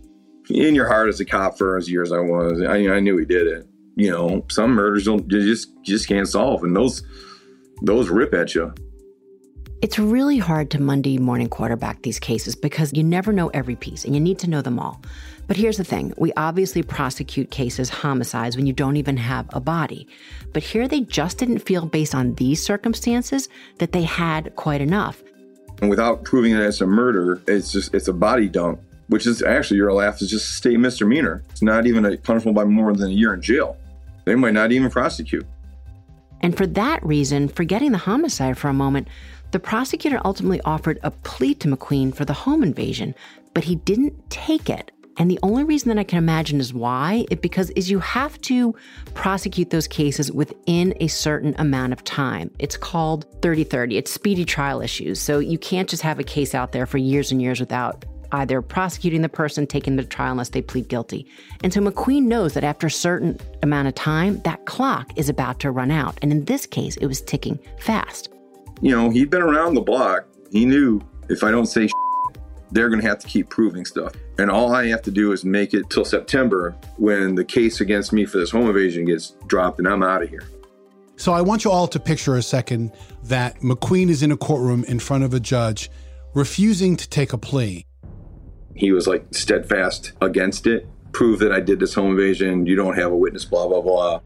in 0.54 0.74
your 0.74 0.86
heart 0.86 1.08
as 1.08 1.20
a 1.20 1.24
cop 1.24 1.58
for 1.58 1.76
as 1.76 1.90
years 1.90 2.12
I 2.12 2.20
was, 2.20 2.62
I, 2.62 2.76
I 2.94 3.00
knew 3.00 3.16
he 3.16 3.24
did 3.24 3.46
it. 3.46 3.66
You 3.96 4.10
know, 4.10 4.44
some 4.48 4.70
murders 4.72 5.04
don't 5.04 5.30
you 5.30 5.44
just 5.44 5.68
you 5.68 5.84
just 5.84 6.08
can't 6.08 6.28
solve, 6.28 6.64
and 6.64 6.74
those 6.74 7.02
those 7.82 8.08
rip 8.08 8.32
at 8.34 8.54
you. 8.54 8.72
It's 9.82 9.98
really 9.98 10.38
hard 10.38 10.70
to 10.70 10.80
Monday 10.80 11.18
morning 11.18 11.48
quarterback 11.48 12.02
these 12.02 12.20
cases 12.20 12.54
because 12.54 12.92
you 12.92 13.02
never 13.02 13.32
know 13.32 13.48
every 13.48 13.74
piece 13.74 14.04
and 14.04 14.14
you 14.14 14.20
need 14.20 14.38
to 14.38 14.48
know 14.48 14.62
them 14.62 14.78
all. 14.78 15.02
But 15.48 15.56
here's 15.56 15.76
the 15.76 15.84
thing 15.84 16.14
we 16.16 16.32
obviously 16.34 16.82
prosecute 16.82 17.50
cases, 17.50 17.90
homicides, 17.90 18.56
when 18.56 18.64
you 18.64 18.72
don't 18.72 18.96
even 18.96 19.16
have 19.16 19.46
a 19.52 19.60
body. 19.60 20.06
But 20.52 20.62
here 20.62 20.86
they 20.86 21.00
just 21.00 21.38
didn't 21.38 21.58
feel, 21.58 21.84
based 21.84 22.14
on 22.14 22.34
these 22.34 22.64
circumstances, 22.64 23.48
that 23.78 23.90
they 23.90 24.02
had 24.02 24.54
quite 24.54 24.80
enough. 24.80 25.20
And 25.80 25.90
without 25.90 26.22
proving 26.22 26.52
it 26.52 26.60
as 26.60 26.80
a 26.80 26.86
murder, 26.86 27.42
it's 27.48 27.72
just, 27.72 27.92
it's 27.92 28.06
a 28.06 28.12
body 28.12 28.48
dump 28.48 28.80
which 29.08 29.26
is 29.26 29.42
actually 29.42 29.76
your 29.76 29.92
laugh 29.92 30.20
is 30.22 30.30
just 30.30 30.50
a 30.50 30.54
state 30.54 30.78
misdemeanor. 30.78 31.42
It's 31.50 31.62
not 31.62 31.86
even 31.86 32.04
a 32.04 32.16
punishable 32.16 32.52
by 32.52 32.64
more 32.64 32.92
than 32.94 33.10
a 33.10 33.14
year 33.14 33.34
in 33.34 33.42
jail. 33.42 33.76
They 34.24 34.34
might 34.34 34.54
not 34.54 34.72
even 34.72 34.90
prosecute. 34.90 35.46
And 36.40 36.56
for 36.56 36.66
that 36.68 37.04
reason, 37.04 37.48
forgetting 37.48 37.92
the 37.92 37.98
homicide 37.98 38.58
for 38.58 38.68
a 38.68 38.74
moment, 38.74 39.08
the 39.52 39.60
prosecutor 39.60 40.20
ultimately 40.24 40.60
offered 40.62 40.98
a 41.02 41.10
plea 41.10 41.54
to 41.56 41.68
McQueen 41.68 42.14
for 42.14 42.24
the 42.24 42.32
home 42.32 42.62
invasion, 42.62 43.14
but 43.54 43.64
he 43.64 43.76
didn't 43.76 44.30
take 44.30 44.70
it. 44.70 44.90
And 45.18 45.30
the 45.30 45.38
only 45.42 45.62
reason 45.62 45.90
that 45.90 45.98
I 45.98 46.04
can 46.04 46.16
imagine 46.16 46.58
is 46.58 46.72
why, 46.72 47.26
it 47.30 47.42
because 47.42 47.68
is 47.70 47.90
you 47.90 47.98
have 47.98 48.40
to 48.42 48.74
prosecute 49.12 49.70
those 49.70 49.86
cases 49.86 50.32
within 50.32 50.94
a 51.00 51.08
certain 51.08 51.54
amount 51.58 51.92
of 51.92 52.02
time. 52.02 52.50
It's 52.58 52.78
called 52.78 53.26
3030. 53.42 53.98
It's 53.98 54.10
speedy 54.10 54.46
trial 54.46 54.80
issues. 54.80 55.20
So 55.20 55.38
you 55.38 55.58
can't 55.58 55.88
just 55.88 56.02
have 56.02 56.18
a 56.18 56.24
case 56.24 56.54
out 56.54 56.72
there 56.72 56.86
for 56.86 56.96
years 56.96 57.30
and 57.30 57.42
years 57.42 57.60
without 57.60 58.06
either 58.32 58.62
prosecuting 58.62 59.22
the 59.22 59.28
person, 59.28 59.66
taking 59.66 59.96
the 59.96 60.04
trial 60.04 60.32
unless 60.32 60.48
they 60.48 60.62
plead 60.62 60.88
guilty. 60.88 61.26
And 61.62 61.72
so 61.72 61.80
McQueen 61.80 62.24
knows 62.24 62.54
that 62.54 62.64
after 62.64 62.86
a 62.86 62.90
certain 62.90 63.38
amount 63.62 63.88
of 63.88 63.94
time, 63.94 64.40
that 64.42 64.64
clock 64.66 65.12
is 65.16 65.28
about 65.28 65.60
to 65.60 65.70
run 65.70 65.90
out. 65.90 66.18
And 66.22 66.32
in 66.32 66.44
this 66.44 66.66
case, 66.66 66.96
it 66.96 67.06
was 67.06 67.20
ticking 67.20 67.58
fast. 67.78 68.30
You 68.80 68.90
know, 68.90 69.10
he'd 69.10 69.30
been 69.30 69.42
around 69.42 69.74
the 69.74 69.80
block. 69.80 70.26
He 70.50 70.64
knew 70.64 71.00
if 71.28 71.44
I 71.44 71.50
don't 71.50 71.66
say 71.66 71.88
they're 72.72 72.88
going 72.88 73.00
to 73.00 73.06
have 73.06 73.18
to 73.18 73.28
keep 73.28 73.48
proving 73.48 73.84
stuff. 73.84 74.12
And 74.38 74.50
all 74.50 74.74
I 74.74 74.86
have 74.88 75.02
to 75.02 75.10
do 75.10 75.32
is 75.32 75.44
make 75.44 75.74
it 75.74 75.88
till 75.90 76.04
September 76.04 76.74
when 76.96 77.34
the 77.34 77.44
case 77.44 77.80
against 77.80 78.12
me 78.12 78.24
for 78.24 78.38
this 78.38 78.50
home 78.50 78.66
invasion 78.66 79.04
gets 79.04 79.30
dropped 79.46 79.78
and 79.78 79.86
I'm 79.86 80.02
out 80.02 80.22
of 80.22 80.30
here. 80.30 80.48
So 81.16 81.32
I 81.32 81.42
want 81.42 81.64
you 81.64 81.70
all 81.70 81.86
to 81.86 82.00
picture 82.00 82.36
a 82.36 82.42
second 82.42 82.90
that 83.24 83.60
McQueen 83.60 84.08
is 84.08 84.22
in 84.22 84.32
a 84.32 84.36
courtroom 84.36 84.84
in 84.84 84.98
front 84.98 85.22
of 85.22 85.34
a 85.34 85.40
judge 85.40 85.90
refusing 86.34 86.96
to 86.96 87.08
take 87.08 87.32
a 87.32 87.38
plea. 87.38 87.86
He 88.74 88.92
was 88.92 89.06
like 89.06 89.26
steadfast 89.32 90.12
against 90.20 90.66
it. 90.66 90.86
Prove 91.12 91.40
that 91.40 91.52
I 91.52 91.60
did 91.60 91.78
this 91.78 91.94
home 91.94 92.12
invasion. 92.12 92.66
You 92.66 92.76
don't 92.76 92.94
have 92.94 93.12
a 93.12 93.16
witness, 93.16 93.44
blah, 93.44 93.68
blah, 93.68 93.80
blah. 93.80 94.20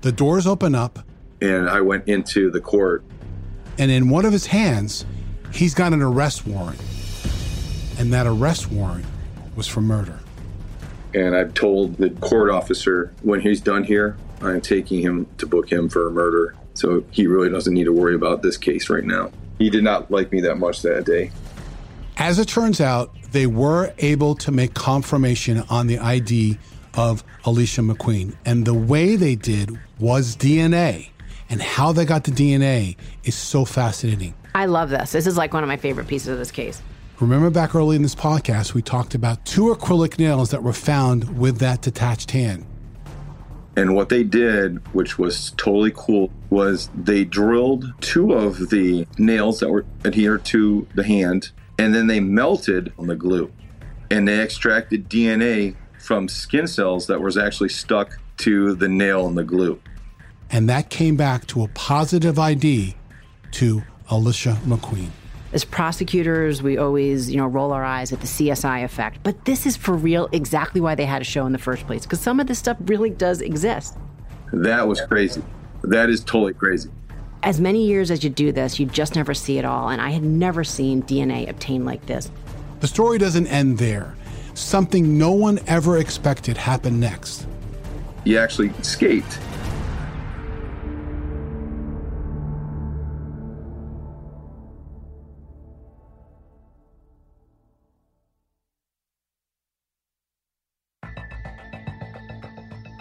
The 0.00 0.12
doors 0.12 0.46
open 0.46 0.74
up. 0.74 1.00
And 1.42 1.68
I 1.68 1.80
went 1.80 2.08
into 2.08 2.50
the 2.50 2.60
court. 2.60 3.04
And 3.78 3.90
in 3.90 4.10
one 4.10 4.24
of 4.24 4.32
his 4.32 4.46
hands, 4.46 5.04
he's 5.52 5.74
got 5.74 5.92
an 5.92 6.02
arrest 6.02 6.46
warrant 6.46 6.80
and 8.00 8.14
that 8.14 8.26
arrest 8.26 8.72
warrant 8.72 9.04
was 9.54 9.68
for 9.68 9.82
murder. 9.82 10.18
And 11.14 11.36
I've 11.36 11.52
told 11.52 11.98
the 11.98 12.08
court 12.08 12.50
officer 12.50 13.12
when 13.20 13.40
he's 13.40 13.60
done 13.60 13.84
here, 13.84 14.16
I'm 14.40 14.62
taking 14.62 15.02
him 15.02 15.26
to 15.36 15.46
book 15.46 15.70
him 15.70 15.90
for 15.90 16.08
a 16.08 16.10
murder. 16.10 16.56
So 16.72 17.04
he 17.10 17.26
really 17.26 17.50
doesn't 17.50 17.74
need 17.74 17.84
to 17.84 17.92
worry 17.92 18.14
about 18.14 18.40
this 18.40 18.56
case 18.56 18.88
right 18.88 19.04
now. 19.04 19.30
He 19.58 19.68
did 19.68 19.84
not 19.84 20.10
like 20.10 20.32
me 20.32 20.40
that 20.40 20.56
much 20.56 20.80
that 20.80 21.04
day. 21.04 21.30
As 22.16 22.38
it 22.38 22.48
turns 22.48 22.80
out, 22.80 23.14
they 23.32 23.46
were 23.46 23.92
able 23.98 24.34
to 24.36 24.50
make 24.50 24.74
confirmation 24.74 25.62
on 25.70 25.86
the 25.86 25.98
ID 25.98 26.58
of 26.94 27.24
Alicia 27.44 27.82
McQueen. 27.82 28.34
And 28.44 28.66
the 28.66 28.74
way 28.74 29.16
they 29.16 29.36
did 29.36 29.78
was 29.98 30.36
DNA. 30.36 31.10
And 31.48 31.60
how 31.60 31.92
they 31.92 32.04
got 32.04 32.24
the 32.24 32.30
DNA 32.30 32.96
is 33.24 33.34
so 33.34 33.64
fascinating. 33.64 34.34
I 34.54 34.66
love 34.66 34.90
this. 34.90 35.12
This 35.12 35.26
is 35.26 35.36
like 35.36 35.52
one 35.52 35.62
of 35.62 35.68
my 35.68 35.76
favorite 35.76 36.06
pieces 36.06 36.28
of 36.28 36.38
this 36.38 36.50
case. 36.50 36.80
Remember 37.20 37.50
back 37.50 37.74
early 37.74 37.96
in 37.96 38.02
this 38.02 38.14
podcast, 38.14 38.72
we 38.72 38.82
talked 38.82 39.14
about 39.14 39.44
two 39.44 39.74
acrylic 39.74 40.18
nails 40.18 40.50
that 40.50 40.62
were 40.62 40.72
found 40.72 41.38
with 41.38 41.58
that 41.58 41.82
detached 41.82 42.30
hand. 42.30 42.64
And 43.76 43.94
what 43.94 44.08
they 44.08 44.24
did, 44.24 44.78
which 44.94 45.18
was 45.18 45.52
totally 45.56 45.92
cool, 45.94 46.30
was 46.48 46.90
they 46.94 47.24
drilled 47.24 47.92
two 48.00 48.32
of 48.32 48.70
the 48.70 49.06
nails 49.18 49.60
that 49.60 49.70
were 49.70 49.84
adhered 50.04 50.44
to 50.46 50.86
the 50.94 51.04
hand, 51.04 51.50
and 51.80 51.94
then 51.94 52.06
they 52.06 52.20
melted 52.20 52.92
on 52.98 53.06
the 53.06 53.16
glue. 53.16 53.50
And 54.10 54.28
they 54.28 54.42
extracted 54.42 55.08
DNA 55.08 55.74
from 55.98 56.28
skin 56.28 56.66
cells 56.66 57.06
that 57.06 57.22
was 57.22 57.38
actually 57.38 57.70
stuck 57.70 58.18
to 58.38 58.74
the 58.74 58.86
nail 58.86 59.26
and 59.26 59.36
the 59.36 59.44
glue. 59.44 59.80
And 60.50 60.68
that 60.68 60.90
came 60.90 61.16
back 61.16 61.46
to 61.46 61.62
a 61.62 61.68
positive 61.68 62.38
ID 62.38 62.96
to 63.52 63.82
Alicia 64.10 64.58
McQueen. 64.66 65.08
As 65.54 65.64
prosecutors, 65.64 66.62
we 66.62 66.76
always, 66.76 67.30
you 67.30 67.38
know, 67.38 67.46
roll 67.46 67.72
our 67.72 67.84
eyes 67.84 68.12
at 68.12 68.20
the 68.20 68.26
CSI 68.26 68.84
effect. 68.84 69.20
But 69.22 69.46
this 69.46 69.64
is 69.64 69.74
for 69.74 69.94
real 69.94 70.28
exactly 70.32 70.82
why 70.82 70.94
they 70.94 71.06
had 71.06 71.22
a 71.22 71.24
show 71.24 71.46
in 71.46 71.52
the 71.52 71.58
first 71.58 71.86
place, 71.86 72.02
because 72.02 72.20
some 72.20 72.40
of 72.40 72.46
this 72.46 72.58
stuff 72.58 72.76
really 72.82 73.10
does 73.10 73.40
exist. 73.40 73.96
That 74.52 74.86
was 74.86 75.00
crazy. 75.00 75.42
That 75.82 76.10
is 76.10 76.22
totally 76.22 76.52
crazy. 76.52 76.90
As 77.42 77.60
many 77.60 77.86
years 77.86 78.10
as 78.10 78.22
you 78.22 78.30
do 78.30 78.52
this, 78.52 78.78
you 78.78 78.86
just 78.86 79.16
never 79.16 79.32
see 79.32 79.58
it 79.58 79.64
all. 79.64 79.88
And 79.88 80.00
I 80.00 80.10
had 80.10 80.22
never 80.22 80.62
seen 80.62 81.02
DNA 81.02 81.48
obtained 81.48 81.86
like 81.86 82.04
this. 82.06 82.30
The 82.80 82.86
story 82.86 83.18
doesn't 83.18 83.46
end 83.46 83.78
there. 83.78 84.14
Something 84.54 85.16
no 85.16 85.32
one 85.32 85.58
ever 85.66 85.98
expected 85.98 86.56
happened 86.56 87.00
next. 87.00 87.46
He 88.24 88.36
actually 88.36 88.68
escaped 88.80 89.38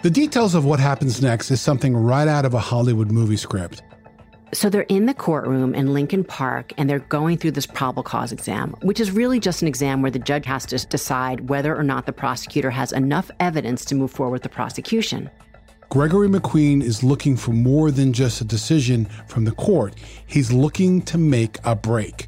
The 0.02 0.10
details 0.10 0.56
of 0.56 0.64
what 0.64 0.80
happens 0.80 1.22
next 1.22 1.52
is 1.52 1.60
something 1.60 1.94
right 1.94 2.28
out 2.28 2.46
of 2.46 2.54
a 2.54 2.60
Hollywood 2.60 3.12
movie 3.12 3.36
script. 3.36 3.84
So 4.52 4.70
they're 4.70 4.82
in 4.84 5.06
the 5.06 5.14
courtroom 5.14 5.76
in 5.76 5.94
Lincoln 5.94 6.24
Park 6.24 6.74
and 6.78 6.90
they're 6.90 7.00
going 7.00 7.38
through 7.38 7.52
this 7.52 7.68
probable 7.68 8.02
cause 8.02 8.32
exam, 8.32 8.76
which 8.82 9.00
is 9.00 9.12
really 9.12 9.40
just 9.40 9.62
an 9.62 9.68
exam 9.68 10.02
where 10.02 10.10
the 10.10 10.18
judge 10.18 10.46
has 10.46 10.66
to 10.68 10.78
decide 10.88 11.50
whether 11.50 11.76
or 11.76 11.84
not 11.84 12.08
the 12.08 12.14
prosecutor 12.14 12.72
has 12.72 12.92
enough 12.92 13.30
evidence 13.40 13.86
to 13.86 13.96
move 13.96 14.10
forward 14.10 14.34
with 14.34 14.44
the 14.44 14.50
prosecution. 14.50 15.30
Gregory 15.90 16.28
McQueen 16.28 16.82
is 16.82 17.04
looking 17.04 17.36
for 17.36 17.52
more 17.52 17.92
than 17.92 18.12
just 18.12 18.42
a 18.42 18.44
decision 18.44 19.06
from 19.28 19.46
the 19.46 19.52
court. 19.52 19.96
He's 20.26 20.52
looking 20.52 21.02
to 21.04 21.18
make 21.18 21.58
a 21.64 21.76
break. 21.76 22.28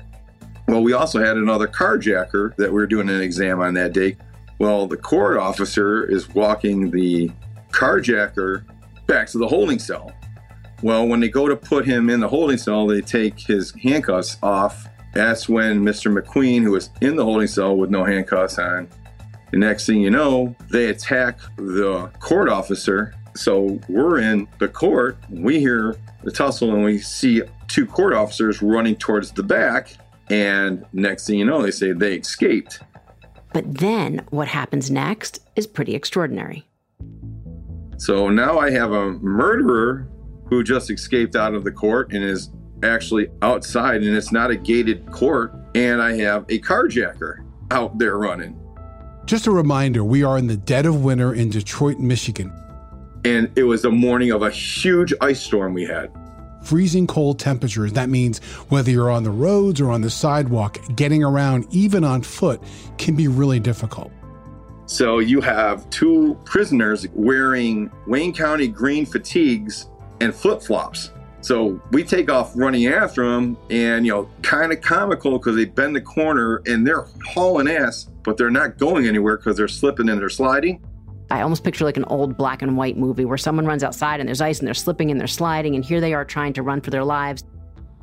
Well, 0.67 0.83
we 0.83 0.93
also 0.93 1.19
had 1.23 1.37
another 1.37 1.67
carjacker 1.67 2.55
that 2.55 2.69
we 2.69 2.75
were 2.75 2.87
doing 2.87 3.09
an 3.09 3.21
exam 3.21 3.61
on 3.61 3.73
that 3.75 3.93
day. 3.93 4.15
Well, 4.59 4.87
the 4.87 4.97
court 4.97 5.37
officer 5.37 6.03
is 6.03 6.29
walking 6.29 6.91
the 6.91 7.31
carjacker 7.71 8.63
back 9.07 9.27
to 9.29 9.39
the 9.39 9.47
holding 9.47 9.79
cell. 9.79 10.13
Well, 10.81 11.07
when 11.07 11.19
they 11.19 11.29
go 11.29 11.47
to 11.47 11.55
put 11.55 11.85
him 11.85 12.09
in 12.09 12.19
the 12.19 12.27
holding 12.27 12.57
cell, 12.57 12.87
they 12.87 13.01
take 13.01 13.39
his 13.39 13.71
handcuffs 13.83 14.37
off. 14.41 14.87
That's 15.13 15.47
when 15.47 15.81
Mr. 15.83 16.11
McQueen, 16.11 16.63
who 16.63 16.71
was 16.71 16.89
in 17.01 17.15
the 17.15 17.23
holding 17.23 17.47
cell 17.47 17.75
with 17.75 17.89
no 17.89 18.03
handcuffs 18.03 18.57
on, 18.57 18.89
the 19.51 19.57
next 19.57 19.85
thing 19.85 20.01
you 20.01 20.09
know, 20.09 20.55
they 20.69 20.85
attack 20.85 21.39
the 21.57 22.09
court 22.19 22.49
officer. 22.49 23.13
So 23.35 23.79
we're 23.89 24.19
in 24.19 24.47
the 24.59 24.67
court. 24.67 25.17
We 25.29 25.59
hear 25.59 25.97
the 26.23 26.31
tussle 26.31 26.73
and 26.73 26.83
we 26.83 26.99
see 26.99 27.43
two 27.67 27.85
court 27.85 28.13
officers 28.13 28.61
running 28.61 28.95
towards 28.95 29.31
the 29.31 29.43
back. 29.43 29.95
And 30.29 30.85
next 30.93 31.27
thing 31.27 31.37
you 31.37 31.45
know, 31.45 31.61
they 31.61 31.71
say 31.71 31.91
they 31.91 32.15
escaped. 32.15 32.79
But 33.53 33.79
then 33.79 34.25
what 34.29 34.47
happens 34.47 34.89
next 34.89 35.41
is 35.55 35.67
pretty 35.67 35.93
extraordinary. 35.93 36.65
So 37.97 38.29
now 38.29 38.57
I 38.57 38.71
have 38.71 38.93
a 38.93 39.11
murderer 39.11 40.07
who 40.51 40.63
just 40.63 40.91
escaped 40.91 41.35
out 41.35 41.55
of 41.55 41.63
the 41.63 41.71
court 41.71 42.11
and 42.11 42.23
is 42.23 42.51
actually 42.83 43.29
outside, 43.41 44.03
and 44.03 44.15
it's 44.15 44.31
not 44.31 44.51
a 44.51 44.55
gated 44.55 45.09
court. 45.09 45.55
And 45.73 46.01
I 46.01 46.17
have 46.17 46.43
a 46.49 46.59
carjacker 46.59 47.45
out 47.71 47.97
there 47.97 48.17
running. 48.17 48.59
Just 49.25 49.47
a 49.47 49.51
reminder 49.51 50.03
we 50.03 50.23
are 50.23 50.37
in 50.37 50.47
the 50.47 50.57
dead 50.57 50.85
of 50.85 51.03
winter 51.03 51.33
in 51.33 51.49
Detroit, 51.49 51.99
Michigan. 51.99 52.51
And 53.23 53.49
it 53.55 53.63
was 53.63 53.83
the 53.83 53.91
morning 53.91 54.31
of 54.31 54.41
a 54.41 54.49
huge 54.49 55.13
ice 55.21 55.41
storm 55.41 55.73
we 55.73 55.85
had. 55.85 56.11
Freezing 56.63 57.07
cold 57.07 57.39
temperatures. 57.39 57.93
That 57.93 58.09
means 58.09 58.39
whether 58.69 58.91
you're 58.91 59.09
on 59.09 59.23
the 59.23 59.31
roads 59.31 59.79
or 59.79 59.89
on 59.89 60.01
the 60.01 60.09
sidewalk, 60.09 60.79
getting 60.95 61.23
around, 61.23 61.65
even 61.71 62.03
on 62.03 62.23
foot, 62.23 62.61
can 62.97 63.15
be 63.15 63.27
really 63.29 63.59
difficult. 63.59 64.11
So 64.85 65.19
you 65.19 65.39
have 65.39 65.89
two 65.91 66.37
prisoners 66.43 67.07
wearing 67.13 67.89
Wayne 68.05 68.33
County 68.33 68.67
green 68.67 69.05
fatigues 69.05 69.87
and 70.21 70.33
flip 70.33 70.61
flops. 70.61 71.11
So 71.41 71.81
we 71.91 72.03
take 72.03 72.29
off 72.29 72.53
running 72.55 72.85
after 72.87 73.27
them, 73.27 73.57
and 73.71 74.05
you 74.05 74.11
know, 74.11 74.29
kind 74.43 74.71
of 74.71 74.79
comical 74.81 75.39
because 75.39 75.55
they 75.55 75.65
bend 75.65 75.95
the 75.95 76.01
corner 76.01 76.61
and 76.67 76.85
they're 76.85 77.07
hauling 77.25 77.67
ass, 77.67 78.07
but 78.23 78.37
they're 78.37 78.51
not 78.51 78.77
going 78.77 79.07
anywhere 79.07 79.37
because 79.37 79.57
they're 79.57 79.67
slipping 79.67 80.07
and 80.07 80.21
they're 80.21 80.29
sliding. 80.29 80.81
I 81.31 81.41
almost 81.41 81.63
picture 81.63 81.85
like 81.85 81.97
an 81.97 82.03
old 82.05 82.37
black 82.37 82.61
and 82.61 82.77
white 82.77 82.97
movie 82.97 83.25
where 83.25 83.37
someone 83.37 83.65
runs 83.65 83.83
outside 83.83 84.19
and 84.19 84.27
there's 84.27 84.41
ice 84.41 84.59
and 84.59 84.67
they're 84.67 84.73
slipping 84.73 85.09
and 85.09 85.19
they're 85.19 85.27
sliding, 85.27 85.75
and 85.75 85.83
here 85.83 85.99
they 85.99 86.13
are 86.13 86.23
trying 86.23 86.53
to 86.53 86.61
run 86.61 86.79
for 86.79 86.91
their 86.91 87.03
lives. 87.03 87.43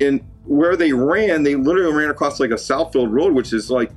And 0.01 0.21
where 0.43 0.75
they 0.75 0.91
ran, 0.91 1.43
they 1.43 1.55
literally 1.55 1.93
ran 1.93 2.09
across 2.09 2.39
like 2.39 2.51
a 2.51 2.55
Southfield 2.55 3.11
Road, 3.11 3.33
which 3.33 3.53
is 3.53 3.71
like 3.71 3.91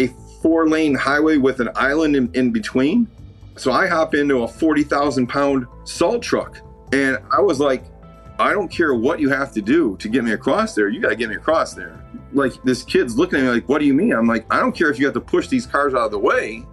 a 0.00 0.08
four 0.42 0.68
lane 0.68 0.94
highway 0.94 1.36
with 1.36 1.60
an 1.60 1.68
island 1.76 2.16
in, 2.16 2.30
in 2.34 2.50
between. 2.50 3.06
So 3.56 3.72
I 3.72 3.86
hop 3.86 4.14
into 4.14 4.42
a 4.42 4.48
40,000 4.48 5.26
pound 5.28 5.66
salt 5.84 6.22
truck. 6.22 6.60
And 6.92 7.18
I 7.36 7.40
was 7.40 7.60
like, 7.60 7.84
I 8.38 8.52
don't 8.52 8.68
care 8.68 8.94
what 8.94 9.18
you 9.18 9.28
have 9.30 9.52
to 9.54 9.62
do 9.62 9.96
to 9.96 10.08
get 10.08 10.22
me 10.22 10.32
across 10.32 10.74
there. 10.74 10.88
You 10.88 11.00
got 11.00 11.08
to 11.08 11.16
get 11.16 11.28
me 11.28 11.34
across 11.34 11.74
there. 11.74 12.04
Like 12.32 12.52
this 12.62 12.82
kid's 12.82 13.16
looking 13.16 13.40
at 13.40 13.44
me 13.44 13.50
like, 13.50 13.68
what 13.68 13.80
do 13.80 13.84
you 13.84 13.94
mean? 13.94 14.12
I'm 14.12 14.26
like, 14.26 14.46
I 14.52 14.60
don't 14.60 14.72
care 14.72 14.90
if 14.90 14.98
you 14.98 15.06
have 15.06 15.14
to 15.14 15.20
push 15.20 15.48
these 15.48 15.66
cars 15.66 15.94
out 15.94 16.06
of 16.06 16.10
the 16.12 16.18
way. 16.18 16.64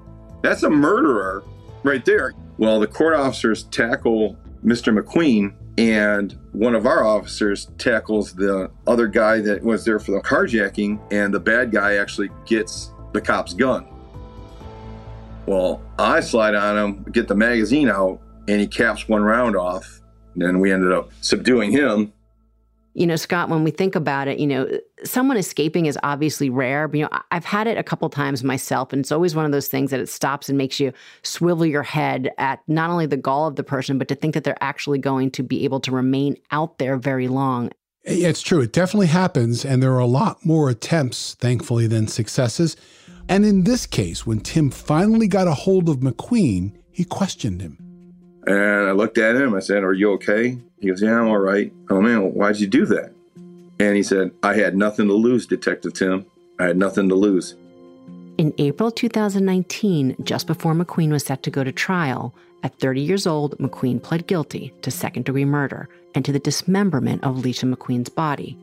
That's 0.42 0.64
a 0.64 0.70
murderer 0.70 1.44
right 1.84 2.06
there. 2.06 2.34
Well, 2.58 2.80
the 2.80 2.88
court 2.88 3.16
officers 3.16 3.64
tackle 3.64 4.38
Mr. 4.64 4.98
McQueen 4.98 5.56
and 5.78 6.38
one 6.52 6.76
of 6.76 6.86
our 6.86 7.04
officers 7.04 7.68
tackles 7.78 8.34
the 8.34 8.72
other 8.88 9.08
guy 9.08 9.42
that 9.42 9.64
was 9.64 9.84
there 9.84 10.00
for 10.00 10.12
the 10.12 10.22
carjacking 10.22 11.00
and 11.12 11.34
the 11.34 11.40
bad 11.40 11.72
guy 11.72 11.96
actually 11.96 12.30
gets 12.46 12.92
the 13.14 13.22
cop's 13.22 13.54
gun. 13.54 13.88
Well, 15.48 15.82
I 16.00 16.22
slide 16.22 16.56
on 16.56 16.78
him, 16.78 17.04
get 17.12 17.28
the 17.28 17.36
magazine 17.36 17.90
out, 17.90 18.22
and 18.48 18.62
he 18.62 18.68
caps 18.68 19.08
one 19.08 19.24
round 19.24 19.56
off. 19.56 20.02
And 20.40 20.62
we 20.62 20.72
ended 20.72 20.92
up 20.92 21.12
subduing 21.22 21.72
him. 21.72 22.12
You 22.94 23.06
know, 23.06 23.18
Scott, 23.18 23.50
when 23.50 23.66
we 23.66 23.72
think 23.72 23.94
about 23.94 24.30
it, 24.30 24.40
you 24.40 24.48
know, 24.48 24.70
someone 25.04 25.36
escaping 25.36 25.86
is 25.86 26.00
obviously 26.02 26.50
rare, 26.50 26.88
but 26.88 26.98
you 26.98 27.04
know, 27.04 27.20
I've 27.30 27.44
had 27.44 27.68
it 27.68 27.78
a 27.78 27.84
couple 27.84 28.10
times 28.10 28.42
myself, 28.42 28.94
and 28.94 29.02
it's 29.02 29.12
always 29.12 29.36
one 29.36 29.44
of 29.44 29.52
those 29.52 29.68
things 29.68 29.92
that 29.92 30.00
it 30.00 30.08
stops 30.08 30.48
and 30.48 30.58
makes 30.58 30.80
you 30.80 30.94
swivel 31.22 31.66
your 31.66 31.84
head 31.84 32.32
at 32.38 32.62
not 32.70 32.90
only 32.90 33.06
the 33.06 33.18
gall 33.18 33.48
of 33.48 33.58
the 33.58 33.64
person, 33.64 33.98
but 33.98 34.08
to 34.08 34.16
think 34.16 34.34
that 34.34 34.46
they're 34.46 34.64
actually 34.64 34.98
going 34.98 35.30
to 35.32 35.44
be 35.44 35.66
able 35.66 35.82
to 35.82 35.92
remain 35.92 36.38
out 36.52 36.78
there 36.78 36.96
very 36.96 37.28
long. 37.28 37.70
It's 38.04 38.42
true. 38.42 38.62
It 38.62 38.72
definitely 38.72 39.08
happens, 39.08 39.66
and 39.66 39.84
there 39.84 39.92
are 39.92 40.00
a 40.00 40.06
lot 40.06 40.46
more 40.46 40.70
attempts, 40.70 41.34
thankfully, 41.34 41.88
than 41.88 42.08
successes. 42.08 42.78
And 43.28 43.44
in 43.44 43.66
this 43.66 43.86
case, 43.86 44.26
when 44.26 44.40
Tim 44.40 44.72
finally 44.72 45.28
got 45.28 45.48
a 45.48 45.54
hold 45.54 45.90
of 45.90 45.98
McQueen, 45.98 46.78
he 46.92 47.04
questioned 47.04 47.62
him. 47.62 47.85
And 48.48 48.88
I 48.88 48.92
looked 48.92 49.18
at 49.18 49.36
him. 49.36 49.56
I 49.56 49.60
said, 49.60 49.84
Are 49.84 49.94
you 49.94 50.12
okay? 50.14 50.58
He 50.80 50.90
goes, 50.90 51.02
Yeah, 51.02 51.20
I'm 51.20 51.28
all 51.28 51.40
right. 51.40 51.72
Oh, 51.90 52.02
man, 52.02 52.34
why'd 52.34 52.58
you 52.58 52.68
do 52.68 52.86
that? 52.88 53.12
And 53.80 53.96
he 53.96 54.04
said, 54.04 54.32
I 54.44 54.56
had 54.56 54.76
nothing 54.76 55.08
to 55.08 55.14
lose, 55.14 55.46
Detective 55.46 55.94
Tim. 55.94 56.26
I 56.60 56.66
had 56.66 56.78
nothing 56.78 57.10
to 57.10 57.16
lose. 57.16 57.56
In 58.38 58.54
April 58.58 58.92
2019, 58.92 60.18
just 60.24 60.48
before 60.48 60.74
McQueen 60.74 61.12
was 61.12 61.26
set 61.26 61.44
to 61.44 61.52
go 61.52 61.64
to 61.64 61.72
trial, 61.72 62.34
at 62.64 62.78
30 62.80 63.02
years 63.02 63.28
old, 63.28 63.58
McQueen 63.60 64.02
pled 64.02 64.28
guilty 64.28 64.74
to 64.82 64.92
second 64.92 65.26
degree 65.26 65.46
murder 65.46 65.88
and 66.16 66.26
to 66.26 66.32
the 66.32 66.40
dismemberment 66.40 67.24
of 67.24 67.38
Alicia 67.38 67.66
McQueen's 67.66 68.10
body. 68.10 68.58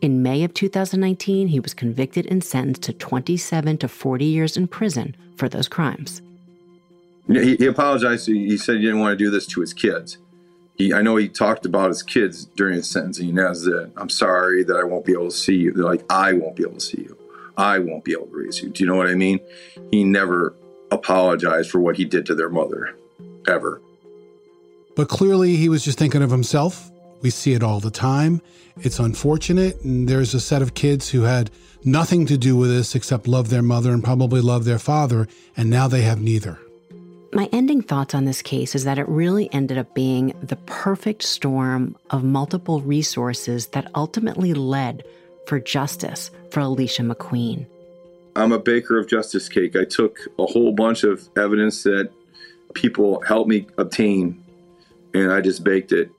In 0.00 0.22
May 0.22 0.44
of 0.44 0.54
2019, 0.54 1.48
he 1.48 1.58
was 1.58 1.74
convicted 1.74 2.26
and 2.26 2.42
sentenced 2.44 2.82
to 2.82 2.92
27 2.92 3.78
to 3.78 3.88
40 3.88 4.24
years 4.24 4.56
in 4.56 4.68
prison 4.68 5.16
for 5.36 5.48
those 5.48 5.66
crimes. 5.66 6.22
He, 7.28 7.56
he 7.56 7.66
apologized. 7.66 8.26
He 8.26 8.56
said 8.56 8.76
he 8.76 8.82
didn't 8.82 9.00
want 9.00 9.18
to 9.18 9.24
do 9.24 9.30
this 9.30 9.46
to 9.48 9.60
his 9.60 9.72
kids. 9.72 10.18
He, 10.76 10.94
I 10.94 11.02
know 11.02 11.16
he 11.16 11.28
talked 11.28 11.66
about 11.66 11.88
his 11.88 12.02
kids 12.02 12.46
during 12.56 12.74
his 12.74 12.88
sentencing. 12.88 13.38
As 13.38 13.62
that, 13.64 13.90
I'm 13.96 14.08
sorry 14.08 14.64
that 14.64 14.76
I 14.76 14.84
won't 14.84 15.04
be 15.04 15.12
able 15.12 15.30
to 15.30 15.36
see 15.36 15.56
you. 15.56 15.72
They're 15.72 15.84
like, 15.84 16.04
I 16.10 16.32
won't 16.32 16.56
be 16.56 16.62
able 16.62 16.74
to 16.74 16.80
see 16.80 17.02
you. 17.02 17.16
I 17.56 17.80
won't 17.80 18.04
be 18.04 18.12
able 18.12 18.26
to 18.26 18.36
raise 18.36 18.62
you. 18.62 18.70
Do 18.70 18.82
you 18.82 18.88
know 18.88 18.96
what 18.96 19.08
I 19.08 19.14
mean? 19.14 19.40
He 19.90 20.04
never 20.04 20.54
apologized 20.90 21.70
for 21.70 21.80
what 21.80 21.96
he 21.96 22.04
did 22.04 22.24
to 22.26 22.34
their 22.34 22.48
mother, 22.48 22.96
ever. 23.48 23.82
But 24.94 25.08
clearly, 25.08 25.56
he 25.56 25.68
was 25.68 25.84
just 25.84 25.98
thinking 25.98 26.22
of 26.22 26.30
himself. 26.30 26.90
We 27.20 27.30
see 27.30 27.54
it 27.54 27.64
all 27.64 27.80
the 27.80 27.90
time. 27.90 28.40
It's 28.80 29.00
unfortunate. 29.00 29.82
And 29.82 30.08
there's 30.08 30.34
a 30.34 30.40
set 30.40 30.62
of 30.62 30.74
kids 30.74 31.10
who 31.10 31.22
had 31.22 31.50
nothing 31.84 32.26
to 32.26 32.38
do 32.38 32.56
with 32.56 32.70
this 32.70 32.94
except 32.94 33.26
love 33.26 33.50
their 33.50 33.62
mother 33.62 33.92
and 33.92 34.04
probably 34.04 34.40
love 34.40 34.64
their 34.64 34.78
father, 34.78 35.26
and 35.56 35.68
now 35.68 35.88
they 35.88 36.02
have 36.02 36.20
neither. 36.20 36.60
My 37.32 37.48
ending 37.52 37.82
thoughts 37.82 38.14
on 38.14 38.24
this 38.24 38.40
case 38.40 38.74
is 38.74 38.84
that 38.84 38.98
it 38.98 39.06
really 39.06 39.52
ended 39.52 39.76
up 39.76 39.94
being 39.94 40.34
the 40.42 40.56
perfect 40.56 41.22
storm 41.22 41.94
of 42.08 42.24
multiple 42.24 42.80
resources 42.80 43.66
that 43.68 43.90
ultimately 43.94 44.54
led 44.54 45.04
for 45.46 45.60
justice 45.60 46.30
for 46.50 46.60
Alicia 46.60 47.02
McQueen. 47.02 47.66
I'm 48.34 48.52
a 48.52 48.58
baker 48.58 48.98
of 48.98 49.08
justice 49.08 49.48
cake. 49.48 49.76
I 49.76 49.84
took 49.84 50.20
a 50.38 50.46
whole 50.46 50.72
bunch 50.72 51.04
of 51.04 51.28
evidence 51.36 51.82
that 51.82 52.10
people 52.72 53.20
helped 53.22 53.50
me 53.50 53.66
obtain 53.76 54.42
and 55.12 55.30
I 55.30 55.42
just 55.42 55.64
baked 55.64 55.92
it. 55.92 56.10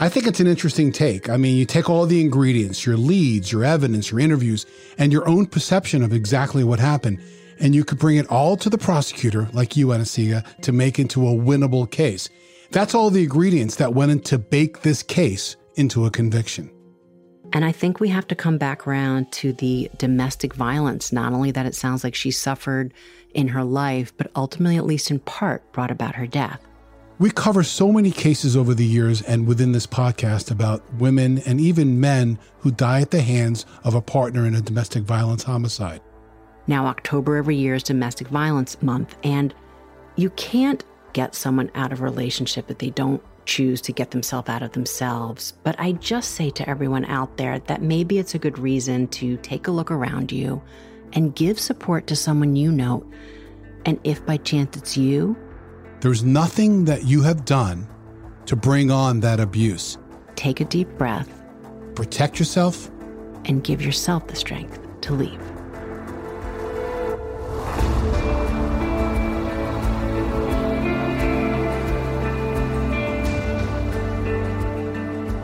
I 0.00 0.08
think 0.08 0.26
it's 0.26 0.40
an 0.40 0.46
interesting 0.46 0.90
take. 0.92 1.28
I 1.28 1.36
mean, 1.36 1.56
you 1.56 1.66
take 1.66 1.88
all 1.88 2.06
the 2.06 2.20
ingredients, 2.20 2.84
your 2.84 2.96
leads, 2.96 3.52
your 3.52 3.64
evidence, 3.64 4.10
your 4.10 4.18
interviews, 4.18 4.66
and 4.98 5.12
your 5.12 5.28
own 5.28 5.46
perception 5.46 6.02
of 6.02 6.12
exactly 6.12 6.64
what 6.64 6.80
happened 6.80 7.20
and 7.60 7.74
you 7.74 7.84
could 7.84 7.98
bring 7.98 8.16
it 8.16 8.26
all 8.28 8.56
to 8.56 8.70
the 8.70 8.78
prosecutor, 8.78 9.48
like 9.52 9.76
you, 9.76 9.92
Anna-Sigga, 9.92 10.60
to 10.62 10.72
make 10.72 10.98
into 10.98 11.26
a 11.26 11.32
winnable 11.32 11.90
case. 11.90 12.28
That's 12.70 12.94
all 12.94 13.10
the 13.10 13.22
ingredients 13.22 13.76
that 13.76 13.94
went 13.94 14.12
into 14.12 14.38
bake 14.38 14.82
this 14.82 15.02
case 15.02 15.56
into 15.74 16.06
a 16.06 16.10
conviction. 16.10 16.70
And 17.52 17.64
I 17.64 17.72
think 17.72 17.98
we 17.98 18.08
have 18.10 18.28
to 18.28 18.36
come 18.36 18.58
back 18.58 18.86
around 18.86 19.32
to 19.32 19.52
the 19.52 19.90
domestic 19.98 20.54
violence, 20.54 21.12
not 21.12 21.32
only 21.32 21.50
that 21.50 21.66
it 21.66 21.74
sounds 21.74 22.04
like 22.04 22.14
she 22.14 22.30
suffered 22.30 22.94
in 23.34 23.48
her 23.48 23.64
life, 23.64 24.16
but 24.16 24.30
ultimately, 24.36 24.76
at 24.76 24.86
least 24.86 25.10
in 25.10 25.18
part, 25.18 25.72
brought 25.72 25.90
about 25.90 26.14
her 26.14 26.26
death. 26.28 26.60
We 27.18 27.30
cover 27.30 27.62
so 27.64 27.92
many 27.92 28.12
cases 28.12 28.56
over 28.56 28.72
the 28.72 28.86
years 28.86 29.20
and 29.22 29.46
within 29.46 29.72
this 29.72 29.86
podcast 29.86 30.50
about 30.50 30.82
women 30.94 31.38
and 31.40 31.60
even 31.60 32.00
men 32.00 32.38
who 32.60 32.70
die 32.70 33.00
at 33.00 33.10
the 33.10 33.20
hands 33.20 33.66
of 33.84 33.94
a 33.94 34.00
partner 34.00 34.46
in 34.46 34.54
a 34.54 34.62
domestic 34.62 35.02
violence 35.02 35.42
homicide. 35.42 36.00
Now, 36.70 36.86
October 36.86 37.34
every 37.34 37.56
year 37.56 37.74
is 37.74 37.82
Domestic 37.82 38.28
Violence 38.28 38.80
Month, 38.80 39.16
and 39.24 39.52
you 40.14 40.30
can't 40.30 40.84
get 41.12 41.34
someone 41.34 41.68
out 41.74 41.90
of 41.90 42.00
a 42.00 42.04
relationship 42.04 42.70
if 42.70 42.78
they 42.78 42.90
don't 42.90 43.20
choose 43.44 43.80
to 43.80 43.92
get 43.92 44.12
themselves 44.12 44.48
out 44.48 44.62
of 44.62 44.70
themselves. 44.70 45.52
But 45.64 45.74
I 45.80 45.90
just 45.90 46.36
say 46.36 46.48
to 46.50 46.70
everyone 46.70 47.06
out 47.06 47.38
there 47.38 47.58
that 47.58 47.82
maybe 47.82 48.20
it's 48.20 48.36
a 48.36 48.38
good 48.38 48.56
reason 48.56 49.08
to 49.08 49.36
take 49.38 49.66
a 49.66 49.72
look 49.72 49.90
around 49.90 50.30
you 50.30 50.62
and 51.12 51.34
give 51.34 51.58
support 51.58 52.06
to 52.06 52.14
someone 52.14 52.54
you 52.54 52.70
know. 52.70 53.04
And 53.84 53.98
if 54.04 54.24
by 54.24 54.36
chance 54.36 54.76
it's 54.76 54.96
you, 54.96 55.36
there's 55.98 56.22
nothing 56.22 56.84
that 56.84 57.02
you 57.02 57.20
have 57.22 57.44
done 57.44 57.88
to 58.46 58.54
bring 58.54 58.92
on 58.92 59.18
that 59.18 59.40
abuse. 59.40 59.98
Take 60.36 60.60
a 60.60 60.64
deep 60.66 60.88
breath, 60.96 61.28
protect 61.96 62.38
yourself, 62.38 62.88
and 63.46 63.64
give 63.64 63.82
yourself 63.82 64.28
the 64.28 64.36
strength 64.36 64.78
to 65.00 65.14
leave. 65.14 65.59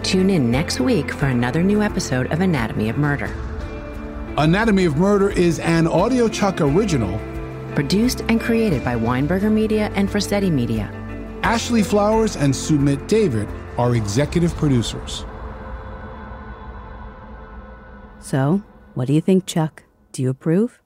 Tune 0.07 0.31
in 0.31 0.53
next 0.53 0.79
week 0.79 1.11
for 1.13 1.27
another 1.27 1.65
new 1.65 1.83
episode 1.83 2.33
of 2.33 2.41
Anatomy 2.41 2.89
of 2.89 2.97
Murder. 2.97 3.27
Anatomy 4.39 4.85
of 4.85 4.97
Murder 4.97 5.31
is 5.31 5.59
an 5.59 5.89
Audio 5.89 6.29
Chuck 6.29 6.61
original. 6.61 7.19
Produced 7.75 8.21
and 8.29 8.41
created 8.41 8.85
by 8.85 8.95
Weinberger 8.95 9.51
Media 9.51 9.91
and 9.97 10.09
Frasetti 10.09 10.49
Media. 10.49 10.93
Ashley 11.43 11.83
Flowers 11.83 12.37
and 12.37 12.55
Sumit 12.55 13.09
David 13.09 13.49
are 13.79 13.97
executive 13.97 14.55
producers. 14.55 15.25
So, 18.21 18.63
what 18.95 19.09
do 19.09 19.13
you 19.13 19.21
think, 19.21 19.45
Chuck? 19.45 19.83
Do 20.13 20.23
you 20.23 20.31
approve? 20.31 20.81